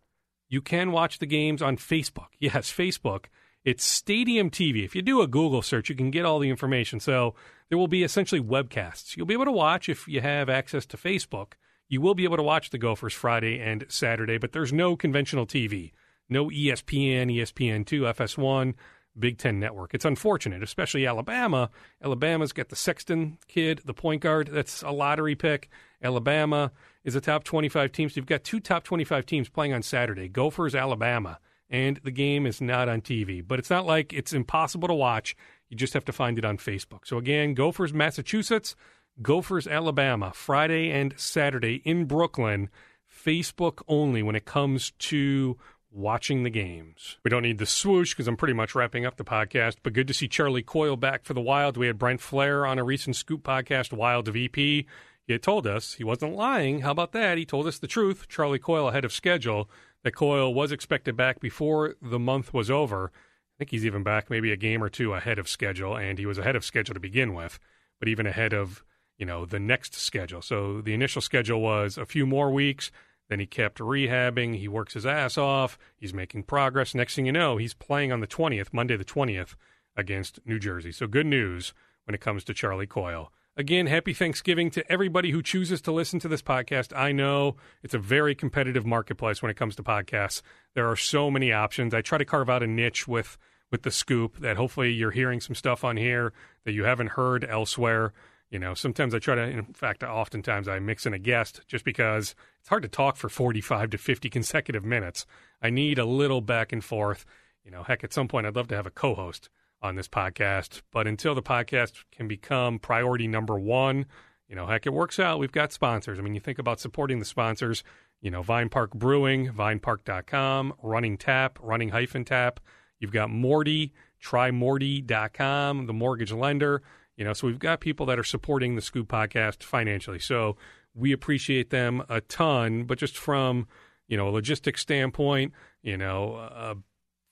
you 0.51 0.61
can 0.61 0.93
watch 0.93 1.19
the 1.19 1.27
games 1.27 1.63
on 1.63 1.79
Facebook. 1.79 2.27
Yes, 2.39 2.71
Facebook. 2.71 3.25
It's 3.65 3.85
Stadium 3.85 4.51
TV. 4.51 4.85
If 4.85 4.95
you 4.95 5.01
do 5.01 5.23
a 5.23 5.27
Google 5.27 5.63
search, 5.63 5.89
you 5.89 5.95
can 5.95 6.11
get 6.11 6.27
all 6.27 6.39
the 6.39 6.51
information. 6.51 7.01
So 7.01 7.35
there 7.71 7.79
will 7.79 7.89
be 7.89 8.05
essentially 8.05 8.43
webcasts. 8.43 9.17
You'll 9.17 9.27
be 9.27 9.35
able 9.35 9.47
to 9.47 9.53
watch 9.53 9.89
if 9.89 10.07
you 10.07 10.21
have 10.21 10.51
access 10.51 10.85
to 10.87 10.99
Facebook. 10.99 11.55
You 11.89 12.03
will 12.03 12.15
be 12.15 12.25
able 12.25 12.37
to 12.37 12.43
watch 12.43 12.69
the 12.69 12.79
Gophers 12.79 13.15
Friday 13.15 13.59
and 13.59 13.87
Saturday, 13.89 14.37
but 14.37 14.53
there's 14.53 14.73
no 14.73 14.97
conventional 14.97 15.47
TV, 15.47 15.93
no 16.29 16.47
ESPN, 16.47 17.35
ESPN2, 17.35 18.15
FS1, 18.15 18.75
Big 19.19 19.39
Ten 19.39 19.59
Network. 19.59 19.95
It's 19.95 20.05
unfortunate, 20.05 20.63
especially 20.63 21.07
Alabama. 21.07 21.71
Alabama's 22.03 22.53
got 22.53 22.69
the 22.69 22.77
Sexton 22.77 23.39
kid, 23.49 23.83
the 23.85 23.95
point 23.95 24.23
guard. 24.23 24.49
That's 24.53 24.83
a 24.83 24.91
lottery 24.91 25.35
pick. 25.35 25.69
Alabama 26.03 26.71
is 27.05 27.17
a 27.17 27.21
top 27.21 27.45
25 27.45 27.91
team. 27.91 28.09
So 28.09 28.15
you've 28.17 28.27
got 28.27 28.45
two 28.45 28.61
top 28.61 28.85
25 28.85 29.27
teams 29.27 29.49
playing 29.49 29.73
on 29.73 29.83
Saturday 29.83 30.29
Gophers, 30.29 30.75
Alabama 30.75 31.39
and 31.71 32.01
the 32.03 32.11
game 32.11 32.47
is 32.47 32.61
not 32.61 32.89
on 32.89 33.01
TV. 33.01 33.47
But 33.47 33.59
it's 33.59 33.71
not 33.71 33.87
like 33.87 34.13
it's 34.13 34.33
impossible 34.33 34.89
to 34.89 34.95
watch. 34.95 35.37
You 35.69 35.77
just 35.77 35.95
have 35.95 36.05
to 36.07 36.13
find 36.13 36.39
it 36.39 36.45
on 36.45 36.59
Facebook. 36.59 37.01
So 37.07 37.19
again, 37.19 37.55
Gophers, 37.55 37.93
Massachusetts, 37.93 38.75
Gophers, 39.21 39.67
Alabama, 39.67 40.33
Friday 40.35 40.91
and 40.91 41.15
Saturday 41.17 41.83
in 41.85 42.07
Brooklyn, 42.07 42.71
Facebook 43.13 43.83
only 43.89 44.23
when 44.23 44.37
it 44.37 44.45
comes 44.45 44.93
to 44.99 45.57
watching 45.91 46.43
the 46.43 46.51
games. 46.51 47.19
We 47.25 47.31
don't 47.31 47.43
need 47.43 47.59
the 47.59 47.67
swoosh 47.67 48.13
because 48.15 48.29
I'm 48.29 48.37
pretty 48.37 48.55
much 48.55 48.75
wrapping 48.75 49.07
up 49.07 49.17
the 49.17 49.25
podcast, 49.25 49.77
but 49.83 49.93
good 49.93 50.09
to 50.09 50.15
see 50.15 50.29
Charlie 50.29 50.63
Coyle 50.63 50.97
back 50.97 51.25
for 51.25 51.35
the 51.35 51.41
Wild. 51.41 51.77
We 51.77 51.87
had 51.87 51.99
Brent 51.99 52.21
Flahr 52.21 52.69
on 52.69 52.79
a 52.79 52.85
recent 52.85 53.17
Scoop 53.17 53.43
podcast, 53.43 53.93
Wild 53.93 54.29
VP. 54.29 54.87
He 55.27 55.33
had 55.33 55.43
told 55.43 55.67
us 55.67 55.95
he 55.95 56.05
wasn't 56.05 56.35
lying. 56.35 56.81
How 56.81 56.91
about 56.91 57.13
that? 57.13 57.39
He 57.39 57.45
told 57.45 57.67
us 57.67 57.79
the 57.79 57.87
truth. 57.87 58.29
Charlie 58.29 58.59
Coyle 58.59 58.89
ahead 58.89 59.05
of 59.05 59.13
schedule 59.13 59.69
that 60.03 60.15
Coyle 60.15 60.55
was 60.55 60.73
expected 60.73 61.17
back 61.17 61.41
before 61.41 61.97
the 62.01 62.19
month 62.19 62.55
was 62.55 62.71
over. 62.71 63.13
I 63.15 63.55
think 63.59 63.71
he's 63.71 63.85
even 63.85 64.03
back 64.03 64.31
maybe 64.31 64.53
a 64.53 64.57
game 64.57 64.83
or 64.83 64.89
two 64.89 65.15
ahead 65.15 65.39
of 65.39 65.49
schedule, 65.49 65.97
and 65.97 66.19
he 66.19 66.27
was 66.27 66.39
ahead 66.39 66.57
of 66.57 66.65
schedule 66.65 66.95
to 66.95 67.01
begin 67.01 67.35
with, 67.35 67.59
but 67.99 68.09
even 68.09 68.27
ahead 68.27 68.53
of 68.53 68.85
you 69.19 69.27
know 69.27 69.45
the 69.45 69.59
next 69.59 69.95
schedule. 69.95 70.41
So 70.41 70.81
the 70.81 70.95
initial 70.95 71.21
schedule 71.21 71.61
was 71.61 71.99
a 71.99 72.07
few 72.07 72.25
more 72.25 72.51
weeks. 72.51 72.91
Then 73.29 73.41
he 73.41 73.47
kept 73.47 73.79
rehabbing. 73.79 74.57
He 74.57 74.69
works 74.69 74.95
his 74.95 75.07
ass 75.07 75.37
off. 75.37 75.79
He's 75.97 76.15
making 76.15 76.45
progress. 76.45 76.95
Next 76.95 77.15
thing 77.15 77.27
you 77.27 77.33
know, 77.33 77.57
he's 77.57 77.75
playing 77.75 78.13
on 78.13 78.21
the 78.21 78.27
20th, 78.27 78.73
Monday 78.73 78.97
the 78.97 79.05
20th, 79.05 79.55
against 79.97 80.41
New 80.47 80.59
Jersey. 80.59 80.93
So 80.93 81.07
good 81.07 81.27
news 81.27 81.75
when 82.05 82.15
it 82.15 82.21
comes 82.21 82.45
to 82.45 82.55
Charlie 82.55 82.87
Coyle. 82.87 83.33
Again, 83.57 83.89
happy 83.89 84.15
Thanksgiving 84.15 84.71
to 84.71 84.91
everybody 84.91 85.33
who 85.33 85.43
chooses 85.43 85.81
to 85.83 85.93
listen 85.93 86.21
to 86.21 86.29
this 86.29 86.43
podcast. 86.43 86.97
I 86.97 87.11
know 87.11 87.57
it's 87.83 87.93
a 87.93 87.99
very 87.99 88.37
competitive 88.37 88.87
marketplace 88.87 89.43
when 89.43 89.51
it 89.51 89.57
comes 89.57 89.75
to 89.77 89.83
podcasts. 89.83 90.43
There 90.75 90.89
are 90.89 90.95
so 90.95 91.29
many 91.29 91.53
options. 91.53 91.93
I 91.93 92.01
try 92.01 92.19
to 92.19 92.25
carve 92.25 92.49
out 92.49 92.63
a 92.63 92.69
niche 92.69 93.09
with 93.09 93.37
with 93.71 93.83
the 93.83 93.91
scoop 93.91 94.39
that 94.39 94.57
hopefully 94.57 94.93
you're 94.93 95.11
hearing 95.11 95.41
some 95.41 95.55
stuff 95.55 95.85
on 95.85 95.97
here 95.97 96.33
that 96.65 96.73
you 96.73 96.85
haven't 96.85 97.09
heard 97.09 97.45
elsewhere. 97.45 98.13
You 98.51 98.59
know, 98.59 98.73
sometimes 98.75 99.15
I 99.15 99.19
try 99.19 99.35
to, 99.35 99.43
in 99.43 99.65
fact, 99.75 100.03
oftentimes 100.03 100.69
I 100.69 100.79
mix 100.79 101.05
in 101.05 101.13
a 101.13 101.19
guest 101.19 101.61
just 101.67 101.85
because 101.85 102.35
it's 102.61 102.69
hard 102.69 102.83
to 102.83 102.89
talk 102.89 103.17
for 103.17 103.29
45 103.29 103.91
to 103.91 103.99
50 103.99 104.31
consecutive 104.31 104.85
minutes. 104.85 105.27
I 105.61 105.69
need 105.71 105.99
a 105.99 106.07
little 106.07 106.41
back 106.41 106.73
and 106.73 106.83
forth. 106.83 107.27
You 107.63 107.71
know, 107.71 107.83
heck, 107.83 108.05
at 108.05 108.13
some 108.13 108.29
point 108.29 108.47
I'd 108.47 108.57
love 108.57 108.69
to 108.69 108.77
have 108.77 108.87
a 108.87 108.91
co 108.91 109.15
host 109.15 109.51
on 109.83 109.97
this 109.97 110.09
podcast. 110.09 110.83
But 110.91 111.07
until 111.07 111.35
the 111.35 111.43
podcast 111.43 112.05
can 112.11 112.27
become 112.27 112.79
priority 112.79 113.29
number 113.29 113.59
one, 113.59 114.07
you 114.49 114.57
know, 114.57 114.67
heck, 114.67 114.87
it 114.87 114.95
works 114.95 115.19
out. 115.19 115.39
We've 115.39 115.53
got 115.53 115.73
sponsors. 115.73 116.19
I 116.19 116.23
mean, 116.23 116.35
you 116.35 116.41
think 116.41 116.59
about 116.59 116.81
supporting 116.81 117.19
the 117.19 117.27
sponsors, 117.27 117.85
you 118.21 118.31
know, 118.31 118.43
Vine 118.43 118.71
Park 118.71 118.95
Brewing, 118.95 119.49
vinepark.com, 119.49 120.73
Running 120.83 121.19
Tap, 121.19 121.59
Running 121.61 121.91
Hyphen 121.91 122.25
Tap. 122.25 122.61
You've 122.99 123.13
got 123.13 123.31
Morty, 123.31 123.93
trymorty.com, 124.25 125.87
the 125.87 125.93
mortgage 125.93 126.33
lender. 126.33 126.83
You 127.19 127.25
know, 127.25 127.33
so 127.33 127.49
we've 127.49 127.59
got 127.59 127.81
people 127.81 128.07
that 128.07 128.19
are 128.19 128.25
supporting 128.25 128.77
the 128.77 128.81
Scoop 128.81 129.09
podcast 129.09 129.65
financially. 129.65 130.21
So 130.21 130.57
we 130.95 131.11
appreciate 131.11 131.71
them 131.71 132.05
a 132.09 132.21
ton. 132.21 132.85
But 132.85 132.99
just 132.99 133.19
from, 133.19 133.67
you 134.07 134.17
know, 134.17 134.29
a 134.29 134.31
logistics 134.31 134.83
standpoint, 134.83 135.53
you 135.83 135.97
know, 135.97 136.37
a 136.37 136.77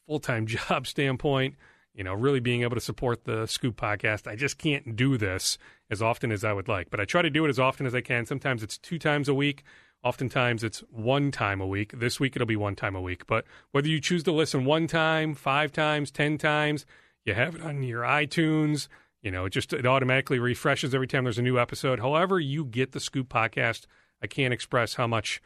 full 0.07 0.19
time 0.19 0.47
job 0.47 0.89
standpoint, 0.89 1.55
you 1.95 2.03
know, 2.03 2.15
really 2.15 2.41
being 2.41 2.63
able 2.63 2.75
to 2.75 2.81
support 2.81 3.25
the 3.25 3.47
Scoop 3.47 3.77
podcast. 3.77 4.27
I 4.27 4.35
just 4.35 4.59
can't 4.59 4.97
do 4.97 5.17
this 5.17 5.57
as 5.89 6.03
often 6.03 6.33
as 6.33 6.43
I 6.43 6.53
would 6.53 6.67
like, 6.67 6.91
but 6.91 6.99
I 6.99 7.05
try 7.05 7.23
to 7.23 7.31
do 7.31 7.45
it 7.45 7.49
as 7.49 7.61
often 7.61 7.87
as 7.87 7.95
I 7.95 8.01
can. 8.01 8.27
Sometimes 8.27 8.65
it's 8.65 8.79
two 8.79 8.99
times 8.99 9.29
a 9.29 9.35
week. 9.35 9.63
Oftentimes 10.03 10.65
it's 10.65 10.81
one 10.91 11.31
time 11.31 11.61
a 11.61 11.67
week. 11.67 11.93
This 11.97 12.19
week 12.19 12.35
it'll 12.35 12.45
be 12.45 12.57
one 12.57 12.75
time 12.75 12.97
a 12.97 13.01
week. 13.01 13.25
But 13.29 13.45
whether 13.71 13.89
you 13.89 14.01
choose 14.01 14.25
to 14.25 14.33
listen 14.33 14.65
one 14.65 14.89
time, 14.89 15.37
five 15.37 15.71
times, 15.71 16.11
ten 16.11 16.39
times, 16.39 16.87
you 17.25 17.35
have 17.35 17.55
it 17.55 17.63
on 17.63 17.85
your 17.85 18.03
iTunes. 18.03 18.89
You 19.23 19.31
know, 19.31 19.47
it 19.47 19.51
just 19.51 19.73
it 19.73 19.87
automatically 19.87 20.39
refreshes 20.39 20.95
every 20.95 21.07
time 21.07 21.25
there's 21.25 21.39
a 21.39 21.43
new 21.43 21.59
episode. 21.59 22.01
However, 22.01 22.39
you 22.39 22.65
get 22.65 22.93
the 22.93 23.01
Scoop 23.01 23.29
podcast, 23.29 23.87
I 24.23 24.27
can't 24.27 24.55
express 24.55 24.95
how 24.95 25.07
much 25.07 25.41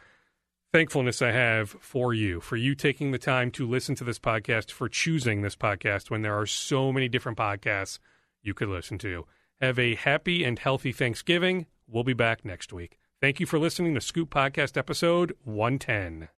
thankfulness 0.72 1.22
I 1.22 1.32
have 1.32 1.70
for 1.70 2.14
you, 2.14 2.40
for 2.40 2.56
you 2.56 2.74
taking 2.74 3.10
the 3.10 3.18
time 3.18 3.50
to 3.52 3.66
listen 3.66 3.94
to 3.96 4.04
this 4.04 4.18
podcast, 4.18 4.70
for 4.70 4.88
choosing 4.88 5.42
this 5.42 5.56
podcast 5.56 6.10
when 6.10 6.22
there 6.22 6.38
are 6.38 6.46
so 6.46 6.92
many 6.92 7.08
different 7.08 7.38
podcasts 7.38 7.98
you 8.42 8.54
could 8.54 8.68
listen 8.68 8.98
to. 8.98 9.26
Have 9.60 9.78
a 9.78 9.94
happy 9.94 10.44
and 10.44 10.58
healthy 10.58 10.92
Thanksgiving. 10.92 11.66
We'll 11.86 12.04
be 12.04 12.14
back 12.14 12.44
next 12.44 12.72
week. 12.72 12.98
Thank 13.20 13.40
you 13.40 13.46
for 13.46 13.58
listening 13.58 13.94
to 13.94 14.00
Scoop 14.00 14.30
Podcast 14.30 14.76
episode 14.76 15.34
110. 15.44 16.28